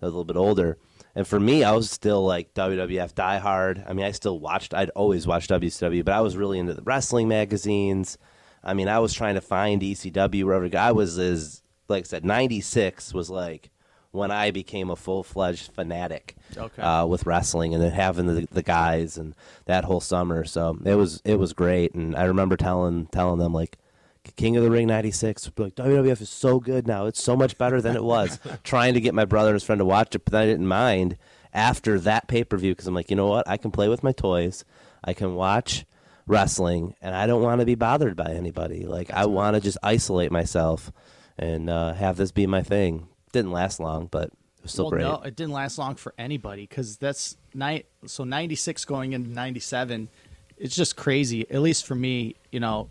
a 0.00 0.06
little 0.06 0.24
bit 0.24 0.36
older. 0.36 0.78
And 1.14 1.26
for 1.26 1.40
me, 1.40 1.64
I 1.64 1.72
was 1.72 1.90
still 1.90 2.24
like 2.24 2.54
WWF 2.54 3.12
diehard. 3.14 3.82
I 3.88 3.92
mean, 3.92 4.06
I 4.06 4.12
still 4.12 4.38
watched. 4.38 4.72
I'd 4.72 4.90
always 4.90 5.26
watched 5.26 5.50
WCW, 5.50 6.04
but 6.04 6.14
I 6.14 6.20
was 6.20 6.36
really 6.36 6.58
into 6.60 6.74
the 6.74 6.82
wrestling 6.82 7.26
magazines. 7.26 8.18
I 8.62 8.74
mean, 8.74 8.88
I 8.88 8.98
was 9.00 9.12
trying 9.14 9.34
to 9.34 9.40
find 9.40 9.82
ECW 9.82 10.44
wherever. 10.44 10.68
I 10.76 10.92
was 10.92 11.18
as 11.18 11.62
like 11.88 12.04
I 12.04 12.06
said, 12.06 12.24
'96 12.24 13.12
was 13.14 13.30
like 13.30 13.70
when 14.10 14.30
I 14.30 14.50
became 14.50 14.90
a 14.90 14.96
full 14.96 15.22
fledged 15.22 15.70
fanatic 15.72 16.34
Okay. 16.56 16.80
uh, 16.82 17.04
with 17.06 17.26
wrestling 17.26 17.74
and 17.74 17.82
then 17.82 17.92
having 17.92 18.26
the, 18.26 18.48
the 18.50 18.62
guys 18.62 19.18
and 19.18 19.34
that 19.66 19.84
whole 19.84 20.00
summer. 20.00 20.44
So 20.44 20.78
it 20.84 20.94
was 20.94 21.20
it 21.24 21.36
was 21.38 21.52
great. 21.52 21.94
And 21.94 22.16
I 22.16 22.24
remember 22.24 22.56
telling 22.56 23.06
telling 23.06 23.38
them 23.38 23.52
like. 23.52 23.78
King 24.36 24.58
of 24.58 24.62
the 24.62 24.70
Ring 24.70 24.86
'96. 24.88 25.50
Like 25.56 25.74
WWF 25.76 26.20
is 26.20 26.28
so 26.28 26.60
good 26.60 26.86
now; 26.86 27.06
it's 27.06 27.22
so 27.22 27.34
much 27.34 27.56
better 27.56 27.80
than 27.80 27.96
it 27.96 28.04
was. 28.04 28.38
Trying 28.62 28.92
to 28.92 29.00
get 29.00 29.14
my 29.14 29.24
brother 29.24 29.48
and 29.50 29.54
his 29.54 29.64
friend 29.64 29.78
to 29.78 29.86
watch 29.86 30.14
it, 30.14 30.22
but 30.26 30.34
I 30.34 30.44
didn't 30.44 30.66
mind 30.66 31.16
after 31.54 31.98
that 32.00 32.28
pay 32.28 32.44
per 32.44 32.58
view 32.58 32.72
because 32.72 32.86
I'm 32.86 32.94
like, 32.94 33.08
you 33.08 33.16
know 33.16 33.28
what? 33.28 33.48
I 33.48 33.56
can 33.56 33.70
play 33.70 33.88
with 33.88 34.02
my 34.02 34.12
toys. 34.12 34.66
I 35.02 35.14
can 35.14 35.34
watch 35.34 35.86
wrestling, 36.26 36.94
and 37.00 37.14
I 37.14 37.26
don't 37.26 37.42
want 37.42 37.60
to 37.60 37.64
be 37.64 37.74
bothered 37.74 38.16
by 38.16 38.32
anybody. 38.32 38.84
Like 38.84 39.10
I 39.10 39.24
want 39.24 39.54
to 39.54 39.62
just 39.62 39.78
isolate 39.82 40.30
myself 40.30 40.92
and 41.38 41.70
uh, 41.70 41.92
have 41.94 42.16
this 42.16 42.30
be 42.32 42.46
my 42.46 42.62
thing. 42.62 43.08
Didn't 43.32 43.52
last 43.52 43.78
long, 43.80 44.06
but 44.06 44.24
it 44.28 44.62
was 44.62 44.72
still 44.72 44.86
well, 44.86 44.90
great. 44.90 45.02
no, 45.02 45.14
it 45.22 45.36
didn't 45.36 45.52
last 45.52 45.78
long 45.78 45.94
for 45.94 46.14
anybody 46.18 46.62
because 46.62 46.96
that's 46.96 47.36
night. 47.54 47.86
So 48.06 48.24
ninety 48.24 48.54
six 48.54 48.84
going 48.84 49.12
into 49.12 49.30
ninety 49.30 49.60
seven, 49.60 50.08
it's 50.56 50.74
just 50.74 50.96
crazy. 50.96 51.48
At 51.50 51.60
least 51.60 51.86
for 51.86 51.94
me, 51.94 52.36
you 52.50 52.60
know, 52.60 52.88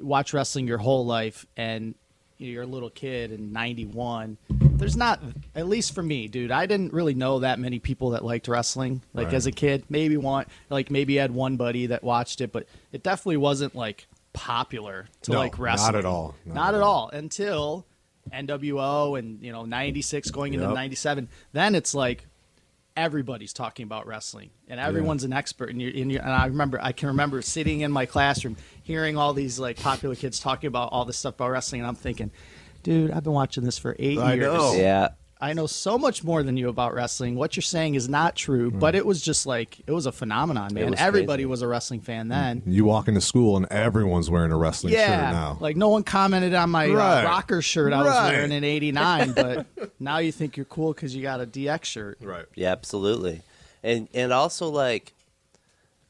watch 0.00 0.32
wrestling 0.32 0.66
your 0.66 0.78
whole 0.78 1.04
life 1.06 1.46
and 1.56 1.94
you're 2.38 2.64
a 2.64 2.66
little 2.66 2.90
kid 2.90 3.32
in 3.32 3.52
ninety 3.52 3.84
one. 3.86 4.36
There's 4.50 4.96
not, 4.96 5.20
at 5.54 5.68
least 5.68 5.94
for 5.94 6.02
me, 6.02 6.26
dude. 6.26 6.50
I 6.50 6.66
didn't 6.66 6.92
really 6.92 7.14
know 7.14 7.38
that 7.40 7.60
many 7.60 7.78
people 7.78 8.10
that 8.10 8.24
liked 8.24 8.48
wrestling. 8.48 9.00
Like 9.14 9.26
Right. 9.26 9.34
as 9.34 9.46
a 9.46 9.52
kid, 9.52 9.84
maybe 9.88 10.16
one, 10.16 10.46
like 10.70 10.90
maybe 10.90 11.20
I 11.20 11.22
had 11.22 11.30
one 11.30 11.56
buddy 11.56 11.86
that 11.86 12.02
watched 12.02 12.40
it, 12.40 12.50
but 12.50 12.66
it 12.90 13.04
definitely 13.04 13.36
wasn't 13.36 13.76
like 13.76 14.08
popular 14.32 15.06
to 15.22 15.32
No, 15.32 15.38
like 15.38 15.58
wrestling. 15.58 15.92
not 15.92 15.98
at 15.98 16.04
all. 16.04 16.34
Not, 16.44 16.54
Not 16.54 16.68
at 16.74 16.80
at 16.80 16.82
all 16.82 17.10
until 17.12 17.86
NWO 18.32 19.18
and 19.18 19.42
you 19.42 19.52
know 19.52 19.64
'96 19.64 20.30
going 20.30 20.54
into 20.54 20.66
Yep. 20.66 20.74
'97. 20.74 21.28
Then 21.52 21.74
it's 21.74 21.94
like 21.94 22.26
everybody's 22.96 23.52
talking 23.54 23.84
about 23.84 24.06
wrestling 24.06 24.50
and 24.68 24.78
everyone's 24.78 25.24
an 25.24 25.32
expert. 25.32 25.70
And, 25.70 25.80
you're, 25.80 25.90
and, 25.96 26.12
you're, 26.12 26.20
and 26.20 26.30
I 26.30 26.44
remember, 26.46 26.78
I 26.82 26.92
can 26.92 27.08
remember 27.08 27.40
sitting 27.40 27.80
in 27.80 27.90
my 27.90 28.04
classroom 28.04 28.56
hearing 28.82 29.16
all 29.16 29.32
these 29.32 29.58
like 29.58 29.78
popular 29.80 30.14
kids 30.14 30.38
talking 30.38 30.68
about 30.68 30.90
all 30.92 31.06
this 31.06 31.16
stuff 31.16 31.34
about 31.36 31.50
wrestling, 31.50 31.80
and 31.80 31.88
I'm 31.88 31.94
thinking, 31.94 32.30
dude, 32.82 33.10
I've 33.10 33.24
been 33.24 33.32
watching 33.32 33.64
this 33.64 33.78
for 33.78 33.96
eight 33.98 34.18
I 34.18 34.34
years. 34.34 34.44
know. 34.52 34.74
yeah, 34.74 35.08
I 35.42 35.54
know 35.54 35.66
so 35.66 35.98
much 35.98 36.22
more 36.22 36.42
than 36.44 36.56
you 36.56 36.68
about 36.68 36.94
wrestling. 36.94 37.34
What 37.34 37.56
you're 37.56 37.62
saying 37.62 37.96
is 37.96 38.08
not 38.08 38.36
true, 38.36 38.70
but 38.70 38.94
it 38.94 39.04
was 39.04 39.20
just 39.20 39.44
like 39.44 39.80
it 39.86 39.90
was 39.90 40.06
a 40.06 40.12
phenomenon, 40.12 40.72
man. 40.72 40.90
was 40.92 41.00
Everybody 41.00 41.42
crazy. 41.42 41.46
was 41.46 41.62
a 41.62 41.66
wrestling 41.66 42.00
fan 42.00 42.28
then. 42.28 42.62
You 42.64 42.84
walk 42.84 43.08
into 43.08 43.20
school 43.20 43.56
and 43.56 43.66
everyone's 43.70 44.30
wearing 44.30 44.52
a 44.52 44.56
wrestling 44.56 44.92
Yeah, 44.94 45.06
shirt 45.26 45.32
now. 45.34 45.56
like 45.60 45.76
no 45.76 45.88
one 45.88 46.04
commented 46.04 46.54
on 46.54 46.70
my 46.70 46.86
Right. 46.88 47.22
uh, 47.22 47.26
rocker 47.26 47.60
shirt 47.60 47.92
I 47.92 48.02
was 48.04 48.30
wearing 48.32 48.52
in 48.52 48.62
'89, 48.62 49.32
but 49.36 49.66
now 49.98 50.18
you 50.18 50.30
think 50.30 50.56
you're 50.56 50.64
cool 50.66 50.92
because 50.94 51.14
you 51.16 51.22
got 51.22 51.40
a 51.40 51.46
DX 51.46 51.84
shirt. 51.86 52.18
right. 52.22 52.46
Yeah, 52.54 52.70
absolutely. 52.70 53.42
And 53.82 54.06
and 54.14 54.32
also 54.32 54.68
like 54.68 55.12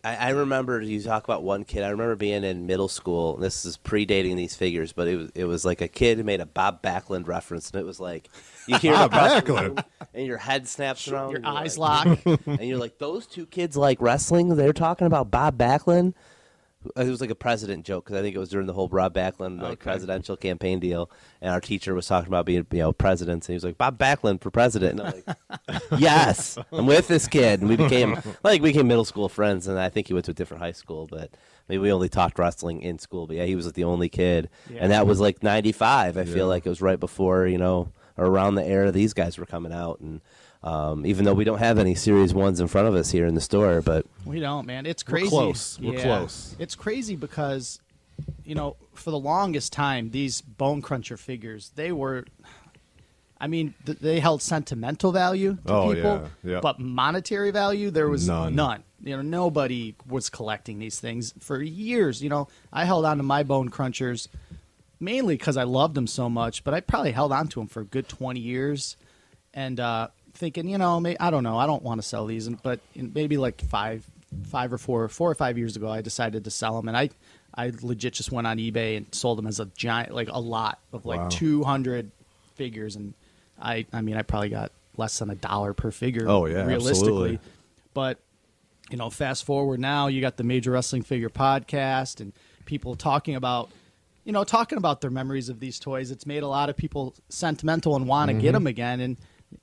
I, 0.05 0.17
I 0.17 0.29
remember 0.31 0.81
you 0.81 1.01
talk 1.01 1.25
about 1.25 1.43
one 1.43 1.65
kid. 1.65 1.85
I 1.85 1.91
remember 1.91 2.17
being 2.17 2.43
in 2.45 2.67
middle 2.67 2.88
school. 2.88 3.35
And 3.35 3.43
this 3.43 3.65
is 3.65 3.79
predating 3.79 4.37
these 4.37 4.57
figures, 4.57 4.93
but 4.93 5.07
it 5.09 5.17
was 5.17 5.31
it 5.35 5.45
was 5.45 5.65
like 5.65 5.81
a 5.81 5.88
kid 5.88 6.19
who 6.19 6.25
made 6.25 6.41
a 6.41 6.47
Bob 6.47 6.83
Backlund 6.83 7.27
reference, 7.29 7.71
and 7.71 7.81
it 7.81 7.87
was 7.87 8.01
like 8.01 8.29
you 8.67 8.79
hear 8.79 8.93
Bob 8.95 9.12
Backlund? 9.12 9.85
and 10.15 10.27
your 10.27 10.38
head 10.38 10.67
snaps 10.67 11.07
around. 11.09 11.31
Your 11.33 11.47
eyes 11.47 11.79
like- 11.79 12.27
lock. 12.27 12.41
and 12.47 12.65
you're 12.65 12.79
like, 12.79 12.99
those 12.99 13.27
two 13.27 13.47
kids 13.47 13.77
like 13.77 14.01
wrestling. 14.01 14.57
They're 14.57 14.73
talking 14.73 15.07
about 15.07 15.31
Bob 15.31 15.57
Backlund. 15.57 16.15
It 16.97 17.07
was 17.07 17.21
like 17.21 17.31
a 17.31 17.35
president 17.35 17.85
joke 17.85 18.05
because 18.05 18.18
I 18.18 18.23
think 18.23 18.35
it 18.35 18.38
was 18.38 18.49
during 18.49 18.66
the 18.66 18.73
whole 18.73 18.88
Bob 18.88 19.14
Backlund 19.14 19.61
like 19.62 19.79
presidential 19.79 20.37
campaign 20.37 20.81
deal, 20.81 21.11
and 21.40 21.53
our 21.53 21.61
teacher 21.61 21.95
was 21.95 22.07
talking 22.07 22.29
about 22.29 22.47
being 22.47 22.66
you 22.73 22.79
know 22.79 22.92
presidents, 22.92 23.49
and 23.49 23.53
he 23.53 23.57
was 23.57 23.64
like 23.64 23.79
Bob 23.79 23.99
Backlund 23.99 24.40
for 24.40 24.51
president. 24.51 25.01
And 25.01 25.09
I'm 25.09 25.14
like, 25.68 25.83
yes, 25.99 26.59
I'm 26.73 26.87
with 26.87 27.09
this 27.09 27.29
kid, 27.29 27.61
and 27.61 27.68
we 27.68 27.77
became 27.77 28.18
like 28.42 28.61
we 28.62 28.71
became 28.71 28.88
middle 28.88 29.05
school 29.05 29.29
friends, 29.29 29.66
and 29.68 29.79
I 29.79 29.88
think 29.88 30.09
he 30.09 30.14
went 30.14 30.25
to 30.27 30.33
a 30.33 30.35
different 30.35 30.62
high 30.62 30.73
school, 30.73 31.07
but 31.11 31.31
maybe 31.68 31.79
we 31.79 31.92
only 31.92 32.09
talked 32.09 32.38
wrestling 32.38 32.83
in 32.83 32.99
school. 32.99 33.27
But 33.27 33.37
yeah, 33.37 33.45
he 33.45 33.55
was 33.57 33.73
the 33.73 33.85
only 33.85 34.09
kid, 34.09 34.49
Yeah. 34.71 34.79
and 34.83 34.92
that 34.92 35.07
was 35.07 35.21
like 35.21 35.42
'95. 35.42 36.16
I 36.16 36.23
Yeah. 36.23 36.33
feel 36.35 36.49
like 36.49 36.66
it 36.66 36.68
was 36.68 36.83
right 36.83 36.99
before 37.01 37.47
you 37.47 37.59
know 37.59 37.88
or 38.18 38.27
around 38.27 38.57
the 38.57 38.64
era 38.64 38.92
these 38.92 39.14
guys 39.14 39.38
were 39.38 39.47
coming 39.47 39.73
out, 39.73 40.01
and 40.01 40.21
um, 40.64 41.05
even 41.07 41.25
though 41.25 41.35
we 41.35 41.44
don't 41.44 41.59
have 41.59 41.79
any 41.79 41.94
series 41.94 42.33
ones 42.33 42.61
in 42.61 42.68
front 42.68 42.88
of 42.88 42.94
us 42.94 43.11
here 43.11 43.27
in 43.27 43.35
the 43.35 43.40
store, 43.40 43.81
but 43.83 44.07
We 44.25 44.40
don't, 44.40 44.66
man. 44.66 44.87
It's 44.87 45.03
crazy. 45.03 45.25
We're 45.25 45.31
close. 45.31 45.79
We're 45.81 45.94
Yeah. 45.94 46.03
close. 46.03 46.55
It's 46.59 46.75
crazy 46.75 47.16
because, 47.16 47.81
you 48.44 48.55
know, 48.55 48.77
for 48.94 49.11
the 49.11 49.18
longest 49.18 49.72
time, 49.72 50.11
these 50.11 50.40
Bone 50.40 50.81
Cruncher 50.83 51.16
figures, 51.16 51.72
they 51.75 51.90
were, 51.92 52.25
I 53.40 53.48
mean, 53.48 53.75
th- 53.87 53.98
they 53.98 54.20
held 54.20 54.40
sentimental 54.40 55.11
value 55.11 55.59
to 55.66 55.72
Oh, 55.72 55.92
people, 55.94 56.29
yeah. 56.44 56.51
Yep. 56.53 56.62
but 56.62 56.79
monetary 56.79 57.51
value, 57.51 57.90
there 57.90 58.09
was 58.09 58.29
None. 58.29 58.55
none. 58.55 58.85
You 59.03 59.16
know, 59.16 59.22
nobody 59.22 59.96
was 60.09 60.31
collecting 60.31 60.79
these 60.79 61.01
things 61.01 61.35
for 61.40 61.61
years. 61.61 62.22
You 62.22 62.29
know, 62.29 62.46
I 62.72 62.85
held 62.85 63.05
on 63.05 63.16
to 63.16 63.25
my 63.25 63.42
Bone 63.42 63.68
Crunchers 63.68 64.29
mainly 65.01 65.35
because 65.35 65.57
I 65.57 65.64
loved 65.64 65.96
them 65.96 66.07
so 66.07 66.31
much, 66.31 66.62
but 66.62 66.72
I 66.72 66.79
probably 66.79 67.11
held 67.11 67.33
on 67.33 67.48
to 67.48 67.59
them 67.59 67.66
for 67.66 67.81
a 67.81 67.85
good 67.85 68.09
20 68.09 68.38
years. 68.38 68.96
And, 69.53 69.81
uh, 69.81 70.09
thinking, 70.35 70.68
you 70.68 70.79
know, 70.79 70.99
may, 71.01 71.16
I 71.18 71.31
don't 71.31 71.45
know, 71.45 71.59
I 71.59 71.66
don't 71.66 71.83
want 71.83 72.01
to 72.01 72.07
sell 72.07 72.27
these, 72.27 72.47
and- 72.47 72.62
but 72.62 72.81
in 72.95 73.12
maybe 73.14 73.37
like 73.37 73.61
five, 73.62 74.07
five 74.45 74.73
or 74.73 74.79
four, 74.79 75.09
four 75.09 75.31
or 75.31 75.35
five 75.35 75.59
years 75.59 75.77
ago, 75.77 75.88
I 75.90 76.01
decided 76.01 76.45
to 76.45 76.51
sell 76.51 76.77
them, 76.77 76.88
and 76.88 76.97
I, 76.97 77.11
I 77.55 77.73
legit 77.83 78.14
just 78.14 78.33
went 78.33 78.47
on 78.47 78.57
eBay 78.59 78.97
and 78.97 79.14
sold 79.14 79.38
them 79.38 79.47
as 79.47 79.61
a 79.61 79.66
giant, 79.77 80.14
like 80.14 80.29
a 80.31 80.40
lot 80.40 80.79
of 80.92 81.05
like 81.05 81.21
Wow. 81.21 81.29
200 81.29 82.11
figures, 82.55 82.97
and 82.97 83.14
I, 83.61 83.87
I 83.92 84.01
mean, 84.01 84.16
I 84.16 84.23
probably 84.23 84.49
got 84.49 84.73
less 84.97 85.18
than 85.18 85.31
a 85.31 85.35
dollar 85.35 85.73
per 85.75 85.90
figure. 85.90 86.27
Oh, 86.29 86.47
yeah, 86.47 86.64
realistically, 86.64 87.35
absolutely. 87.35 87.38
but 87.95 88.18
you 88.90 88.99
know, 88.99 89.09
fast 89.09 89.45
forward 89.45 89.81
now, 89.81 90.09
you 90.09 90.21
got 90.21 90.37
the 90.37 90.45
Major 90.45 90.71
Wrestling 90.73 91.03
Figure 91.03 91.31
podcast 91.31 92.21
and 92.21 92.33
people 92.66 92.95
talking 92.95 93.37
about, 93.37 93.71
you 94.25 94.33
know, 94.33 94.45
talking 94.45 94.77
about 94.77 95.01
their 95.01 95.11
memories 95.11 95.49
of 95.49 95.61
these 95.61 95.79
toys. 95.79 96.11
It's 96.11 96.27
made 96.27 96.42
a 96.42 96.49
lot 96.49 96.68
of 96.68 96.77
people 96.77 97.14
sentimental 97.31 97.97
and 97.97 98.07
want 98.07 98.29
to 98.29 98.33
mm-hmm. 98.33 98.40
'em 98.40 98.42
get 98.42 98.53
them 98.53 98.66
again. 98.66 99.01
And, 99.01 99.16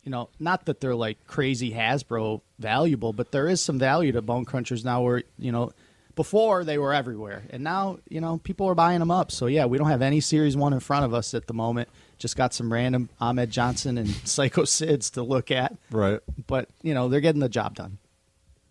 you 0.03 0.11
know, 0.11 0.29
not 0.39 0.65
that 0.65 0.81
they're 0.81 0.95
like 0.95 1.25
crazy 1.27 1.71
Hasbro 1.71 2.41
valuable, 2.57 3.13
but 3.13 3.31
there 3.31 3.47
is 3.47 3.61
some 3.61 3.79
value 3.79 4.11
to 4.11 4.21
Bone 4.21 4.45
Crunchers 4.45 4.83
now 4.85 5.01
where, 5.01 5.23
you 5.37 5.51
know, 5.51 5.71
before 6.15 6.65
they 6.65 6.77
were 6.77 6.93
everywhere. 6.93 7.43
And 7.49 7.63
now, 7.63 7.99
you 8.09 8.19
know, 8.19 8.39
people 8.43 8.67
are 8.67 8.75
buying 8.75 8.99
them 8.99 9.09
up. 9.09 9.31
So, 9.31 9.45
yeah, 9.45 9.65
we 9.65 9.77
don't 9.77 9.87
have 9.87 10.01
any 10.01 10.19
Series 10.19 10.57
1 10.57 10.73
in 10.73 10.81
front 10.81 11.05
of 11.05 11.13
us 11.13 11.33
at 11.33 11.47
the 11.47 11.53
moment. 11.53 11.87
Just 12.17 12.35
got 12.35 12.53
some 12.53 12.73
random 12.73 13.07
Ahmed 13.21 13.51
Johnson 13.51 13.97
and 13.97 14.09
Psycho 14.25 14.63
Sids 14.63 15.13
to 15.13 15.23
look 15.23 15.49
at. 15.49 15.77
Right. 15.91 16.19
But, 16.45 16.67
you 16.83 16.93
know, 16.93 17.07
they're 17.07 17.21
getting 17.21 17.39
the 17.39 17.47
job 17.47 17.75
done. 17.75 17.99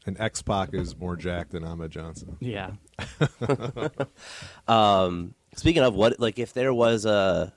And 0.04 0.20
X 0.20 0.42
Pac 0.42 0.74
is 0.74 0.96
more 0.96 1.16
jacked 1.16 1.52
than 1.52 1.64
Ahmed 1.64 1.90
Johnson. 1.90 2.36
Yeah. 2.40 2.72
Um, 4.68 5.34
speaking 5.56 5.82
of 5.82 5.94
what, 5.94 6.20
like, 6.20 6.38
if 6.38 6.52
there 6.52 6.74
was 6.74 7.06
a, 7.06 7.54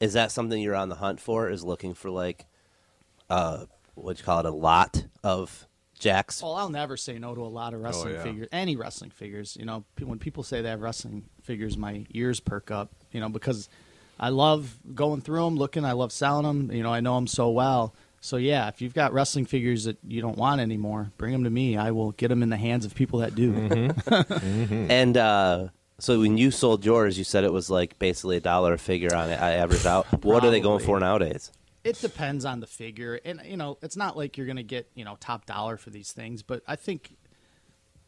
is 0.00 0.14
that 0.14 0.32
something 0.32 0.60
you're 0.60 0.74
on 0.74 0.88
the 0.88 0.96
hunt 0.96 1.20
for? 1.20 1.48
Is 1.48 1.62
looking 1.62 1.94
for 1.94 2.10
like, 2.10 2.46
uh, 3.30 3.64
what 3.94 4.18
you 4.18 4.24
call 4.24 4.40
it, 4.40 4.46
a 4.46 4.50
lot 4.50 5.04
of 5.22 5.66
Jakks? 5.98 6.42
Well, 6.42 6.54
I'll 6.54 6.70
never 6.70 6.96
say 6.96 7.18
no 7.18 7.34
to 7.34 7.42
a 7.42 7.44
lot 7.44 7.74
of 7.74 7.80
wrestling 7.80 8.14
yeah. 8.14 8.22
figures. 8.22 8.48
Any 8.52 8.76
wrestling 8.76 9.10
figures, 9.10 9.56
you 9.58 9.64
know. 9.64 9.84
When 10.02 10.18
people 10.18 10.42
say 10.42 10.62
they 10.62 10.70
have 10.70 10.80
wrestling 10.80 11.24
figures, 11.42 11.76
my 11.76 12.06
ears 12.10 12.40
perk 12.40 12.70
up, 12.70 12.90
you 13.12 13.20
know, 13.20 13.28
because 13.28 13.68
I 14.18 14.30
love 14.30 14.78
going 14.94 15.20
through 15.20 15.44
them, 15.44 15.56
looking. 15.56 15.84
I 15.84 15.92
love 15.92 16.12
selling 16.12 16.44
them. 16.44 16.76
You 16.76 16.82
know, 16.82 16.92
I 16.92 17.00
know 17.00 17.14
them 17.14 17.26
so 17.26 17.50
well. 17.50 17.94
So 18.22 18.36
yeah, 18.36 18.68
if 18.68 18.82
you've 18.82 18.94
got 18.94 19.14
wrestling 19.14 19.46
figures 19.46 19.84
that 19.84 19.96
you 20.06 20.20
don't 20.20 20.36
want 20.36 20.60
anymore, 20.60 21.10
bring 21.16 21.32
them 21.32 21.44
to 21.44 21.50
me. 21.50 21.76
I 21.76 21.90
will 21.90 22.12
get 22.12 22.28
them 22.28 22.42
in 22.42 22.50
the 22.50 22.56
hands 22.56 22.84
of 22.84 22.94
people 22.94 23.20
that 23.20 23.34
do. 23.34 23.52
Mm-hmm. 24.10 24.90
And 24.90 25.16
uh, 25.16 25.68
so 25.98 26.20
when 26.20 26.36
you 26.36 26.50
sold 26.50 26.84
yours, 26.84 27.16
you 27.16 27.24
said 27.24 27.44
it 27.44 27.52
was 27.52 27.70
like 27.70 27.98
basically 27.98 28.36
a 28.36 28.40
dollar 28.40 28.74
a 28.74 28.78
figure 28.78 29.14
on 29.14 29.30
it. 29.30 29.40
I 29.40 29.52
averaged 29.52 29.86
out. 29.86 30.06
What 30.24 30.44
are 30.44 30.50
they 30.50 30.60
going 30.60 30.84
for 30.84 30.98
nowadays? 30.98 31.50
It 31.82 31.98
depends 32.00 32.44
on 32.44 32.60
the 32.60 32.66
figure, 32.66 33.18
and 33.24 33.40
you 33.44 33.56
know, 33.56 33.78
it's 33.80 33.96
not 33.96 34.16
like 34.16 34.36
you're 34.36 34.46
going 34.46 34.56
to 34.56 34.62
get 34.62 34.90
you 34.94 35.04
know 35.04 35.16
top 35.20 35.46
dollar 35.46 35.76
for 35.76 35.90
these 35.90 36.12
things, 36.12 36.42
but 36.42 36.62
I 36.68 36.76
think 36.76 37.10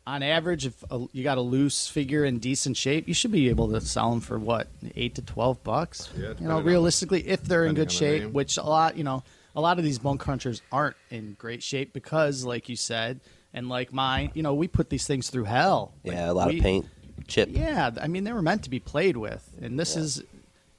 on 0.06 0.22
average, 0.22 0.66
if 0.66 0.82
a, 0.90 1.06
you 1.12 1.22
got 1.22 1.38
a 1.38 1.42
loose 1.42 1.87
figure 1.88 2.24
in 2.24 2.38
decent 2.38 2.76
shape, 2.76 3.06
you 3.08 3.14
should 3.14 3.30
be 3.32 3.48
able 3.48 3.70
to 3.70 3.80
sell 3.80 4.11
them 4.11 4.20
for 4.20 4.38
what 4.38 4.68
eight 4.96 5.14
to 5.14 5.22
twelve 5.22 5.62
bucks. 5.64 6.11
Yeah, 6.14 6.18
you 6.18 6.22
depending 6.28 6.48
know, 6.48 6.56
on- 6.58 6.64
realistically, 6.64 7.26
if 7.28 7.42
they're 7.44 7.64
in 7.64 7.74
good 7.74 7.90
shape, 7.92 8.22
name. 8.24 8.32
which 8.32 8.56
a 8.58 8.62
lot, 8.62 8.96
you 8.98 9.04
know, 9.04 9.22
a 9.56 9.61
lot 9.61 9.78
of 9.78 9.85
these 9.85 9.98
bone 9.98 10.18
crunchers 10.18 10.61
aren't 10.70 10.96
in 11.11 11.35
great 11.38 11.62
shape 11.62 11.92
because, 11.92 12.44
like 12.44 12.68
you 12.68 12.76
said, 12.76 13.20
and 13.54 13.68
like 13.68 13.92
mine, 13.92 14.32
you 14.35 14.42
know, 14.42 14.54
we 14.54 14.66
put 14.68 14.90
these 14.90 15.06
things 15.06 15.30
through 15.30 15.44
hell. 15.44 15.92
Like, 16.04 16.14
Yeah, 16.14 16.30
a 16.30 16.35
lot 16.35 16.48
we- 16.48 16.58
of 16.58 16.62
paint, 16.62 16.87
chip. 17.26 17.48
yeah, 17.52 17.90
I 18.00 18.08
mean 18.08 18.24
they 18.24 18.32
were 18.32 18.42
meant 18.42 18.64
to 18.64 18.70
be 18.70 18.80
played 18.80 19.16
with, 19.16 19.48
and 19.62 19.78
this 19.78 19.96
is, 19.96 20.22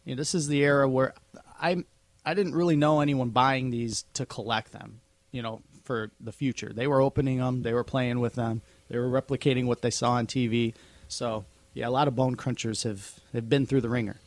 you 0.06 0.14
know, 0.14 0.20
this 0.20 0.36
is 0.36 0.48
the 0.48 0.64
era 0.64 0.88
where 0.88 1.14
I 1.62 1.86
I 2.26 2.34
didn't 2.34 2.56
really 2.56 2.76
know 2.76 3.02
anyone 3.02 3.30
buying 3.30 3.70
these 3.70 4.06
to 4.14 4.26
collect 4.26 4.72
them, 4.72 5.02
you 5.32 5.42
know, 5.42 5.62
for 5.84 6.12
the 6.20 6.32
future. 6.32 6.72
They 6.74 6.88
were 6.88 7.02
opening 7.02 7.38
them, 7.40 7.64
they 7.64 7.74
were 7.74 7.84
playing 7.84 8.20
with 8.20 8.36
them, 8.36 8.62
they 8.90 8.98
were 8.98 9.10
replicating 9.10 9.66
what 9.66 9.82
they 9.82 9.92
saw 9.92 10.12
on 10.12 10.28
TV. 10.28 10.74
So 11.08 11.46
yeah, 11.74 11.88
a 11.88 11.90
lot 11.90 12.08
of 12.08 12.16
bone 12.16 12.36
crunchers 12.36 12.84
have 12.84 13.20
have 13.34 13.50
been 13.50 13.66
through 13.66 13.82
the 13.82 13.90
ringer. 13.90 14.18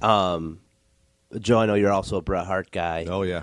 Um, 0.00 0.60
Joe, 1.38 1.58
I 1.58 1.66
know 1.66 1.74
you're 1.74 1.92
also 1.92 2.16
a 2.16 2.22
Bret 2.22 2.46
Hart 2.46 2.70
guy. 2.70 3.06
Oh 3.08 3.22
yeah. 3.22 3.42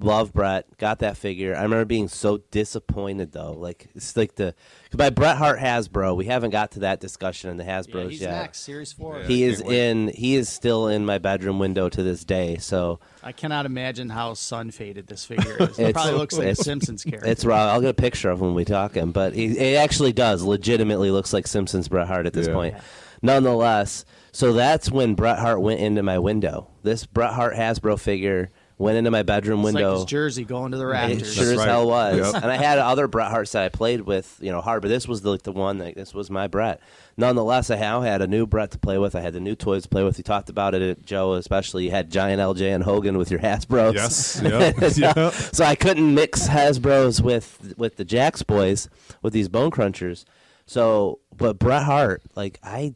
Love 0.00 0.32
Bret. 0.32 0.78
Got 0.78 1.00
that 1.00 1.18
figure. 1.18 1.54
I 1.54 1.62
remember 1.64 1.84
being 1.84 2.08
so 2.08 2.38
disappointed 2.50 3.32
though. 3.32 3.52
Like 3.52 3.88
it's 3.94 4.16
like 4.16 4.36
the 4.36 4.54
cause 4.90 4.96
by 4.96 5.10
Bret 5.10 5.36
Hart 5.36 5.58
Hasbro. 5.58 6.16
We 6.16 6.24
haven't 6.24 6.50
got 6.50 6.70
to 6.72 6.80
that 6.80 6.98
discussion 6.98 7.50
in 7.50 7.58
the 7.58 7.64
Hasbro's 7.64 7.94
Yeah, 8.04 8.08
he's 8.08 8.20
yet. 8.22 8.30
next, 8.30 8.60
Series 8.60 8.92
Four. 8.92 9.18
Yeah. 9.18 9.26
He 9.26 9.42
is 9.44 9.62
wait. 9.62 9.76
in. 9.78 10.08
He 10.08 10.34
is 10.34 10.48
still 10.48 10.88
in 10.88 11.04
my 11.04 11.18
bedroom 11.18 11.58
window 11.58 11.90
to 11.90 12.02
this 12.02 12.24
day. 12.24 12.56
So 12.56 13.00
I 13.22 13.32
cannot 13.32 13.66
imagine 13.66 14.08
how 14.08 14.32
sun 14.32 14.70
faded 14.70 15.08
this 15.08 15.26
figure 15.26 15.56
is. 15.60 15.78
It 15.78 15.92
probably 15.94 16.12
looks 16.14 16.38
like 16.38 16.48
a 16.48 16.54
Simpsons 16.56 17.04
character. 17.04 17.28
it's 17.28 17.44
raw. 17.44 17.66
I'll 17.66 17.82
get 17.82 17.90
a 17.90 17.94
picture 17.94 18.30
of 18.30 18.40
him 18.40 18.46
when 18.46 18.54
we 18.54 18.64
talk 18.64 18.94
him, 18.94 19.12
but 19.12 19.34
he 19.34 19.46
it 19.58 19.76
actually 19.76 20.14
does 20.14 20.42
legitimately 20.42 21.10
looks 21.10 21.34
like 21.34 21.46
Simpsons 21.46 21.88
Bret 21.88 22.06
Hart 22.06 22.24
at 22.26 22.32
this 22.32 22.46
Yeah. 22.48 22.54
point. 22.54 22.74
Nonetheless, 23.20 24.04
so 24.32 24.52
that's 24.52 24.90
when 24.90 25.14
Bret 25.14 25.38
Hart 25.38 25.60
went 25.60 25.80
into 25.80 26.02
my 26.02 26.18
window. 26.18 26.68
This 26.82 27.06
Bret 27.06 27.34
Hart 27.34 27.54
Hasbro 27.54 27.98
figure 28.00 28.50
went 28.82 28.98
into 28.98 29.10
my 29.10 29.22
bedroom 29.22 29.60
It's 29.60 29.64
window. 29.66 29.90
like 29.90 29.98
his 30.00 30.04
jersey 30.06 30.44
going 30.44 30.72
to 30.72 30.76
the 30.78 30.84
It 30.84 30.90
rafters. 30.90 31.34
sure 31.34 31.52
as 31.52 31.58
right. 31.58 31.68
hell 31.68 31.86
was. 31.88 32.32
Yep. 32.34 32.42
And 32.42 32.50
I 32.52 32.56
had 32.56 32.78
other 32.78 33.06
Bret 33.08 33.30
Harts 33.30 33.52
that 33.52 33.62
I 33.62 33.68
played 33.68 34.02
with, 34.02 34.36
you 34.40 34.50
know, 34.50 34.60
hard, 34.60 34.82
but 34.82 34.88
this 34.88 35.06
was 35.06 35.22
the, 35.22 35.30
like 35.30 35.42
the 35.42 35.52
one 35.52 35.78
that 35.78 35.94
this 35.94 36.12
was 36.12 36.30
my 36.30 36.48
Bret. 36.48 36.80
Nonetheless, 37.16 37.70
I 37.70 37.76
now 37.78 38.00
had 38.00 38.22
a 38.22 38.26
new 38.26 38.46
Bret 38.46 38.70
to 38.72 38.78
play 38.78 38.98
with. 38.98 39.14
I 39.14 39.20
had 39.20 39.34
the 39.34 39.40
new 39.40 39.54
toys 39.54 39.82
to 39.84 39.88
play 39.88 40.02
with. 40.02 40.16
You 40.18 40.24
talked 40.24 40.48
about 40.48 40.74
it, 40.74 41.04
Joe, 41.04 41.34
especially. 41.34 41.84
You 41.84 41.90
had 41.90 42.10
Giant 42.10 42.40
LJ 42.40 42.74
and 42.74 42.82
Hogan 42.84 43.18
with 43.18 43.30
your 43.30 43.40
Hasbros. 43.40 43.94
Yes. 43.94 44.40
Yep. 44.42 44.96
yep. 45.16 45.32
So 45.34 45.64
I 45.64 45.74
couldn't 45.74 46.14
mix 46.14 46.48
Hasbros 46.48 47.20
with 47.20 47.74
with 47.76 47.96
the 47.96 48.04
Jakks 48.04 48.44
boys 48.46 48.88
with 49.20 49.32
these 49.32 49.48
bone 49.48 49.70
crunchers. 49.70 50.24
So, 50.66 51.20
but 51.36 51.58
Bret 51.58 51.82
Hart, 51.84 52.22
like 52.34 52.58
I, 52.62 52.94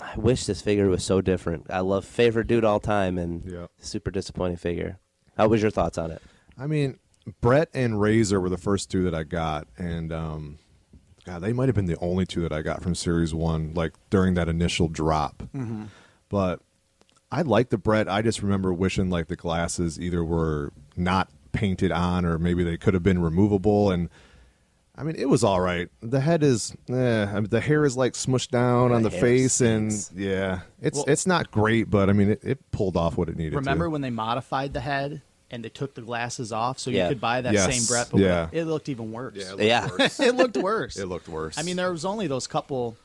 I 0.00 0.16
wish 0.16 0.46
this 0.46 0.62
figure 0.62 0.88
was 0.88 1.04
so 1.04 1.20
different. 1.20 1.66
I 1.70 1.80
love 1.80 2.04
favorite 2.04 2.46
dude 2.46 2.64
all 2.64 2.80
time, 2.80 3.18
and 3.18 3.44
Yeah. 3.44 3.66
super 3.78 4.10
disappointing 4.10 4.56
figure. 4.56 4.98
How 5.38 5.48
was 5.48 5.62
your 5.62 5.70
thoughts 5.70 5.96
on 5.96 6.10
it? 6.10 6.20
I 6.58 6.66
mean, 6.66 6.98
Bret 7.40 7.68
and 7.72 8.00
Razor 8.00 8.40
were 8.40 8.48
the 8.48 8.58
first 8.58 8.90
two 8.90 9.04
that 9.04 9.14
I 9.14 9.22
got, 9.22 9.68
and 9.78 10.12
um, 10.12 10.58
God, 11.24 11.40
they 11.42 11.52
might 11.52 11.68
have 11.68 11.76
been 11.76 11.86
the 11.86 11.96
only 11.98 12.26
two 12.26 12.42
that 12.42 12.52
I 12.52 12.62
got 12.62 12.82
from 12.82 12.94
Series 12.94 13.32
One, 13.32 13.72
like 13.74 13.92
during 14.10 14.34
that 14.34 14.48
initial 14.48 14.88
drop. 14.88 15.42
But 16.28 16.60
I 17.30 17.42
like 17.42 17.70
the 17.70 17.78
Bret. 17.78 18.08
I 18.08 18.22
just 18.22 18.42
remember 18.42 18.72
wishing 18.72 19.10
like 19.10 19.28
the 19.28 19.36
glasses 19.36 20.00
either 20.00 20.24
were 20.24 20.72
not 20.96 21.28
painted 21.52 21.92
on, 21.92 22.24
or 22.24 22.38
maybe 22.38 22.64
they 22.64 22.76
could 22.76 22.94
have 22.94 23.02
been 23.02 23.20
removable. 23.22 23.90
And 23.90 24.08
I 24.96 25.02
mean, 25.04 25.14
it 25.16 25.28
was 25.28 25.44
all 25.44 25.60
right. 25.60 25.88
The 26.00 26.20
head 26.20 26.42
is, 26.42 26.74
eh, 26.90 27.24
I 27.26 27.34
mean, 27.34 27.50
the 27.50 27.60
hair 27.60 27.84
is 27.84 27.96
like 27.96 28.14
smushed 28.14 28.48
down 28.48 28.88
The 28.88 28.94
on 28.96 29.02
the 29.04 29.10
hair 29.10 29.20
face, 29.20 29.60
and 29.60 29.92
yeah, 30.16 30.60
it's 30.82 30.96
Well- 30.96 31.04
it's 31.08 31.26
not 31.26 31.50
great, 31.52 31.88
but 31.90 32.10
I 32.10 32.12
mean, 32.14 32.30
it, 32.30 32.40
it 32.42 32.70
pulled 32.72 32.96
off 32.96 33.16
what 33.16 33.28
it 33.28 33.36
needed. 33.36 33.54
Remember 33.54 33.84
to. 33.84 33.90
when 33.90 34.00
they 34.00 34.10
modified 34.10 34.72
the 34.74 34.80
head 34.80 35.22
and 35.50 35.64
they 35.64 35.68
took 35.68 35.94
the 35.94 36.02
glasses 36.02 36.52
off 36.52 36.78
so 36.78 36.90
Yeah. 36.90 37.04
you 37.04 37.08
could 37.10 37.20
buy 37.20 37.40
that 37.40 37.52
Yes. 37.54 37.74
same 37.74 37.86
Bret, 37.86 38.08
but 38.10 38.20
Yeah. 38.20 38.48
it 38.52 38.64
looked 38.64 38.88
even 38.88 39.12
worse. 39.12 39.34
Yeah, 39.36 39.44
it 39.44 39.50
looked 39.50 39.62
Yeah. 39.62 39.88
worse. 39.98 40.20
it 40.28 40.34
looked 40.36 40.56
worse. 40.56 40.96
it 40.96 41.06
looked 41.06 41.28
worse. 41.28 41.56
I 41.58 41.62
mean, 41.62 41.76
there 41.76 41.90
was 41.90 42.04
only 42.04 42.26
those 42.26 42.46
couple. 42.46 42.96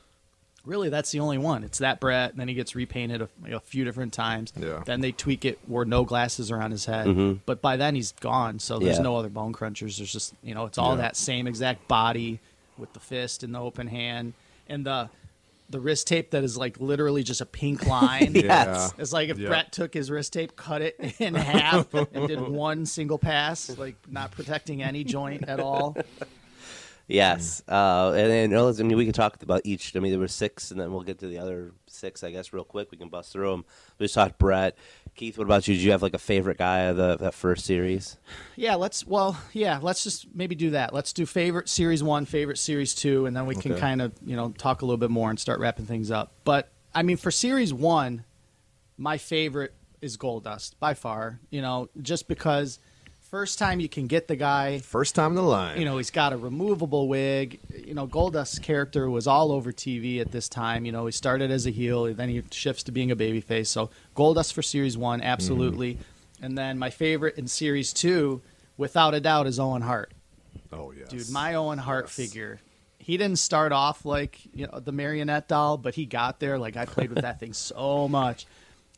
Really, 0.65 0.87
that's 0.87 1.11
the 1.11 1.19
only 1.19 1.37
one. 1.37 1.65
It's 1.65 1.79
that 1.79 1.99
Bret, 1.99 2.31
and 2.31 2.39
then 2.39 2.47
he 2.47 2.53
gets 2.53 2.73
repainted 2.73 3.21
a, 3.21 3.29
a 3.51 3.59
few 3.59 3.83
different 3.83 4.13
times. 4.13 4.53
Yeah. 4.57 4.81
Then 4.85 5.01
they 5.01 5.11
tweak 5.11 5.43
it 5.43 5.59
where 5.67 5.83
no 5.83 6.05
glasses 6.05 6.49
are 6.51 6.61
on 6.61 6.71
his 6.71 6.85
head. 6.85 7.41
But 7.45 7.61
by 7.61 7.75
then 7.75 7.95
he's 7.95 8.13
gone, 8.13 8.59
so 8.59 8.79
there's 8.79 8.95
Mm-hmm. 8.95 9.03
Yeah. 9.03 9.09
no 9.09 9.17
other 9.17 9.27
bone 9.29 9.51
crunchers. 9.51 9.97
There's 9.97 10.11
just 10.13 10.33
you 10.41 10.53
know, 10.55 10.65
it's 10.65 10.77
all 10.77 10.91
Yeah. 10.95 11.01
that 11.01 11.17
same 11.17 11.47
exact 11.47 11.87
body 11.89 12.39
with 12.77 12.93
the 12.93 13.01
fist 13.01 13.43
and 13.43 13.53
the 13.53 13.59
open 13.59 13.87
hand 13.87 14.33
and 14.69 14.85
the 14.85 15.09
the 15.73 15.81
wrist 15.81 16.07
tape 16.07 16.31
that 16.31 16.43
is 16.43 16.55
like 16.55 16.79
literally 16.79 17.23
just 17.23 17.41
a 17.41 17.45
pink 17.45 17.85
line. 17.87 18.33
Yes. 18.33 18.93
It's 18.97 19.11
like 19.11 19.27
if 19.29 19.37
Yep. 19.37 19.49
Bret 19.49 19.71
took 19.73 19.93
his 19.93 20.09
wrist 20.09 20.31
tape, 20.31 20.55
cut 20.55 20.81
it 20.81 20.95
in 21.19 21.35
half, 21.35 21.93
and 21.93 22.27
did 22.27 22.39
one 22.47 22.85
single 22.85 23.17
pass, 23.17 23.75
like 23.77 23.95
not 24.09 24.31
protecting 24.31 24.81
any 24.81 25.03
joint 25.03 25.43
at 25.49 25.59
all. 25.59 25.97
Yes, 27.05 27.61
uh, 27.67 28.13
and 28.15 28.31
then 28.31 28.53
uh, 28.53 28.69
I 28.79 28.83
mean 28.83 28.95
we 28.95 29.03
can 29.03 29.13
talk 29.13 29.43
about 29.43 29.61
each. 29.65 29.93
I 29.95 29.99
mean 29.99 30.11
there 30.11 30.19
were 30.19 30.27
six, 30.29 30.71
and 30.71 30.79
then 30.79 30.91
we'll 30.93 31.01
get 31.01 31.19
to 31.19 31.27
the 31.27 31.37
other 31.37 31.73
six, 31.87 32.23
I 32.23 32.31
guess, 32.31 32.53
real 32.53 32.63
quick. 32.63 32.91
We 32.91 32.97
can 32.97 33.09
bust 33.09 33.33
through 33.33 33.51
them. 33.51 33.65
We 33.99 34.05
just 34.05 34.15
talked 34.15 34.37
Bret, 34.37 34.77
Keith. 35.15 35.37
What 35.37 35.45
about 35.45 35.67
you? 35.67 35.75
Did 35.75 35.83
you 35.83 35.91
have 35.91 36.01
like 36.01 36.13
a 36.13 36.19
favorite 36.19 36.57
guy 36.57 36.79
of 36.81 36.97
the 36.97 37.17
that 37.17 37.33
first 37.33 37.65
series? 37.65 38.17
Yeah, 38.55 38.75
let's. 38.75 39.05
Well, 39.05 39.37
yeah, 39.53 39.79
let's 39.81 40.03
just 40.03 40.27
maybe 40.33 40.55
do 40.55 40.71
that. 40.71 40.93
Let's 40.93 41.13
do 41.13 41.25
favorite 41.25 41.69
series 41.69 42.01
one, 42.03 42.25
favorite 42.25 42.57
series 42.57 42.95
two, 42.95 43.25
and 43.25 43.35
then 43.35 43.45
we 43.45 43.55
can 43.55 43.73
Okay. 43.73 43.81
kind 43.81 44.01
of 44.01 44.13
you 44.25 44.35
know 44.35 44.49
talk 44.57 44.81
a 44.81 44.85
little 44.85 44.97
bit 44.97 45.11
more 45.11 45.29
and 45.29 45.39
start 45.39 45.59
wrapping 45.59 45.85
things 45.85 46.09
up. 46.11 46.31
But 46.43 46.71
I 46.95 47.03
mean, 47.03 47.17
for 47.17 47.31
series 47.31 47.73
one, 47.73 48.23
my 48.97 49.17
favorite 49.17 49.73
is 50.01 50.17
Goldust 50.17 50.73
by 50.79 50.93
far. 50.93 51.39
You 51.49 51.61
know, 51.61 51.89
just 52.01 52.27
because 52.27 52.79
first 53.33 53.57
time 53.57 53.79
you 53.79 53.89
can 53.89 54.05
get 54.05 54.27
the 54.27 54.35
guy. 54.35 54.77
First 54.77 55.15
time 55.15 55.31
in 55.31 55.35
the 55.37 55.41
line. 55.41 55.79
You 55.79 55.85
know, 55.85 55.97
he's 55.97 56.11
got 56.11 56.33
a 56.33 56.37
removable 56.37 57.07
wig. 57.07 57.59
You 57.83 57.95
know, 57.95 58.05
Goldust's 58.05 58.59
character 58.59 59.09
was 59.09 59.25
all 59.25 59.51
over 59.51 59.71
TV 59.71 60.21
at 60.21 60.31
this 60.31 60.47
time. 60.47 60.85
You 60.85 60.91
know, 60.91 61.07
he 61.07 61.11
started 61.11 61.49
as 61.49 61.65
a 61.65 61.71
heel, 61.71 62.13
then 62.13 62.29
he 62.29 62.43
shifts 62.51 62.83
to 62.83 62.91
being 62.91 63.09
a 63.09 63.15
babyface. 63.15 63.65
So 63.67 63.89
Goldust 64.15 64.53
for 64.53 64.61
Series 64.61 64.99
One, 64.99 65.19
absolutely. 65.19 65.95
Mm-hmm. 65.95 66.45
And 66.45 66.55
then 66.55 66.77
my 66.77 66.91
favorite 66.91 67.35
in 67.39 67.47
Series 67.47 67.91
Two, 67.91 68.43
without 68.77 69.15
a 69.15 69.19
doubt, 69.19 69.47
is 69.47 69.59
Owen 69.59 69.81
Hart. 69.81 70.11
oh 70.71 70.91
yes, 70.91 71.09
Dude, 71.09 71.31
my 71.31 71.55
Owen 71.55 71.79
Hart 71.79 72.05
Yes. 72.05 72.15
figure. 72.15 72.59
He 72.99 73.17
didn't 73.17 73.39
start 73.39 73.71
off 73.71 74.05
like 74.05 74.41
you 74.53 74.67
know 74.67 74.79
the 74.79 74.91
marionette 74.91 75.47
doll, 75.47 75.77
but 75.77 75.95
he 75.95 76.05
got 76.05 76.39
there. 76.39 76.59
Like 76.59 76.77
I 76.77 76.85
played 76.85 77.09
with 77.09 77.23
that 77.23 77.39
thing 77.39 77.53
so 77.53 78.07
much. 78.07 78.45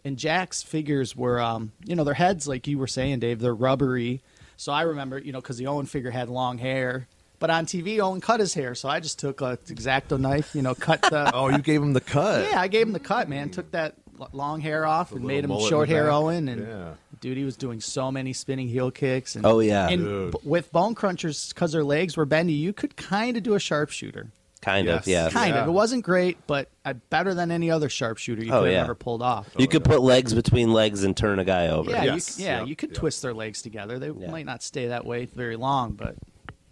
And 0.06 0.18
Jakks 0.18 0.63
figures 0.63 1.15
were, 1.15 1.41
um, 1.41 1.72
you 1.84 1.96
know, 1.96 2.04
their 2.04 2.13
heads, 2.13 2.48
like 2.48 2.68
you 2.68 2.78
were 2.78 2.88
saying, 2.88 3.20
Dave, 3.20 3.39
they're 3.39 3.54
rubbery. 3.56 4.22
So 4.56 4.72
I 4.72 4.84
remember, 4.84 5.18
you 5.18 5.32
know, 5.34 5.41
because 5.41 5.58
the 5.58 5.68
Owen 5.68 5.88
figure 5.88 6.12
had 6.12 6.30
long 6.30 6.60
hair, 6.60 7.08
but 7.39 7.50
on 7.50 7.65
TV, 7.65 8.00
Owen 8.00 8.22
cut 8.22 8.39
his 8.39 8.54
hair. 8.54 8.76
So 8.76 8.88
I 8.88 9.00
just 9.02 9.20
took 9.20 9.41
a 9.41 9.58
exacto 9.65 10.18
knife, 10.20 10.56
you 10.56 10.62
know, 10.62 10.76
cut 10.76 11.02
the. 11.02 11.32
Oh, 11.34 11.50
you 11.50 11.58
gave 11.58 11.82
him 11.82 11.94
the 11.94 12.00
cut. 12.02 12.50
yeah, 12.50 12.62
I 12.62 12.68
gave 12.70 12.86
him 12.88 12.94
the 12.94 13.00
cut, 13.00 13.28
man. 13.28 13.50
Took 13.50 13.72
that 13.72 13.96
long 14.32 14.62
hair 14.62 14.86
off 14.86 15.12
and 15.12 15.26
made 15.26 15.44
him 15.44 15.50
short 15.60 15.89
hair 15.89 16.06
back. 16.06 16.13
Owen. 16.13 16.48
And 16.48 16.65
Yeah. 16.68 16.94
dude, 17.20 17.36
he 17.38 17.44
was 17.44 17.58
doing 17.58 17.82
so 17.82 18.12
many 18.12 18.32
spinning 18.32 18.70
heel 18.70 18.91
kicks. 18.91 19.36
And, 19.36 19.46
Oh, 19.46 19.60
yeah. 19.60 19.89
and 19.89 20.04
Dude. 20.06 20.32
b- 20.34 20.38
with 20.44 20.72
bone 20.72 20.96
crunchers, 20.96 21.50
because 21.54 21.72
their 21.74 21.84
legs 21.84 22.15
were 22.15 22.26
bendy, 22.26 22.54
you 22.54 22.72
could 22.72 22.96
kind 22.96 23.36
of 23.36 23.44
do 23.44 23.56
a 23.56 23.60
sharpshooter. 23.60 24.28
Kind 24.65 24.88
Yes. 24.88 25.04
of, 25.04 25.08
yeah. 25.08 25.30
Kind 25.30 25.54
Yeah. 25.54 25.62
of. 25.62 25.67
It 25.67 25.71
wasn't 25.71 26.04
great, 26.04 26.39
but 26.47 26.69
uh, 26.84 26.93
better 27.12 27.36
than 27.36 27.51
any 27.51 27.69
other 27.69 27.88
sharpshooter 27.88 28.43
you 28.43 28.51
Oh, 28.51 28.62
could 28.62 28.65
have 28.69 28.73
yeah. 28.73 28.82
ever 28.84 28.95
pulled 28.95 29.21
off. 29.21 29.47
You 29.60 29.67
could 29.67 29.84
put 29.84 30.01
legs 30.01 30.34
between 30.34 30.73
legs 30.73 31.04
and 31.04 31.15
turn 31.15 31.38
a 31.38 31.45
guy 31.45 31.67
over. 31.67 31.91
Yeah, 31.91 32.04
Yes. 32.06 32.39
you, 32.39 32.45
yeah, 32.45 32.60
Yep. 32.62 32.67
you 32.69 32.75
could 32.75 32.89
Yep. 32.89 32.97
twist 32.97 33.21
their 33.21 33.34
legs 33.36 33.62
together. 33.62 33.99
They 33.99 34.10
Yeah. 34.10 34.32
might 34.32 34.47
not 34.47 34.63
stay 34.63 34.88
that 34.88 35.06
way 35.06 35.25
very 35.25 35.56
long, 35.56 35.91
but 35.91 36.15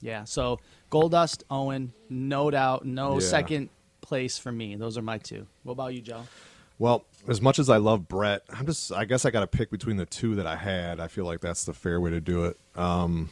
yeah. 0.01 0.23
So 0.23 0.60
Goldust, 0.91 1.44
Owen, 1.52 1.94
no 2.10 2.50
doubt, 2.50 2.83
no 2.83 3.13
Yeah. 3.19 3.27
second 3.27 3.69
place 4.02 4.39
for 4.39 4.52
me. 4.52 4.75
Those 4.75 4.98
are 4.98 5.02
my 5.04 5.19
two. 5.19 5.46
What 5.62 5.73
about 5.73 5.94
you, 5.94 6.02
Joe? 6.02 6.23
Well, 6.79 7.06
as 7.27 7.41
much 7.41 7.60
as 7.60 7.69
I 7.69 7.77
love 7.77 8.08
Bret, 8.08 8.41
I'm 8.50 8.65
just 8.65 8.91
I 8.91 9.06
guess 9.06 9.23
I 9.23 9.29
got 9.29 9.41
to 9.41 9.48
pick 9.48 9.69
between 9.69 9.98
the 9.98 10.08
two 10.08 10.33
that 10.35 10.48
I 10.48 10.56
had. 10.56 11.00
I 11.00 11.08
feel 11.08 11.25
like 11.25 11.41
that's 11.41 11.63
the 11.63 11.73
fair 11.73 12.02
way 12.02 12.10
to 12.10 12.19
do 12.19 12.46
it. 12.46 12.58
Um, 12.75 13.29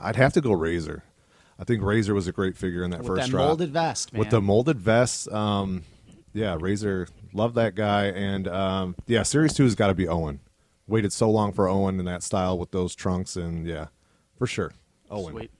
I'd 0.00 0.14
have 0.16 0.32
to 0.34 0.40
go 0.40 0.52
Razor. 0.52 1.02
I 1.60 1.64
think 1.64 1.82
Razor 1.82 2.14
was 2.14 2.26
a 2.26 2.32
great 2.32 2.56
figure 2.56 2.82
in 2.84 2.90
that 2.92 3.00
With 3.00 3.06
first 3.08 3.22
that 3.26 3.30
drop. 3.30 3.46
molded 3.48 3.70
vest, 3.70 4.12
man. 4.12 4.18
With 4.20 4.30
the 4.30 4.40
molded 4.40 4.78
vest, 4.80 5.30
um, 5.30 5.82
yeah, 6.32 6.56
Razor, 6.58 7.06
love 7.34 7.54
that 7.54 7.74
guy, 7.74 8.06
and 8.06 8.48
um, 8.48 8.96
yeah, 9.06 9.22
Series 9.24 9.52
Two 9.52 9.64
has 9.64 9.74
got 9.74 9.88
to 9.88 9.94
be 9.94 10.08
Owen, 10.08 10.40
waited 10.86 11.12
so 11.12 11.30
long 11.30 11.52
for 11.52 11.68
Owen 11.68 11.98
in 11.98 12.06
that 12.06 12.22
style 12.22 12.56
with 12.58 12.70
those 12.70 12.94
trunks, 12.94 13.36
and 13.36 13.66
yeah, 13.66 13.88
for 14.38 14.46
sure, 14.46 14.72
Owen. 15.10 15.34
Sweet. 15.34 15.50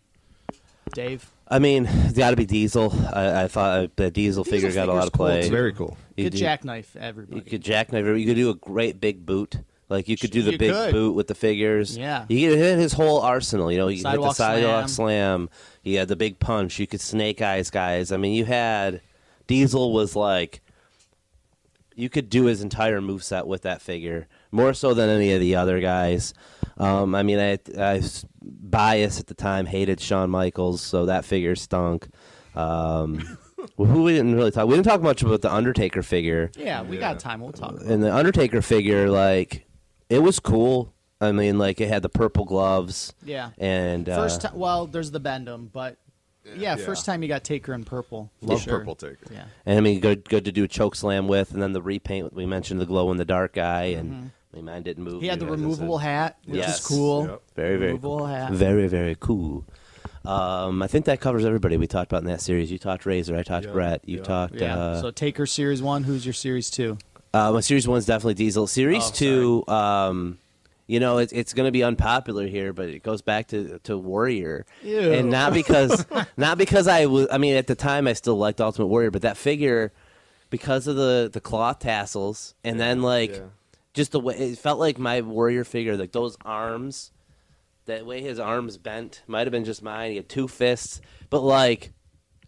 Dave. 0.93 1.31
I 1.49 1.59
mean, 1.59 1.87
it's 1.87 2.17
got 2.19 2.31
to 2.31 2.37
be 2.37 2.47
Diesel. 2.47 2.93
I, 3.13 3.45
I 3.45 3.49
thought 3.49 3.95
the 3.97 4.11
Diesel, 4.11 4.45
figure 4.45 4.73
got 4.73 4.89
a 4.89 4.93
lot 4.93 5.07
of 5.07 5.13
play. 5.13 5.33
cool, 5.33 5.39
It's 5.41 5.49
very 5.49 5.73
cool. 5.73 5.97
You 6.17 6.25
Good 6.25 6.31
do- 6.33 6.39
jackknife 6.39 6.97
everybody. 6.97 7.37
You 7.37 7.43
could 7.43 7.63
jackknife. 7.63 8.05
it. 8.07 8.19
You 8.19 8.27
could 8.27 8.37
do 8.37 8.51
a 8.51 8.55
great 8.55 9.01
big 9.01 9.25
boot. 9.27 9.57
Like 9.89 10.09
you 10.09 10.17
could 10.17 10.31
do 10.31 10.43
the 10.43 10.53
You 10.53 10.59
big 10.59 10.73
could. 10.73 10.93
boot 10.93 11.13
with 11.15 11.27
the 11.27 11.35
figures. 11.35 11.97
Yeah. 11.99 12.25
You 12.29 12.49
could 12.51 12.59
hit 12.59 12.79
his 12.79 12.93
whole 12.93 13.21
arsenal. 13.21 13.73
You 13.73 13.79
know, 13.79 13.89
you 13.89 14.03
could 14.05 14.11
hit 14.11 14.21
the 14.21 14.33
Sidewalk 14.33 14.37
sidewalk 14.37 14.89
slam. 14.89 15.51
You 15.83 15.99
had 15.99 16.09
the 16.09 16.17
big 16.17 16.39
punch. 16.39 16.79
You 16.79 16.87
could 16.87 17.01
snake 17.01 17.41
eyes 17.41 17.71
guys. 17.71 18.13
I 18.13 18.17
mean, 18.17 18.33
you 18.33 18.45
had 18.45 19.01
Diesel 19.47 19.93
was 19.93 20.15
like 20.15 20.61
you 21.95 22.09
could 22.09 22.31
do 22.31 22.45
his 22.45 22.63
entire 22.63 23.01
moveset 23.01 23.47
with 23.47 23.63
that 23.63 23.83
figure 23.83 24.27
more 24.51 24.73
so 24.73 24.95
than 24.95 25.09
any 25.09 25.33
of 25.33 25.41
the 25.41 25.57
other 25.57 25.81
guys. 25.81 26.35
Um, 26.79 27.15
I 27.15 27.23
mean, 27.23 27.39
I, 27.39 27.59
I 27.79 27.97
was 27.97 28.25
biased 28.43 29.21
at 29.21 29.27
the 29.27 29.35
time, 29.35 29.67
hated 29.67 30.01
Shawn 30.01 30.31
Michaels, 30.31 30.81
so 30.81 31.07
that 31.07 31.25
figure 31.25 31.55
stunk. 31.55 32.09
Um, 32.55 33.39
who 33.77 34.03
we 34.03 34.13
didn't 34.13 34.35
really 34.35 34.51
talk. 34.51 34.67
We 34.67 34.75
didn't 34.75 34.87
talk 34.87 35.03
much 35.03 35.23
about 35.23 35.43
the 35.43 35.53
Undertaker 35.53 36.03
figure. 36.03 36.51
yeah, 36.57 36.83
we 36.83 36.97
got 36.97 37.19
time. 37.19 37.41
We'll 37.41 37.53
talk. 37.53 37.73
About. 37.73 37.83
And 37.83 38.03
the 38.03 38.15
Undertaker 38.15 38.63
figure, 38.63 39.11
like, 39.11 39.67
it 40.09 40.21
was 40.21 40.41
cool. 40.41 40.95
I 41.21 41.33
mean, 41.33 41.59
like, 41.59 41.81
it 41.81 41.89
had 41.89 42.03
the 42.03 42.09
purple 42.09 42.45
gloves. 42.45 43.13
Yeah. 43.25 43.51
And 43.59 44.09
uh, 44.09 44.17
First 44.17 44.41
time. 44.41 44.59
Well, 44.59 44.87
there's 44.87 45.11
the 45.11 45.21
Bend-Em, 45.21 45.71
but 45.73 45.97
yeah, 46.45 46.77
Yeah. 46.77 46.85
for 46.85 46.95
time 46.95 47.23
you 47.23 47.29
got 47.29 47.45
Taker 47.45 47.75
in 47.75 47.85
purple. 47.85 48.31
for 48.41 48.47
Love 48.47 48.63
sure. 48.63 48.79
purple 48.79 48.95
Taker. 48.95 49.17
Yeah. 49.31 49.45
and 49.67 49.77
I 49.77 49.81
mean, 49.83 50.01
good, 50.01 50.29
good 50.29 50.45
to 50.47 50.53
do 50.53 50.65
a 50.65 50.69
choke 50.69 50.95
slam 50.97 51.29
with, 51.29 51.53
and 51.53 51.61
then 51.63 51.73
the 51.73 51.83
repaint. 51.83 52.33
We 52.33 52.47
mentioned 52.47 52.81
the 52.81 52.87
glow 52.87 53.11
in 53.11 53.19
the 53.19 53.25
dark 53.27 53.53
guy, 53.53 53.83
and 53.85 54.31
I 54.53 54.57
mean, 54.57 54.65
mine 54.65 54.83
didn't 54.83 55.05
move. 55.05 55.15
Mm-hmm. 55.15 55.23
He 55.23 55.27
had 55.29 55.41
the 55.41 55.45
you 55.45 55.51
guys, 55.51 55.61
removable 55.61 55.99
said. 55.99 56.05
hat, 56.05 56.39
which 56.47 56.57
Yes. 56.59 56.81
is 56.81 56.87
cool. 56.87 57.27
Yep. 57.27 57.43
Very, 57.55 57.77
very, 57.77 57.93
removable 57.93 58.27
hat. 58.27 58.53
very, 58.53 58.87
very 58.89 59.17
cool. 59.21 59.65
Um, 60.25 60.83
I 60.83 60.87
think 60.87 61.05
that 61.07 61.21
covers 61.21 61.45
everybody 61.45 61.77
we 61.77 61.87
talked 61.87 62.11
about 62.13 62.23
in 62.23 62.29
that 62.29 62.41
series. 62.41 62.71
You 62.71 62.79
talked 62.79 63.07
Razor, 63.07 63.37
I 63.37 63.43
talked 63.43 63.67
Yeah, 63.67 63.73
Bret, 63.73 64.03
you 64.09 64.19
yeah. 64.19 64.23
talked. 64.23 64.55
Yeah. 64.55 64.77
Uh, 64.79 65.01
so 65.03 65.11
Taker 65.11 65.47
series 65.47 65.81
one. 65.83 66.03
Who's 66.05 66.25
your 66.27 66.35
series 66.35 66.71
two? 66.71 66.99
Uh, 67.33 67.53
my 67.53 67.61
series 67.61 67.87
one's 67.89 68.07
definitely 68.07 68.35
Diesel. 68.35 68.67
Series 68.67 69.05
Oh, 69.07 69.13
two, 69.13 69.65
um, 69.69 70.39
you 70.91 70.99
know, 70.99 71.19
it, 71.19 71.33
it's 71.33 71.55
going 71.55 71.69
to 71.69 71.71
be 71.71 71.85
unpopular 71.85 72.49
here, 72.49 72.73
but 72.73 72.89
it 72.89 73.05
goes 73.05 73.23
back 73.23 73.47
to 73.49 73.79
to 73.85 73.97
Warrior, 73.97 74.67
Ew. 74.83 75.13
and 75.13 75.31
not 75.31 75.53
because 75.53 76.05
not 76.37 76.59
because 76.59 76.89
I 76.89 77.07
was. 77.07 77.29
I 77.31 77.39
mean, 77.39 77.55
at 77.55 77.69
the 77.69 77.77
time, 77.77 78.09
I 78.09 78.13
still 78.13 78.37
liked 78.37 78.61
Ultimate 78.61 78.89
Warrior, 78.89 79.13
but 79.13 79.23
that 79.23 79.37
figure, 79.37 79.93
because 80.51 80.89
of 80.89 80.97
the 80.97 81.31
the 81.33 81.41
cloth 81.41 81.79
tassels, 81.79 82.57
and 82.65 82.81
then 82.81 83.03
like 83.03 83.37
yeah. 83.37 83.43
just 83.95 84.11
the 84.11 84.19
way 84.19 84.37
it 84.37 84.59
felt 84.59 84.81
like 84.81 84.99
my 84.99 85.21
Warrior 85.21 85.63
figure, 85.63 85.97
like 85.97 86.11
those 86.11 86.37
arms, 86.45 87.13
that 87.87 88.05
way 88.05 88.21
his 88.21 88.41
arms 88.41 88.77
bent, 88.77 89.23
might 89.29 89.47
have 89.47 89.53
been 89.53 89.65
just 89.65 89.85
mine. 89.85 90.11
He 90.11 90.17
had 90.17 90.29
two 90.29 90.49
fists, 90.49 91.01
but 91.31 91.43
like 91.43 91.93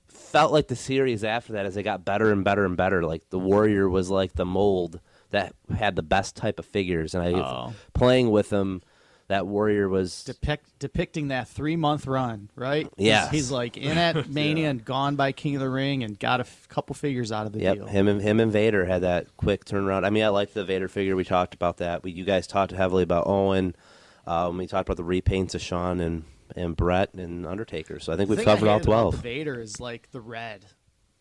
felt 0.08 0.50
like 0.50 0.66
the 0.66 0.74
series 0.74 1.22
after 1.22 1.52
that 1.52 1.64
as 1.64 1.76
they 1.76 1.84
got 1.84 2.04
better 2.04 2.32
and 2.32 2.42
better 2.42 2.64
and 2.64 2.76
better. 2.76 3.04
Like 3.04 3.30
the 3.30 3.38
Warrior 3.38 3.88
was 3.88 4.10
like 4.10 4.32
the 4.32 4.44
mold 4.44 4.98
that 5.32 5.54
had 5.76 5.96
the 5.96 6.02
best 6.02 6.36
type 6.36 6.58
of 6.58 6.64
figures, 6.64 7.14
and 7.14 7.22
I 7.24 7.32
Oh. 7.40 7.72
playing 7.94 8.30
with 8.30 8.48
them. 8.50 8.82
That 9.28 9.46
Warrior 9.46 9.88
was 9.88 10.24
Depict, 10.24 10.78
depicting 10.78 11.28
that 11.28 11.48
three 11.48 11.76
month 11.76 12.06
run, 12.06 12.50
right? 12.54 12.86
Yeah, 12.98 13.22
He's, 13.22 13.30
he's 13.30 13.50
like 13.50 13.78
in 13.78 13.96
at 13.96 14.28
Mania 14.30 14.68
and 14.68 14.84
gone 14.84 15.16
by 15.16 15.32
King 15.32 15.54
of 15.56 15.60
the 15.62 15.70
Ring 15.70 16.04
and 16.04 16.18
got 16.18 16.40
a 16.40 16.42
f- 16.42 16.68
couple 16.68 16.94
figures 16.94 17.32
out 17.32 17.46
of 17.46 17.52
the 17.54 17.60
Yep, 17.60 17.74
deal. 17.76 17.86
him 17.86 18.08
and 18.08 18.20
him 18.20 18.40
and 18.40 18.52
Vader 18.52 18.84
had 18.84 19.02
that 19.02 19.34
quick 19.38 19.64
turnaround. 19.64 20.04
I 20.04 20.10
mean, 20.10 20.22
I 20.22 20.28
liked 20.28 20.52
the 20.52 20.64
Vader 20.64 20.86
figure. 20.88 21.16
We 21.16 21.24
talked 21.24 21.54
about 21.54 21.78
that. 21.78 22.02
We, 22.02 22.10
you 22.12 22.24
guys 22.24 22.46
talked 22.46 22.72
heavily 22.72 23.04
about 23.04 23.26
Owen. 23.26 23.74
Um, 24.26 24.58
we 24.58 24.66
talked 24.66 24.86
about 24.86 24.98
the 25.02 25.08
repaints 25.22 25.54
of 25.54 25.62
Shawn 25.62 26.00
and 26.00 26.24
and 26.54 26.76
Bret 26.76 27.14
and 27.14 27.46
Undertaker. 27.46 28.00
So 28.00 28.12
I 28.12 28.16
think 28.16 28.28
The 28.28 28.36
we've 28.36 28.44
thing 28.44 28.48
I 28.48 28.54
covered 28.56 28.68
all 28.68 28.80
twelve. 28.80 29.14
Vader 29.14 29.58
is 29.58 29.80
like 29.80 30.10
the 30.10 30.20
red. 30.20 30.66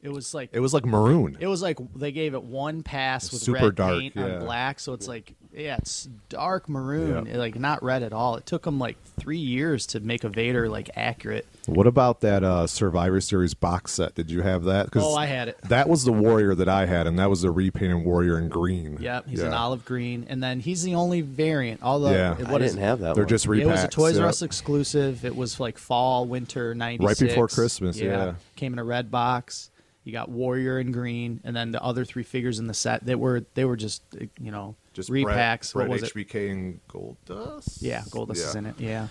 It 0.03 0.09
was 0.11 0.33
like 0.33 0.49
It 0.51 0.59
was 0.59 0.73
like 0.73 0.85
maroon. 0.85 1.37
It 1.39 1.47
was 1.47 1.61
like 1.61 1.77
they 1.95 2.11
gave 2.11 2.33
it 2.33 2.43
one 2.43 2.81
pass 2.83 3.31
with 3.31 3.41
Super 3.41 3.65
red 3.65 3.75
dark, 3.75 3.99
paint 3.99 4.15
yeah. 4.15 4.23
on 4.35 4.39
black, 4.39 4.79
so 4.79 4.93
it's 4.93 5.07
like 5.07 5.33
yeah, 5.53 5.75
it's 5.77 6.07
dark 6.29 6.69
maroon, 6.69 7.25
Yeah. 7.25 7.37
like 7.37 7.59
not 7.59 7.83
red 7.83 8.03
at 8.03 8.13
all. 8.13 8.35
It 8.37 8.45
took 8.45 8.63
them 8.63 8.79
like 8.79 8.95
three 9.19 9.37
years 9.37 9.85
to 9.87 9.99
make 9.99 10.23
a 10.23 10.29
Vader 10.29 10.69
like 10.69 10.89
accurate. 10.95 11.45
What 11.67 11.87
about 11.87 12.21
that 12.21 12.41
uh, 12.43 12.67
Survivor 12.67 13.19
Series 13.19 13.53
box 13.53 13.91
set? 13.91 14.15
Did 14.15 14.31
you 14.31 14.41
have 14.43 14.63
that? 14.63 14.89
'Cause 14.89 15.03
Oh, 15.05 15.13
I 15.15 15.25
had 15.25 15.49
it. 15.49 15.59
That 15.63 15.89
was 15.89 16.05
the 16.05 16.13
Warrior 16.13 16.55
that 16.55 16.69
I 16.69 16.85
had, 16.85 17.05
and 17.05 17.19
that 17.19 17.29
was 17.29 17.41
the 17.41 17.51
repainted 17.51 18.03
Warrior 18.05 18.39
in 18.39 18.47
green. 18.49 18.97
Yep, 19.01 19.27
he's 19.27 19.39
yeah. 19.41 19.47
an 19.47 19.53
olive 19.53 19.83
green, 19.83 20.25
and 20.29 20.41
then 20.41 20.61
he's 20.61 20.83
the 20.83 20.95
only 20.95 21.19
variant. 21.21 21.83
Although 21.83 22.11
Yeah. 22.11 22.37
it, 22.39 22.47
I 22.47 22.57
didn't 22.57 22.77
have 22.79 22.99
that. 23.01 23.15
They're 23.15 23.25
one. 23.25 23.29
just 23.29 23.45
repacks. 23.45 23.61
it 23.61 23.67
was 23.67 23.83
a 23.83 23.87
Toys 23.89 24.17
R. 24.17 24.27
Us 24.27 24.41
exclusive. 24.41 25.25
It 25.25 25.35
was 25.35 25.59
like 25.59 25.77
fall, 25.77 26.25
winter 26.25 26.73
'96, 26.73 27.19
before 27.19 27.47
Christmas, 27.49 27.99
yeah. 27.99 28.33
came 28.55 28.71
in 28.73 28.79
a 28.79 28.83
red 28.85 29.11
box. 29.11 29.69
You 30.03 30.11
got 30.11 30.29
Warrior 30.29 30.79
in 30.79 30.91
green, 30.91 31.41
and 31.43 31.55
then 31.55 31.71
the 31.71 31.81
other 31.81 32.05
three 32.05 32.23
figures 32.23 32.57
in 32.59 32.67
the 32.67 32.73
set 32.73 33.05
that 33.05 33.19
were 33.19 33.45
they 33.53 33.65
were 33.65 33.75
just 33.77 34.03
you 34.39 34.51
know 34.51 34.75
Just 34.93 35.09
repacks. 35.09 35.73
Bret, 35.73 35.87
what 35.87 36.01
was 36.01 36.11
Bret 36.11 36.25
it? 36.25 36.29
HBK 36.29 36.51
and 36.51 36.79
Goldust. 36.87 37.77
Yeah, 37.81 38.01
Goldust 38.09 38.37
is 38.37 38.55
in 38.55 38.65
it. 38.65 38.75
Yeah. 38.79 39.07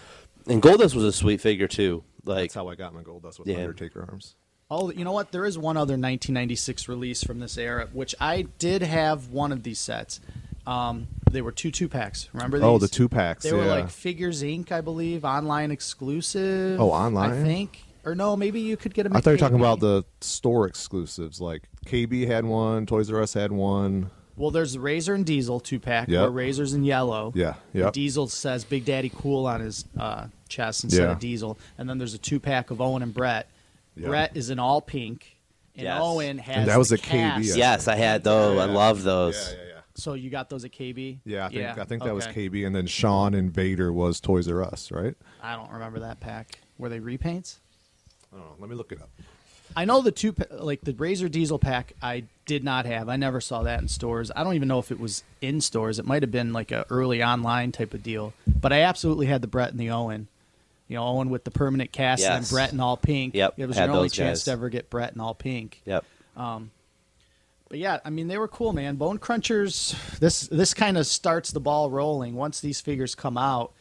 and 0.49 0.61
Goldust 0.63 0.95
was 0.95 1.05
a 1.05 1.13
sweet 1.13 1.41
figure 1.41 1.69
too. 1.69 2.03
Like 2.25 2.45
That's 2.45 2.55
how 2.55 2.69
I 2.69 2.75
got 2.75 2.93
my 2.95 3.03
Goldust 3.03 3.39
with 3.39 3.49
Yeah. 3.49 3.59
Undertaker 3.59 4.05
arms. 4.09 4.35
Oh, 4.73 4.91
you 4.91 5.05
know 5.05 5.13
what? 5.13 5.33
There 5.33 5.45
is 5.45 5.59
one 5.59 5.77
other 5.77 5.95
1996 5.95 6.89
release 6.89 7.25
from 7.25 7.41
this 7.41 7.59
era, 7.59 7.89
which 7.93 8.15
I 8.21 8.43
did 8.59 8.83
have 8.83 9.29
one 9.29 9.51
of 9.53 9.63
these 9.65 9.81
sets. 9.81 10.21
Um, 10.67 11.09
they 11.31 11.41
were 11.43 11.51
two 11.53 11.71
two 11.73 11.89
packs. 11.89 12.29
Remember 12.33 12.59
these? 12.59 12.65
Oh, 12.67 12.79
the 12.79 12.87
two 12.87 13.09
packs. 13.09 13.43
They 13.45 13.53
were 13.53 13.65
like 13.65 13.91
Figures 13.91 14.43
Inc. 14.43 14.71
I 14.71 14.81
believe, 14.81 15.25
online 15.25 15.71
exclusive. 15.71 16.81
Oh, 16.81 16.91
online? 16.91 17.31
I 17.33 17.43
think, 17.43 17.83
or 18.05 18.15
no, 18.15 18.37
maybe 18.37 18.61
you 18.61 18.77
could 18.77 18.95
get 18.95 19.05
them. 19.05 19.15
I 19.15 19.19
at 19.19 19.25
thought 19.25 19.31
you 19.31 19.35
were 19.35 19.39
talking 19.39 19.59
about 19.61 19.81
the 19.81 20.05
store 20.21 20.67
exclusives. 20.67 21.41
Like 21.41 21.63
KB 21.87 22.27
had 22.27 22.45
one, 22.45 22.87
Toys 22.87 23.11
R 23.11 23.23
Us 23.23 23.35
had 23.35 23.53
one. 23.53 24.11
Well, 24.37 24.51
there's 24.51 24.73
the 24.73 24.81
Razor 24.81 25.15
and 25.15 25.27
Diesel 25.27 25.61
two 25.61 25.79
pack. 25.79 26.09
Yep. 26.09 26.21
Where 26.23 26.31
Razor's 26.31 26.73
in 26.73 26.83
yellow. 26.85 27.33
Yeah, 27.35 27.55
yeah. 27.75 27.91
Diesel 27.91 28.27
says 28.29 28.65
Big 28.65 28.85
Daddy 28.87 29.11
Cool 29.15 29.47
on 29.47 29.61
his 29.61 29.85
uh, 29.99 30.27
chest 30.49 30.85
instead 30.85 31.03
Yeah. 31.05 31.13
of 31.13 31.19
Diesel, 31.19 31.59
and 31.77 31.89
then 31.89 31.99
there's 31.99 32.15
a 32.15 32.19
two 32.19 32.41
pack 32.41 32.71
of 32.71 32.81
Owen 32.81 33.03
and 33.03 33.13
Bret. 33.13 33.49
Yeah. 33.97 34.09
Bret 34.09 34.37
is 34.37 34.49
in 34.49 34.59
all 34.59 34.81
pink, 34.81 35.37
and 35.75 35.85
Yes. 35.85 35.99
Owen 36.03 36.39
has 36.39 36.57
And 36.57 36.69
that 36.69 36.79
was 36.79 36.89
the 36.89 36.95
a 36.95 36.99
KB. 36.99 37.35
I 37.37 37.39
yes, 37.41 37.87
I 37.87 37.97
had 37.97 38.25
those. 38.25 38.59
I 38.59 38.67
Yeah. 38.67 38.73
love 38.73 39.03
those. 39.03 39.37
Yeah, 39.53 39.59
yeah, 39.59 39.65
yeah. 39.75 39.81
So 39.95 40.15
you 40.15 40.31
got 40.31 40.49
those 40.49 40.65
at 40.65 40.73
KB? 40.73 41.19
Yeah, 41.27 41.45
I 41.47 41.49
think 41.51 41.79
I 41.79 41.85
think 41.85 42.03
that 42.05 42.15
was. 42.15 42.27
KB, 42.27 42.65
and 42.67 42.75
then 42.75 42.87
Shawn 42.87 43.35
and 43.35 43.53
Vader 43.53 43.93
was 43.93 44.21
Toys 44.21 44.49
R 44.49 44.63
Us, 44.63 44.91
right? 44.91 45.15
I 45.43 45.55
don't 45.57 45.71
remember 45.71 45.99
that 46.01 46.21
pack. 46.21 46.61
Were 46.79 46.89
they 46.89 47.01
repaints? 47.01 47.59
Oh, 48.35 48.55
let 48.59 48.69
me 48.71 48.77
look 48.77 48.93
it 48.93 49.01
up. 49.01 49.11
I 49.77 49.85
know 49.85 50.03
the 50.03 50.11
two, 50.11 50.35
like 50.51 50.81
the 50.81 50.93
Razor 50.95 51.29
Diesel 51.29 51.59
pack, 51.59 51.93
I 52.03 52.25
did 52.45 52.65
not 52.65 52.87
have. 52.87 53.09
I 53.09 53.15
never 53.17 53.41
saw 53.41 53.63
that 53.63 53.81
in 53.81 53.87
stores. 53.89 54.31
I 54.35 54.43
don't 54.43 54.55
even 54.55 54.67
know 54.67 54.81
if 54.81 54.91
it 54.91 54.99
was 54.99 55.23
in 55.41 55.61
stores. 55.61 55.99
It 56.01 56.07
might 56.07 56.23
have 56.23 56.33
been 56.33 56.53
like 56.53 56.73
a 56.73 56.85
early 56.91 57.23
online 57.23 57.71
type 57.71 57.95
of 57.95 58.03
deal. 58.03 58.33
But 58.49 58.73
I 58.73 58.81
absolutely 58.83 59.27
had 59.27 59.43
the 59.43 59.47
Bret 59.47 59.71
and 59.71 59.79
the 59.79 59.91
Owen. 59.91 60.27
You 60.89 60.97
know, 60.97 61.07
Owen 61.07 61.31
with 61.31 61.45
the 61.45 61.53
permanent 61.53 61.93
cast 61.93 62.25
and 62.25 62.35
Yes. 62.41 62.51
then 62.51 62.57
Bret 62.57 62.73
and 62.73 62.81
all 62.81 62.97
pink. 62.97 63.35
Yep, 63.37 63.55
It 63.59 63.67
was 63.67 63.77
had 63.77 63.85
your 63.87 63.95
only 63.97 64.09
those 64.09 64.13
chance 64.17 64.39
guys. 64.41 64.45
to 64.47 64.51
ever 64.51 64.69
get 64.71 64.91
Bret 64.91 65.13
and 65.13 65.23
all 65.23 65.35
pink. 65.35 65.83
Yep. 65.85 66.05
Um, 66.37 66.73
but 67.69 67.79
yeah, 67.79 68.01
I 68.05 68.11
mean 68.11 68.27
they 68.27 68.39
were 68.39 68.49
cool, 68.49 68.73
man. 68.73 68.97
Bone 68.97 69.21
Crunchers. 69.21 69.95
This 70.19 70.49
this 70.49 70.75
kind 70.75 70.99
of 70.99 71.07
starts 71.07 71.53
the 71.53 71.61
ball 71.61 71.91
rolling. 71.91 72.35
Once 72.35 72.61
these 72.61 72.81
figures 72.81 73.15
come 73.15 73.39
out, 73.39 73.73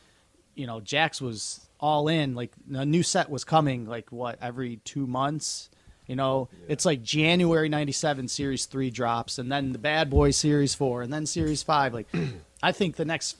you 0.54 0.68
know, 0.68 0.80
Jakks 0.82 1.20
was 1.20 1.62
all 1.80 2.08
in. 2.08 2.36
Like 2.36 2.52
a 2.74 2.86
new 2.86 3.04
set 3.04 3.30
was 3.30 3.44
coming. 3.44 3.86
Like 3.86 4.12
what 4.12 4.38
every 4.42 4.78
two 4.78 5.08
months. 5.08 5.70
You 6.08 6.16
know, 6.16 6.50
it's 6.68 6.86
like 6.86 7.04
January 7.04 7.70
'97 7.70 8.28
Series 8.30 8.66
Three 8.66 8.90
drops, 8.90 9.38
and 9.38 9.52
then 9.52 9.74
the 9.74 9.78
Bad 9.78 10.10
Boy 10.10 10.32
Series 10.32 10.74
Four, 10.74 11.04
and 11.04 11.14
then 11.14 11.28
Series 11.28 11.62
Five. 11.62 11.94
Like, 11.94 12.08
I 12.64 12.72
think 12.72 12.96
the 12.96 13.06
next, 13.06 13.38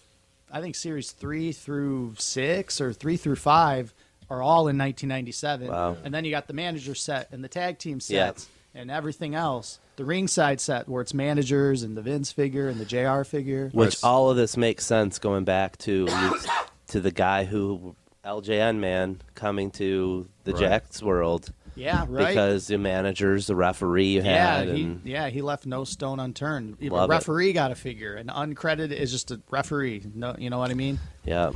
I 0.52 0.62
think 0.62 0.76
Series 0.76 1.12
Three 1.12 1.52
through 1.52 2.14
Six 2.20 2.80
or 2.80 2.94
Three 2.94 3.18
through 3.18 3.38
Five 3.38 3.92
are 4.30 4.44
all 4.44 4.68
in 4.68 4.78
1997. 4.78 5.68
Wow. 5.68 5.98
And 6.04 6.14
then 6.14 6.24
you 6.26 6.30
got 6.30 6.46
the 6.46 6.54
manager 6.54 6.94
set 6.94 7.30
and 7.32 7.44
the 7.44 7.48
tag 7.48 7.80
team 7.80 7.98
Yeah. 8.08 8.34
and 8.76 8.92
everything 8.92 9.34
else. 9.34 9.80
The 9.96 10.06
ringside 10.06 10.62
set 10.62 10.88
where 10.88 11.02
it's 11.02 11.16
managers 11.16 11.82
and 11.82 11.98
the 11.98 12.04
Vince 12.04 12.32
figure 12.32 12.68
and 12.70 12.80
the 12.80 12.86
JR 12.86 13.24
figure. 13.24 13.72
Which 13.74 14.04
all 14.04 14.30
of 14.30 14.38
this 14.38 14.56
makes 14.56 14.86
sense 14.86 15.18
going 15.18 15.44
back 15.46 15.80
to 15.80 16.08
to 16.90 17.02
the 17.02 17.10
guy 17.10 17.46
who 17.46 17.96
LJN 18.30 18.78
man 18.80 19.22
coming 19.36 19.72
to 19.72 20.28
the 20.44 20.54
Right. 20.54 20.84
Jakks 20.84 21.02
world 21.02 21.52
Yeah, 21.76 22.06
right. 22.10 22.28
because 22.30 22.68
the 22.68 22.78
managers, 22.78 23.48
the 23.48 23.56
referee 23.56 24.14
you 24.16 24.22
yeah, 24.24 24.58
had, 24.60 24.68
he, 24.70 24.98
yeah, 25.04 25.30
he 25.30 25.42
left 25.42 25.66
no 25.66 25.84
stone 25.84 26.20
unturned. 26.20 26.78
Even 26.80 26.98
Love 26.98 27.10
it. 27.10 27.14
referee 27.14 27.54
got 27.54 27.72
a 27.72 27.76
figure, 27.76 28.16
and 28.16 28.30
uncredited 28.30 28.92
is 28.92 29.12
just 29.12 29.32
a 29.32 29.40
referee. 29.50 30.04
No, 30.14 30.36
you 30.38 30.50
know 30.50 30.60
what 30.60 30.72
I 30.72 30.74
mean. 30.76 31.00
yeah, 31.26 31.52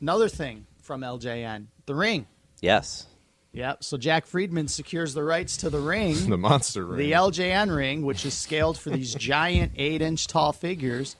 Another 0.00 0.28
thing 0.28 0.66
from 0.82 1.02
LJN, 1.02 1.66
the 1.86 1.94
ring. 1.94 2.26
yes, 2.60 3.06
Yep. 3.52 3.82
So 3.82 3.96
Jack 3.96 4.26
Friedman 4.26 4.68
secures 4.68 5.12
the 5.12 5.24
rights 5.24 5.56
to 5.58 5.70
the 5.70 5.80
ring. 5.80 6.14
The 6.30 6.38
monster 6.38 6.84
ring. 6.86 6.98
The 6.98 7.10
LJN 7.12 7.74
ring, 7.74 8.02
which 8.02 8.24
is 8.24 8.32
scaled 8.32 8.78
for 8.78 8.90
these 8.90 9.12
giant 9.12 9.72
eight 9.74 10.00
inch 10.02 10.28
tall 10.28 10.52
figures, 10.52 11.16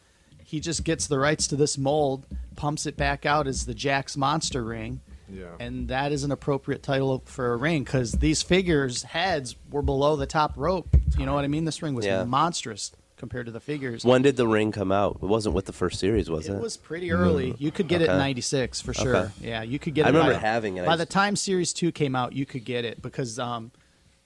he 0.51 0.59
just 0.61 0.83
gets 0.85 1.07
the 1.07 1.19
rights 1.19 1.47
to 1.49 1.57
this 1.57 1.79
mold, 1.79 2.27
pumps 2.57 2.85
it 2.87 2.97
back 2.97 3.25
out 3.25 3.47
as 3.47 3.67
the 3.67 3.75
Jakks 3.75 4.17
Monster 4.17 4.65
Ring. 4.65 5.01
Yeah. 5.33 5.45
And 5.61 5.87
that 5.89 6.11
is 6.11 6.25
an 6.25 6.33
appropriate 6.33 6.83
title 6.83 7.23
for 7.25 7.53
a 7.53 7.57
ring 7.57 7.85
because 7.85 8.13
these 8.13 8.43
figures' 8.43 9.05
heads 9.05 9.55
were 9.71 9.83
below 9.83 10.17
the 10.17 10.27
top 10.27 10.55
rope. 10.57 10.89
You 11.17 11.25
know 11.25 11.35
what 11.35 11.45
I 11.45 11.49
mean? 11.49 11.67
This 11.67 11.83
ring 11.83 11.95
was 11.95 12.05
Yeah. 12.05 12.25
monstrous 12.25 12.91
compared 13.17 13.47
to 13.47 13.53
the 13.53 13.61
figures. 13.61 14.05
When 14.05 14.23
did 14.23 14.37
the 14.37 14.49
ring 14.49 14.73
come 14.73 14.91
out? 14.91 15.19
It 15.23 15.27
wasn't 15.27 15.55
with 15.55 15.67
the 15.67 15.73
first 15.73 16.01
series, 16.01 16.29
was 16.29 16.49
it? 16.49 16.55
It 16.55 16.61
was 16.61 16.77
pretty 16.77 17.13
early. 17.13 17.55
You 17.59 17.71
could 17.71 17.87
get 17.87 18.03
it 18.03 18.09
in 18.11 18.19
'96 18.19 18.81
for 18.81 18.93
sure. 18.93 19.15
Okay. 19.17 19.31
Yeah, 19.43 19.63
you 19.63 19.79
could 19.79 19.95
get. 19.95 20.07
I 20.07 20.09
it 20.09 20.13
remember 20.15 20.33
by, 20.35 20.41
having 20.41 20.79
it. 20.79 20.85
By 20.87 20.97
the 20.97 21.07
time 21.07 21.37
Series 21.37 21.73
Two 21.73 21.93
came 21.93 22.17
out, 22.17 22.33
you 22.33 22.45
could 22.45 22.65
get 22.65 22.85
it 22.85 23.01
because, 23.01 23.39
um, 23.39 23.71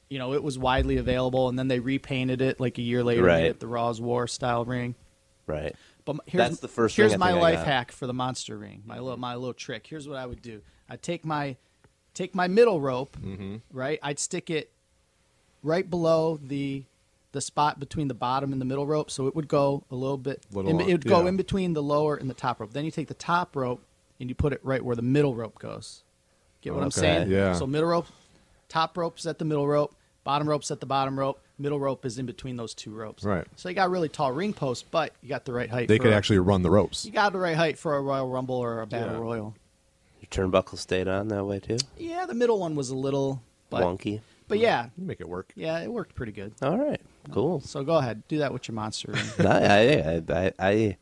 you 0.09 0.19
know, 0.19 0.33
it 0.33 0.43
was 0.43 0.59
widely 0.59 0.97
available, 0.97 1.51
and 1.51 1.59
then 1.59 1.69
they 1.69 1.81
repainted 1.81 2.41
it 2.41 2.61
like 2.61 2.79
a 2.79 2.83
year 2.83 3.05
later, 3.05 3.25
Right. 3.25 3.43
made 3.43 3.49
it 3.51 3.61
the 3.61 3.67
Raw's 3.67 4.01
War 4.01 4.27
style 4.27 4.65
ring. 4.65 4.95
right. 5.47 5.75
But 6.05 6.17
here's, 6.27 6.49
That's 6.51 6.61
the 6.61 6.69
first 6.69 6.97
Here's 6.97 7.17
my 7.17 7.33
life 7.33 7.63
hack 7.65 7.91
for 7.93 8.07
the 8.07 8.13
monster 8.15 8.57
ring. 8.59 8.83
My 8.85 8.99
little 8.99 9.17
my 9.19 9.35
little 9.35 9.55
trick. 9.55 9.87
Here's 9.87 10.07
what 10.09 10.19
I 10.19 10.27
would 10.27 10.43
do. 10.43 10.61
I'd 10.89 11.03
take 11.03 11.25
my 11.25 11.57
take 12.13 12.35
my 12.35 12.47
middle 12.49 12.81
rope, 12.81 13.17
Mm-hmm. 13.21 13.57
right? 13.73 13.99
I'd 14.03 14.19
stick 14.19 14.51
it 14.51 14.71
right 15.63 15.89
below 15.89 16.39
the 16.43 16.85
the 17.33 17.41
spot 17.41 17.81
between 17.81 18.07
the 18.09 18.15
bottom 18.15 18.53
and 18.53 18.61
the 18.61 18.65
middle 18.65 18.87
rope, 18.87 19.11
so 19.11 19.27
it 19.27 19.35
would 19.35 19.49
go 19.49 19.83
a 19.91 19.95
little 19.97 20.19
bit. 20.19 20.45
Little 20.53 20.71
in- 20.71 20.81
it 20.89 20.93
would 20.93 21.05
go 21.07 21.23
yeah. 21.23 21.29
in 21.31 21.37
between 21.37 21.73
the 21.73 21.83
lower 21.83 22.15
and 22.17 22.31
the 22.31 22.35
top 22.35 22.61
rope. 22.61 22.73
Then 22.73 22.85
you 22.85 22.91
take 22.93 23.09
the 23.09 23.15
top 23.15 23.57
rope 23.57 23.83
and 24.21 24.29
you 24.29 24.35
put 24.37 24.53
it 24.53 24.61
right 24.63 24.85
where 24.85 24.95
the 24.95 25.03
middle 25.03 25.35
rope 25.35 25.59
goes. 25.59 26.05
Get 26.61 26.75
what 26.75 26.85
I'm 26.85 26.91
saying? 26.93 27.31
Yeah. 27.31 27.55
So 27.55 27.67
middle 27.67 27.89
rope, 27.89 28.07
top 28.69 28.97
rope's 28.97 29.27
at 29.27 29.39
the 29.39 29.45
middle 29.45 29.67
rope, 29.67 29.95
bottom 30.25 30.49
rope's 30.49 30.71
at 30.71 30.81
the 30.81 30.87
bottom 30.87 31.19
rope, 31.19 31.41
middle 31.59 31.79
rope 31.79 32.05
is 32.05 32.19
in 32.19 32.27
between 32.27 32.57
those 32.57 32.75
two 32.75 32.91
ropes. 32.91 33.23
Right. 33.25 33.47
So 33.57 33.69
you 33.69 33.75
got 33.75 33.91
really 33.91 34.09
tall 34.09 34.33
ring 34.33 34.53
posts, 34.53 34.85
but 34.91 35.13
you 35.23 35.29
got 35.29 35.45
the 35.45 35.53
right 35.53 35.71
height. 35.71 35.89
They 35.89 35.99
for 35.99 36.05
could 36.05 36.13
a- 36.13 36.17
actually 36.17 36.39
run 36.41 36.63
the 36.63 36.71
ropes. 36.71 37.05
you 37.05 37.13
got 37.13 37.33
the 37.33 37.39
right 37.39 37.57
height 37.57 37.79
for 37.79 37.97
a 37.97 38.01
Royal 38.03 38.29
Rumble 38.29 38.57
or 38.57 38.81
a 38.81 38.87
Battle 38.87 39.13
Yeah. 39.15 39.19
Royal. 39.21 39.55
Your 40.21 40.29
turnbuckle 40.49 40.79
stayed 40.79 41.07
on 41.07 41.29
that 41.29 41.45
way 41.45 41.61
too. 41.61 41.77
Yeah, 41.99 42.27
the 42.27 42.35
middle 42.35 42.59
one 42.59 42.75
was 42.75 42.91
a 42.91 42.97
little 42.97 43.43
but, 43.71 43.83
Wonky. 43.83 44.21
But 44.49 44.59
yeah, 44.59 44.89
You 44.97 45.05
make 45.07 45.21
it 45.21 45.29
work. 45.29 45.53
yeah, 45.55 45.79
it 45.81 45.91
worked 45.93 46.15
pretty 46.15 46.33
good. 46.33 46.53
All 46.63 46.77
right. 46.79 47.01
Cool. 47.31 47.61
So 47.61 47.83
go 47.85 47.97
ahead, 47.97 48.23
do 48.29 48.39
that 48.39 48.53
with 48.53 48.69
your 48.69 48.75
monster 48.75 49.13
ring. 49.13 49.25
No, 49.39 49.51
I, 49.51 50.23
I, 50.31 50.45
I, 50.47 50.53
I, 50.59 50.97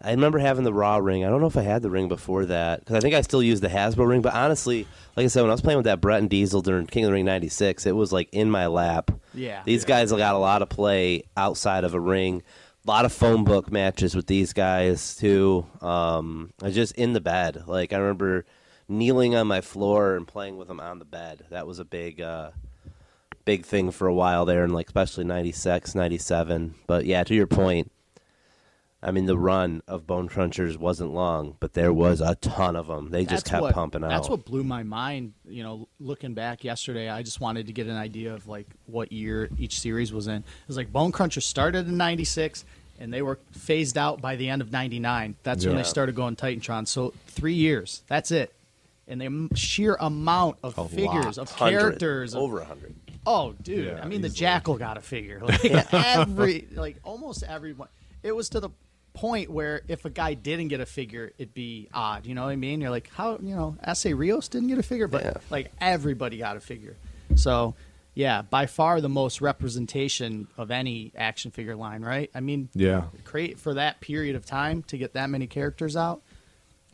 I 0.00 0.12
remember 0.12 0.38
having 0.38 0.62
the 0.62 0.72
Raw 0.72 0.98
ring. 0.98 1.24
I 1.24 1.28
don't 1.28 1.40
know 1.40 1.48
if 1.48 1.56
I 1.56 1.62
had 1.62 1.82
the 1.82 1.90
ring 1.90 2.06
before 2.06 2.46
that 2.46 2.80
because 2.80 2.94
I 2.94 3.00
think 3.00 3.16
I 3.16 3.20
still 3.22 3.42
used 3.42 3.64
the 3.64 3.68
Hasbro 3.68 4.06
ring. 4.06 4.22
But 4.22 4.34
honestly, 4.34 4.86
like 5.16 5.24
I 5.24 5.26
said, 5.26 5.40
when 5.42 5.50
I 5.50 5.54
was 5.54 5.60
playing 5.60 5.78
with 5.78 5.86
that 5.86 6.00
Bret 6.00 6.20
and 6.20 6.30
Diesel 6.30 6.62
during 6.62 6.86
King 6.86 7.04
of 7.04 7.08
the 7.08 7.14
Ring 7.14 7.24
'96, 7.24 7.84
it 7.84 7.96
was 7.96 8.12
like 8.12 8.28
in 8.30 8.48
my 8.48 8.68
lap. 8.68 9.10
Yeah. 9.34 9.62
These 9.64 9.84
guys 9.84 10.12
got 10.12 10.36
a 10.36 10.38
lot 10.38 10.62
of 10.62 10.68
play 10.68 11.24
outside 11.36 11.82
of 11.82 11.94
a 11.94 12.00
ring. 12.00 12.42
A 12.86 12.90
lot 12.90 13.04
of 13.04 13.12
phone 13.12 13.42
book 13.42 13.72
matches 13.72 14.14
with 14.14 14.28
these 14.28 14.52
guys 14.52 15.16
too. 15.16 15.66
Um, 15.80 16.52
I 16.62 16.66
was 16.66 16.76
just 16.76 16.94
in 16.94 17.12
the 17.12 17.20
bed. 17.20 17.64
Like 17.66 17.92
I 17.92 17.98
remember 17.98 18.46
kneeling 18.88 19.34
on 19.34 19.48
my 19.48 19.60
floor 19.60 20.14
and 20.14 20.28
playing 20.28 20.58
with 20.58 20.68
them 20.68 20.78
on 20.78 21.00
the 21.00 21.04
bed. 21.04 21.44
That 21.50 21.66
was 21.66 21.80
a 21.80 21.84
big, 21.84 22.20
uh, 22.20 22.52
big 23.44 23.66
thing 23.66 23.90
for 23.90 24.06
a 24.06 24.14
while 24.14 24.44
there, 24.44 24.62
and 24.62 24.72
like 24.72 24.86
especially 24.86 25.24
'96, 25.24 25.96
'97. 25.96 26.76
But 26.86 27.04
yeah, 27.04 27.24
to 27.24 27.34
your 27.34 27.48
point, 27.48 27.90
I 29.00 29.12
mean 29.12 29.26
the 29.26 29.38
run 29.38 29.82
of 29.86 30.06
Bone 30.08 30.28
Crunchers 30.28 30.76
wasn't 30.76 31.12
long, 31.12 31.56
but 31.60 31.74
there 31.74 31.92
was 31.92 32.20
a 32.20 32.34
ton 32.36 32.74
of 32.74 32.88
them. 32.88 33.10
They 33.10 33.22
just 33.24 33.44
That's 33.44 33.50
kept 33.50 33.62
what- 33.62 33.74
pumping 33.74 34.02
out. 34.02 34.08
That's 34.10 34.28
what 34.28 34.44
blew 34.44 34.64
my 34.64 34.82
mind. 34.82 35.34
You 35.46 35.62
know, 35.62 35.88
looking 36.00 36.34
back 36.34 36.64
yesterday, 36.64 37.08
I 37.08 37.22
just 37.22 37.40
wanted 37.40 37.68
to 37.68 37.72
get 37.72 37.86
an 37.86 37.96
idea 37.96 38.34
of 38.34 38.48
like 38.48 38.66
what 38.86 39.12
year 39.12 39.50
each 39.58 39.78
series 39.80 40.12
was 40.12 40.26
in. 40.26 40.38
It 40.38 40.44
was 40.66 40.76
like 40.76 40.92
Bone 40.92 41.12
Cruncher 41.12 41.40
started 41.40 41.86
in 41.86 41.96
'96, 41.96 42.64
and 42.98 43.12
they 43.14 43.22
were 43.22 43.38
phased 43.52 43.96
out 43.96 44.20
by 44.20 44.34
the 44.34 44.48
end 44.48 44.62
of 44.62 44.72
'99. 44.72 45.36
That's 45.44 45.64
when 45.64 45.76
they 45.76 45.84
started 45.84 46.16
going 46.16 46.34
Titantron. 46.34 46.88
So 46.88 47.14
three 47.28 47.54
years. 47.54 48.02
That's 48.08 48.32
it. 48.32 48.52
And 49.06 49.20
the 49.20 49.56
sheer 49.56 49.96
amount 50.00 50.58
of 50.62 50.76
A 50.76 50.86
figures, 50.88 51.38
lot. 51.38 51.38
of 51.38 51.48
100, 51.50 51.78
characters, 51.78 52.34
over 52.34 52.60
a 52.60 52.64
hundred. 52.64 52.94
Oh, 53.26 53.54
dude! 53.62 53.86
Yeah, 53.86 54.00
I 54.02 54.06
mean, 54.08 54.20
the. 54.22 54.28
Jackal 54.28 54.76
got 54.76 54.96
a 54.98 55.00
figure. 55.00 55.40
Like 55.42 55.94
every, 55.94 56.66
like 56.74 56.96
almost 57.04 57.42
everyone. 57.44 57.88
It 58.22 58.32
was 58.34 58.48
to 58.50 58.60
the 58.60 58.70
point 59.14 59.50
where 59.50 59.82
if 59.88 60.04
a 60.04 60.10
guy 60.10 60.34
didn't 60.34 60.68
get 60.68 60.80
a 60.80 60.86
figure, 60.86 61.32
it'd 61.38 61.54
be 61.54 61.88
odd. 61.92 62.24
You 62.26 62.34
know 62.34 62.44
what 62.44 62.50
I 62.50 62.56
mean? 62.56 62.80
You're 62.80 62.90
like, 62.90 63.10
how? 63.12 63.38
You 63.42 63.54
know, 63.56 63.76
Asa 63.84 64.14
Rios 64.14 64.48
didn't 64.48 64.68
get 64.68 64.78
a 64.78 64.82
figure, 64.82 65.08
but 65.08 65.24
Yeah. 65.24 65.34
like 65.50 65.72
everybody 65.80 66.38
got 66.38 66.56
a 66.56 66.60
figure. 66.60 66.96
So, 67.34 67.74
yeah, 68.14 68.42
by 68.42 68.66
far 68.66 69.00
the 69.00 69.08
most 69.08 69.40
representation 69.40 70.48
of 70.56 70.70
any 70.70 71.12
action 71.16 71.50
figure 71.50 71.76
line, 71.76 72.02
right? 72.02 72.30
I 72.34 72.40
mean, 72.40 72.68
Yeah. 72.74 73.04
create 73.24 73.58
for 73.58 73.74
that 73.74 74.00
period 74.00 74.36
of 74.36 74.44
time 74.46 74.82
to 74.84 74.96
get 74.98 75.12
that 75.14 75.30
many 75.30 75.46
characters 75.46 75.96
out. 75.96 76.22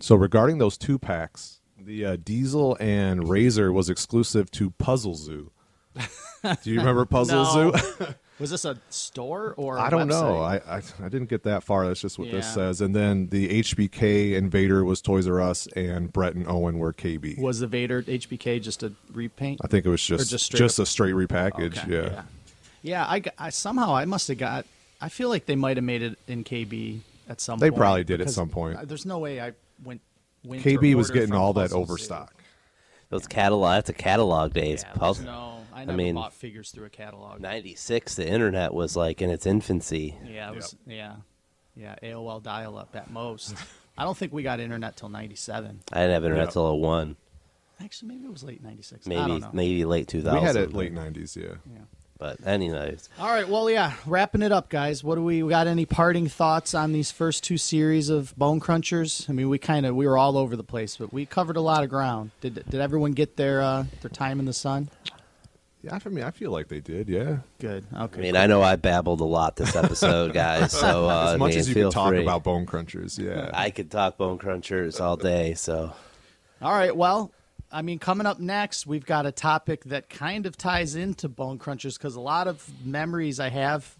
So 0.00 0.14
regarding 0.16 0.58
those 0.58 0.76
two 0.76 0.98
packs, 0.98 1.60
the 1.78 2.04
uh, 2.04 2.16
Diesel 2.16 2.76
and 2.80 3.28
Razor 3.28 3.72
was 3.72 3.88
exclusive 3.90 4.50
to 4.52 4.70
Puzzle 4.70 5.14
Zoo. 5.14 5.50
Do 6.42 6.70
you 6.70 6.78
remember 6.78 7.04
Puzzle 7.04 7.44
Zoo? 7.44 7.72
Was 8.40 8.50
this 8.50 8.64
a 8.64 8.76
store 8.90 9.54
or 9.56 9.78
I 9.78 9.86
I 9.86 9.90
don't 9.90 10.08
know. 10.08 10.38
I, 10.40 10.56
I 10.56 10.82
I 11.00 11.08
didn't 11.08 11.26
get 11.30 11.44
that 11.44 11.62
far. 11.62 11.86
That's 11.86 12.00
just 12.00 12.18
what 12.18 12.30
this 12.32 12.44
Yeah. 12.46 12.52
says. 12.52 12.80
And 12.80 12.94
then 12.94 13.28
the 13.28 13.62
HBK 13.62 14.36
and 14.36 14.50
Vader 14.50 14.84
was 14.84 15.00
Toys 15.00 15.28
R 15.28 15.40
Us, 15.40 15.68
and 15.76 16.12
Brett 16.12 16.34
and 16.34 16.46
Owen 16.48 16.78
were 16.78 16.92
KB. 16.92 17.38
was 17.38 17.60
the 17.60 17.68
Vader 17.68 18.02
HBK 18.02 18.60
just 18.60 18.82
a 18.82 18.92
repaint? 19.12 19.60
I 19.62 19.68
think 19.68 19.86
it 19.86 19.88
was 19.88 20.02
just 20.02 20.30
just 20.30 20.50
just, 20.50 20.74
straight 20.76 20.82
a 20.82 20.86
straight 20.86 21.14
repackage. 21.14 21.78
Okay, 21.84 21.92
yeah. 21.94 22.02
yeah. 22.10 22.22
Yeah, 22.82 23.06
I, 23.08 23.20
got- 23.20 23.34
I 23.38 23.50
somehow 23.50 23.94
I 23.94 24.04
must 24.04 24.28
have 24.28 24.38
got. 24.38 24.66
I 25.00 25.08
feel 25.08 25.28
like 25.28 25.46
they 25.46 25.56
might 25.56 25.76
have 25.76 25.84
made 25.84 26.02
it 26.02 26.18
in 26.26 26.42
KB 26.44 26.98
at 27.28 27.40
some. 27.40 27.54
Point. 27.54 27.60
They 27.60 27.70
point. 27.70 27.78
probably 27.80 28.04
did 28.04 28.14
at 28.14 28.18
because 28.24 28.34
some 28.34 28.48
point. 28.50 28.78
I- 28.78 28.84
There's 28.84 29.06
no 29.06 29.18
way 29.20 29.40
I 29.40 29.52
went. 29.84 30.00
went 30.44 30.62
KB 30.62 30.94
was 30.94 31.08
ordered 31.08 31.14
getting 31.20 31.28
from 31.34 31.40
all 31.40 31.52
that 31.54 31.62
Puzzle 31.70 31.78
Zoo. 31.86 31.92
overstock. 31.92 32.34
Those 33.10 33.26
catalog. 33.28 33.74
That's 33.76 33.90
a 33.90 33.94
catalog 33.94 34.52
days. 34.54 34.82
Yeah, 34.82 34.88
there's 34.88 34.98
Puzzle. 34.98 35.24
no, 35.24 35.58
I 35.74 35.84
never 35.84 35.96
mean, 35.98 36.14
bought 36.14 36.32
figures 36.32 36.70
through 36.70 36.86
a 36.86 36.90
catalog. 36.90 37.40
96 37.40 38.14
the 38.14 38.26
internet 38.28 38.72
was 38.72 38.96
like 38.96 39.20
in 39.20 39.30
its 39.30 39.44
infancy 39.46 40.16
Yeah, 40.26 40.50
it 40.50 40.56
was, 40.56 40.76
yeah, 40.86 41.16
yeah. 41.76 41.96
AOL 42.02 42.42
dial-up 42.42 42.94
at 42.94 43.10
most. 43.10 43.54
I 43.98 44.04
don't 44.04 44.16
think 44.16 44.32
we 44.32 44.42
got 44.42 44.60
internet 44.60 44.96
till 44.96 45.08
'97. 45.08 45.80
i 45.92 46.00
didn't 46.00 46.12
have 46.14 46.24
internet 46.24 46.46
Yeah. 46.48 46.50
till 46.52 46.78
01 46.80 47.16
Actually, 47.82 48.08
maybe 48.14 48.24
it 48.26 48.32
was 48.32 48.44
late 48.44 48.62
'96. 48.62 49.06
I 49.06 49.08
maybe 49.08 49.20
don't 49.28 49.40
know. 49.40 49.50
maybe 49.52 49.84
late 49.84 50.06
2000 50.08 50.40
We 50.40 50.46
had 50.46 50.56
it 50.56 50.72
late 50.72 50.94
'90s. 50.94 51.36
Yeah. 51.36 51.54
Yeah. 51.72 51.80
but 52.18 52.38
anyways 52.46 53.08
All 53.18 53.26
right, 53.28 53.48
well, 53.48 53.68
yeah, 53.68 53.94
wrapping 54.06 54.42
it 54.42 54.52
up, 54.52 54.68
guys. 54.68 55.02
What 55.02 55.16
do 55.16 55.24
we, 55.24 55.42
we 55.42 55.50
got? 55.50 55.66
Any 55.66 55.84
parting 55.84 56.28
thoughts 56.28 56.72
on 56.74 56.92
these 56.92 57.10
first 57.10 57.42
two 57.42 57.58
series 57.58 58.08
of 58.10 58.34
Bone 58.36 58.60
Crunchers? 58.60 59.28
I 59.28 59.32
mean, 59.32 59.48
we 59.48 59.58
kind 59.58 59.84
of 59.86 59.96
we 59.96 60.06
were 60.06 60.16
all 60.16 60.38
over 60.38 60.54
the 60.54 60.62
place, 60.62 60.96
but 60.96 61.12
we 61.12 61.26
covered 61.26 61.56
a 61.56 61.60
lot 61.60 61.82
of 61.82 61.90
ground. 61.90 62.30
Did 62.40 62.54
did 62.70 62.80
everyone 62.80 63.12
get 63.12 63.36
their 63.36 63.60
uh, 63.60 63.84
their 64.02 64.10
time 64.10 64.38
in 64.38 64.46
the 64.46 64.52
sun? 64.52 64.88
Yeah, 65.84 65.98
I 66.04 66.08
mean, 66.08 66.24
I 66.24 66.30
feel 66.30 66.50
like 66.50 66.68
they 66.68 66.80
did. 66.80 67.08
Yeah. 67.08 67.38
Good. 67.58 67.84
Okay. 67.94 68.18
i 68.18 68.22
mean 68.22 68.36
i 68.36 68.46
know 68.46 68.62
i 68.62 68.76
babbled 68.76 69.20
a 69.20 69.24
lot 69.24 69.56
this 69.56 69.76
episode 69.76 70.32
guys 70.32 70.72
so 70.72 71.08
uh, 71.10 71.32
as 71.34 71.38
much 71.38 71.48
I 71.48 71.50
mean, 71.50 71.58
as 71.60 71.68
you 71.68 71.74
feel 71.74 71.90
can 71.90 71.94
talk 71.94 72.08
free. 72.10 72.22
about 72.22 72.42
Bone 72.44 72.64
Crunchers. 72.66 73.18
Yeah. 73.18 73.50
i 73.52 73.70
could 73.70 73.90
talk 73.90 74.16
bone 74.16 74.38
crunchers 74.38 75.00
all 75.00 75.16
day 75.16 75.54
so 75.54 75.92
All 76.62 76.72
right. 76.72 76.96
Well, 76.96 77.30
I 77.70 77.82
mean, 77.82 77.98
coming 77.98 78.26
up 78.26 78.38
next, 78.38 78.86
we've 78.86 79.04
got 79.04 79.26
a 79.26 79.32
topic 79.32 79.84
that 79.86 80.08
kind 80.08 80.46
of 80.46 80.56
ties 80.56 80.94
into 80.94 81.28
Bone 81.28 81.58
Crunchers 81.58 81.98
because 81.98 82.14
a 82.14 82.20
lot 82.20 82.46
of 82.46 82.70
memories 82.84 83.38
I 83.40 83.48
have 83.50 83.96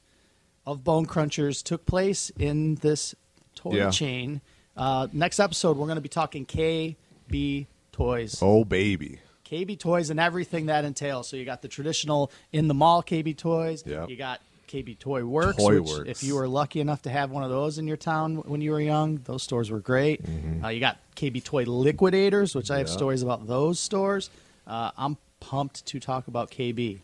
of 0.64 0.82
Bone 0.84 1.06
Crunchers 1.06 1.62
took 1.62 1.84
place 1.84 2.30
in 2.38 2.76
this 2.76 3.14
toy 3.56 3.74
Yeah. 3.76 3.90
chain. 3.90 4.40
Uh, 4.76 5.08
next 5.12 5.40
episode, 5.40 5.76
we're 5.76 5.86
going 5.86 5.96
to 5.96 6.00
be 6.00 6.08
talking 6.08 6.46
KB 6.46 7.66
Toys. 7.92 8.38
oh 8.40 8.64
baby. 8.64 9.18
KB 9.44 9.78
Toys 9.78 10.10
and 10.10 10.18
everything 10.20 10.66
that 10.66 10.84
entails. 10.84 11.28
So 11.28 11.36
you 11.36 11.44
got 11.44 11.62
the 11.62 11.68
traditional 11.68 12.30
in 12.52 12.68
the 12.68 12.74
mall 12.74 13.02
KB 13.02 13.36
Toys. 13.36 13.82
Yep. 13.86 14.08
You 14.08 14.16
got 14.16 14.40
KB 14.68 14.98
Toy 14.98 15.24
Works, 15.24 15.58
Toy 15.58 15.80
which 15.80 15.90
Works. 15.90 16.08
if 16.10 16.22
you 16.22 16.34
were 16.34 16.48
lucky 16.48 16.80
enough 16.80 17.02
to 17.02 17.10
have 17.10 17.30
one 17.30 17.42
of 17.44 17.50
those 17.50 17.78
in 17.78 17.86
your 17.86 17.96
town 17.96 18.36
when 18.36 18.60
you 18.60 18.70
were 18.72 18.80
young, 18.80 19.20
those 19.24 19.42
stores 19.42 19.70
were 19.70 19.80
great. 19.80 20.20
Uh, 20.62 20.68
you 20.68 20.80
got 20.80 20.98
KB 21.16 21.42
Toy 21.44 21.64
Liquidators, 21.64 22.54
which 22.54 22.70
I 22.70 22.78
have 22.78 22.86
Mm-hmm. 22.86 22.96
Stories 22.96 23.22
about 23.22 23.46
those 23.46 23.78
stores. 23.78 24.30
Uh, 24.66 24.90
I'm 24.96 25.16
pumped 25.40 25.84
to 25.86 26.00
talk 26.00 26.26
about 26.28 26.50
KB. 26.50 27.00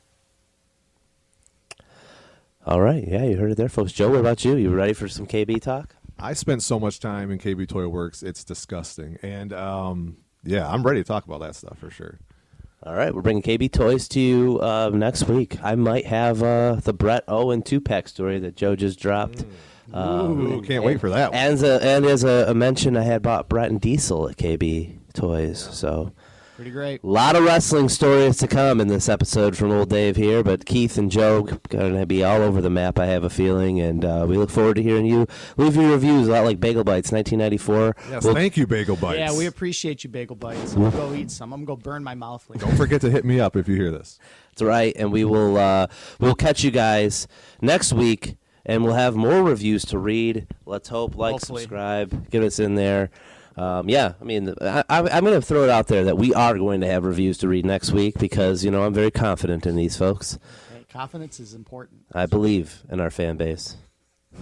all 2.66 2.80
right 2.80 3.06
yeah 3.06 3.24
you 3.24 3.36
heard 3.38 3.50
it 3.50 3.56
there 3.56 3.68
folks 3.70 3.90
joe 3.92 4.10
what 4.10 4.20
about 4.20 4.44
you 4.44 4.54
you 4.56 4.70
ready 4.70 4.92
for 4.92 5.08
some 5.08 5.26
kb 5.26 5.60
talk 5.62 5.94
I 6.18 6.34
spent 6.34 6.62
so 6.62 6.78
much 6.78 7.00
time 7.00 7.30
in 7.30 7.38
KB 7.38 7.66
Toy 7.66 7.88
Works. 7.88 8.22
It's 8.22 8.44
disgusting. 8.44 9.18
And 9.22 9.54
um, 9.54 10.18
yeah, 10.44 10.68
I'm 10.68 10.82
ready 10.82 11.00
to 11.00 11.04
talk 11.08 11.24
about 11.24 11.40
that 11.40 11.56
stuff 11.56 11.78
for 11.78 11.88
sure. 11.90 12.18
All 12.82 12.94
right 12.94 13.14
we're 13.14 13.20
bringing 13.20 13.42
kb 13.42 13.70
toys 13.72 14.08
to 14.08 14.20
you 14.20 14.58
uh, 14.60 14.88
next 14.88 15.28
week 15.28 15.58
i 15.62 15.74
might 15.74 16.06
have 16.06 16.42
uh, 16.42 16.76
the 16.76 16.94
bret 16.94 17.24
owen 17.28 17.60
two-pack 17.60 18.08
story 18.08 18.38
that 18.38 18.56
joe 18.56 18.74
just 18.74 18.98
dropped 18.98 19.44
Ooh, 19.94 20.62
can't 20.62 20.84
wait 20.84 21.00
for 21.00 21.10
that. 21.10 21.32
One. 21.32 21.38
And 21.38 21.54
as 21.54 21.62
a, 21.62 21.84
and 21.84 22.06
as 22.06 22.24
a, 22.24 22.46
a 22.48 22.54
mention, 22.54 22.96
I 22.96 23.02
had 23.02 23.22
bought 23.22 23.48
Bret 23.48 23.70
and 23.70 23.80
Diesel 23.80 24.28
at 24.28 24.36
KB 24.36 24.98
Toys. 25.14 25.58
So 25.72 26.12
Pretty 26.60 26.72
great. 26.72 27.02
A 27.02 27.06
lot 27.06 27.36
of 27.36 27.44
wrestling 27.44 27.88
stories 27.88 28.36
to 28.36 28.46
come 28.46 28.82
in 28.82 28.88
this 28.88 29.08
episode 29.08 29.56
from 29.56 29.72
Old 29.72 29.88
Dave 29.88 30.16
here, 30.16 30.42
but 30.42 30.66
Keith 30.66 30.98
and 30.98 31.10
Joe 31.10 31.44
going 31.70 31.94
to 31.98 32.04
be 32.04 32.22
all 32.22 32.42
over 32.42 32.60
the 32.60 32.68
map, 32.68 32.98
I 32.98 33.06
have 33.06 33.24
a 33.24 33.30
feeling, 33.30 33.80
and 33.80 34.04
uh, 34.04 34.26
we 34.28 34.36
look 34.36 34.50
forward 34.50 34.74
to 34.76 34.82
hearing 34.82 35.06
you 35.06 35.26
leave 35.56 35.74
your 35.74 35.90
reviews 35.90 36.28
a 36.28 36.32
lot 36.32 36.44
like 36.44 36.60
Bagel 36.60 36.84
Bites 36.84 37.12
1994. 37.12 37.96
Yes, 38.10 38.24
We'll- 38.24 38.34
thank 38.34 38.58
you, 38.58 38.66
Bagel 38.66 38.96
Bites. 38.96 39.18
Yeah, 39.20 39.34
we 39.34 39.46
appreciate 39.46 40.04
you, 40.04 40.10
Bagel 40.10 40.36
Bites. 40.36 40.74
I'm 40.74 40.82
gonna 40.82 40.94
go 40.94 41.14
eat 41.14 41.30
some. 41.30 41.54
I'm 41.54 41.64
gonna 41.64 41.78
go 41.78 41.82
burn 41.82 42.04
my 42.04 42.14
mouth 42.14 42.44
later. 42.50 42.66
Don't 42.66 42.76
forget 42.76 43.00
to 43.00 43.10
hit 43.10 43.24
me 43.24 43.40
up 43.40 43.56
if 43.56 43.66
you 43.66 43.76
hear 43.76 43.90
this. 43.90 44.18
That's 44.50 44.60
right, 44.60 44.92
and 44.96 45.10
we 45.10 45.24
will 45.24 45.56
uh, 45.56 45.86
we'll 46.18 46.34
catch 46.34 46.62
you 46.62 46.70
guys 46.70 47.26
next 47.62 47.94
week, 47.94 48.36
and 48.66 48.84
we'll 48.84 48.92
have 48.92 49.16
more 49.16 49.42
reviews 49.42 49.86
to 49.86 49.98
read. 49.98 50.46
Let's 50.66 50.90
hope, 50.90 51.16
like, 51.16 51.32
Hopefully. 51.32 51.62
subscribe, 51.62 52.28
get 52.30 52.42
us 52.42 52.58
in 52.58 52.74
there. 52.74 53.08
Um, 53.56 53.88
yeah, 53.88 54.14
I 54.20 54.24
mean, 54.24 54.54
I, 54.60 54.84
I, 54.88 54.98
I'm 55.00 55.24
going 55.24 55.38
to 55.38 55.42
throw 55.42 55.64
it 55.64 55.70
out 55.70 55.88
there 55.88 56.04
that 56.04 56.16
we 56.16 56.32
are 56.34 56.56
going 56.56 56.80
to 56.82 56.86
have 56.86 57.04
reviews 57.04 57.38
to 57.38 57.48
read 57.48 57.66
next 57.66 57.90
week 57.92 58.18
because 58.18 58.64
you 58.64 58.70
know 58.70 58.84
I'm 58.84 58.94
very 58.94 59.10
confident 59.10 59.66
in 59.66 59.76
these 59.76 59.96
folks. 59.96 60.38
Hey, 60.72 60.84
confidence 60.88 61.40
is 61.40 61.52
important. 61.54 62.02
I 62.12 62.26
believe 62.26 62.82
in 62.90 63.00
our 63.00 63.10
fan 63.10 63.36
base. 63.36 63.76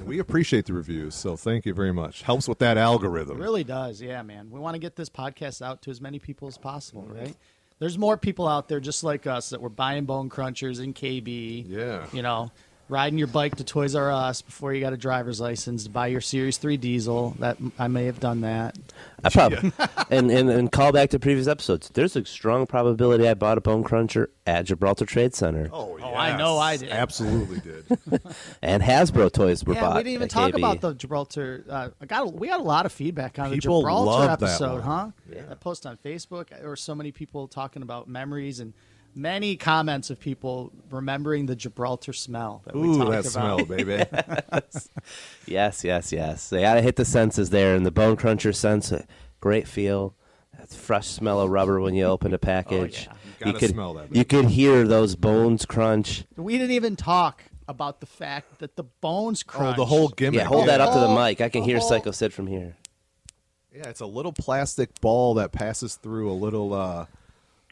We 0.04 0.18
appreciate 0.18 0.66
the 0.66 0.74
reviews, 0.74 1.14
so 1.14 1.36
thank 1.36 1.64
you 1.64 1.72
very 1.72 1.92
much. 1.92 2.22
Helps 2.22 2.46
with 2.46 2.58
that 2.58 2.76
It 2.76 2.80
algorithm. 2.80 3.38
really 3.38 3.64
does. 3.64 4.02
Yeah, 4.02 4.22
man. 4.22 4.50
We 4.50 4.60
want 4.60 4.74
to 4.74 4.78
get 4.78 4.96
this 4.96 5.08
podcast 5.08 5.62
out 5.62 5.80
to 5.82 5.90
as 5.90 6.00
many 6.00 6.18
people 6.18 6.46
as 6.46 6.58
possible, 6.58 7.06
right? 7.08 7.34
There's 7.78 7.96
more 7.96 8.16
people 8.18 8.46
out 8.46 8.68
there 8.68 8.80
just 8.80 9.02
like 9.02 9.26
us 9.26 9.50
that 9.50 9.60
were 9.62 9.70
buying 9.70 10.04
bone 10.04 10.28
crunchers 10.28 10.82
in 10.82 10.92
KB. 10.92 11.64
Yeah. 11.66 12.06
You 12.12 12.22
know, 12.22 12.50
riding 12.88 13.18
your 13.18 13.26
bike 13.28 13.56
to 13.56 13.64
Toys 13.64 13.94
R 13.94 14.10
Us 14.10 14.42
before 14.42 14.72
you 14.72 14.80
got 14.80 14.92
a 14.92 14.96
driver's 14.96 15.40
license 15.40 15.84
to 15.84 15.90
buy 15.90 16.06
your 16.08 16.20
Series 16.20 16.56
3 16.56 16.76
diesel. 16.76 17.36
That 17.38 17.58
I 17.78 17.88
may 17.88 18.04
have 18.06 18.20
done 18.20 18.40
that. 18.42 18.76
I 19.24 19.30
probably 19.30 19.72
and, 20.10 20.30
and 20.30 20.48
and 20.48 20.70
call 20.72 20.92
back 20.92 21.10
to 21.10 21.18
previous 21.18 21.46
episodes. 21.48 21.90
There's 21.92 22.14
a 22.16 22.24
strong 22.24 22.66
probability 22.66 23.28
I 23.28 23.34
bought 23.34 23.58
a 23.58 23.60
bone 23.60 23.82
cruncher 23.82 24.30
at 24.46 24.66
Gibraltar 24.66 25.04
Trade 25.06 25.34
Center, 25.34 25.68
Oh, 25.72 25.98
Oh, 26.00 26.14
I 26.14 26.36
know 26.36 26.56
I 26.58 26.76
did. 26.78 26.88
Absolutely 26.90 27.60
did. 27.60 27.84
and 28.62 28.82
Hasbro 28.82 29.30
toys 29.32 29.62
were 29.64 29.74
yeah, 29.74 29.80
bought. 29.82 29.96
we 29.96 30.02
didn't 30.04 30.14
even 30.14 30.24
at 30.24 30.30
talk 30.30 30.52
KB. 30.52 30.56
about 30.58 30.80
the 30.80 30.94
Gibraltar. 30.94 31.64
Uh, 31.68 31.88
I 32.00 32.06
got 32.06 32.32
we 32.32 32.48
got 32.48 32.60
a 32.60 32.62
lot 32.62 32.86
of 32.86 32.92
feedback 32.92 33.38
on 33.38 33.50
People 33.50 33.80
the 33.82 33.88
Gibraltar 33.88 34.06
love 34.10 34.40
that 34.40 34.42
episode, 34.46 34.72
one. 34.74 34.82
huh? 34.82 35.10
That 35.48 35.60
post 35.60 35.84
on 35.86 35.96
Facebook. 35.98 36.48
There 36.50 36.68
were 36.68 36.76
so 36.76 36.94
many 36.94 37.12
people 37.12 37.48
talking 37.48 37.82
about 37.82 38.08
memories 38.08 38.60
and 38.60 38.72
many 39.18 39.56
comments 39.56 40.10
of 40.10 40.20
people 40.20 40.72
remembering 40.90 41.46
the 41.46 41.56
Gibraltar 41.56 42.12
smell 42.12 42.62
that 42.64 42.74
we 42.74 42.88
Ooh, 42.88 42.98
talked 42.98 43.10
that 43.10 43.34
about. 43.34 43.58
smell, 43.58 43.64
baby. 43.64 44.04
Yes, 45.46 45.82
yes, 45.82 46.12
yes. 46.12 46.50
They 46.50 46.60
gotta 46.60 46.82
hit 46.82 46.96
the 46.96 47.04
senses 47.04 47.50
there, 47.50 47.74
and 47.74 47.84
the 47.86 47.90
bone 47.90 48.16
cruncher 48.16 48.52
sense, 48.52 48.92
great 49.40 49.66
feel. 49.66 50.14
That 50.58 50.68
fresh 50.68 51.06
smell 51.06 51.40
of 51.40 51.50
rubber 51.50 51.80
when 51.80 51.94
you 51.94 52.04
open 52.04 52.34
a 52.34 52.38
package. 52.38 53.08
Oh, 53.10 53.12
yeah. 53.12 53.18
You 53.38 53.44
gotta 53.46 53.58
could 53.58 53.70
smell 53.70 53.94
that, 53.94 54.14
You 54.14 54.24
could 54.24 54.46
hear 54.46 54.86
those 54.86 55.16
bones 55.16 55.64
crunch. 55.64 56.24
We 56.36 56.58
didn't 56.58 56.72
even 56.72 56.96
talk 56.96 57.44
about 57.66 58.00
the 58.00 58.06
fact 58.06 58.58
that 58.58 58.76
the 58.76 58.84
bones 58.84 59.44
oh, 59.48 59.50
crunch. 59.50 59.76
the 59.76 59.86
whole 59.86 60.08
gimmick. 60.08 60.40
Yeah, 60.40 60.44
hold 60.46 60.68
that 60.68 60.80
up 60.80 60.92
to 60.92 61.00
the 61.00 61.06
Oh, 61.06 61.24
mic. 61.24 61.40
I 61.40 61.48
can 61.48 61.62
hear 61.62 61.78
oh. 61.78 61.88
Psycho 61.88 62.10
Sid 62.10 62.32
from 62.32 62.46
here. 62.46 62.76
Yeah, 63.74 63.88
it's 63.88 64.00
a 64.00 64.06
little 64.06 64.32
plastic 64.32 65.00
ball 65.00 65.34
that 65.34 65.52
passes 65.52 65.94
through 65.94 66.30
a 66.30 66.34
little 66.34 66.74
uh, 66.74 67.06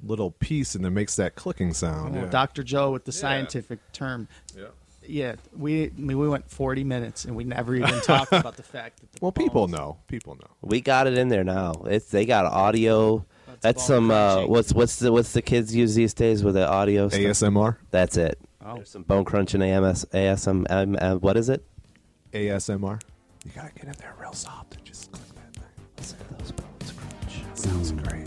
little 0.02 0.30
piece 0.32 0.74
and 0.74 0.84
then 0.84 0.94
makes 0.94 1.16
that 1.16 1.34
clicking 1.34 1.72
sound. 1.72 2.16
Oh, 2.16 2.22
yeah. 2.22 2.26
Dr. 2.26 2.62
Joe 2.62 2.90
with 2.92 3.04
the 3.04 3.12
scientific 3.12 3.78
term. 3.92 4.28
Yeah. 4.56 4.66
Yeah, 5.08 5.36
we 5.56 5.84
I 5.84 5.90
mean, 5.96 6.18
we 6.18 6.28
went 6.28 6.50
40 6.50 6.82
minutes 6.82 7.26
and 7.26 7.36
we 7.36 7.44
never 7.44 7.76
even 7.76 8.00
talked 8.00 8.32
about 8.32 8.56
the 8.56 8.64
fact 8.64 8.98
that 9.00 9.12
the 9.12 9.18
Well, 9.22 9.30
people 9.30 9.68
know. 9.68 9.98
People 10.08 10.34
know. 10.34 10.48
We 10.62 10.80
got 10.80 11.06
it 11.06 11.16
in 11.16 11.28
there 11.28 11.44
now. 11.44 11.74
It's 11.86 12.06
they 12.06 12.26
got 12.26 12.44
audio. 12.46 13.24
That's 13.46 13.60
That's 13.60 13.86
some 13.86 14.10
uh, 14.10 14.46
what's 14.46 14.72
what's 14.72 14.98
the 14.98 15.12
what's 15.12 15.32
the 15.32 15.42
kids 15.42 15.74
use 15.74 15.94
these 15.94 16.12
days 16.12 16.42
with 16.42 16.54
the 16.54 16.68
audio 16.68 17.08
stuff? 17.08 17.20
ASMR. 17.20 17.76
That's 17.92 18.16
it. 18.16 18.38
Oh. 18.64 18.74
There's 18.76 18.90
some 18.90 19.04
bone 19.04 19.24
crunching 19.24 19.62
AMS 19.62 20.06
ASM 20.06 20.66
um, 20.70 20.98
uh, 21.00 21.14
what 21.16 21.36
is 21.36 21.48
it? 21.48 21.64
ASMR. 22.32 23.00
You 23.44 23.52
gotta 23.54 23.72
get 23.74 23.84
in 23.84 23.92
there 23.92 24.14
real 24.20 24.32
soft 24.32 24.74
and 24.74 24.84
just 24.84 25.12
click 25.12 25.28
that 25.36 25.54
thing. 25.54 25.70
Listen 25.98 26.18
to 26.18 26.34
those 26.34 26.50
bones 26.50 26.92
crunch. 26.92 27.44
Sounds 27.54 27.92
great. 27.92 28.26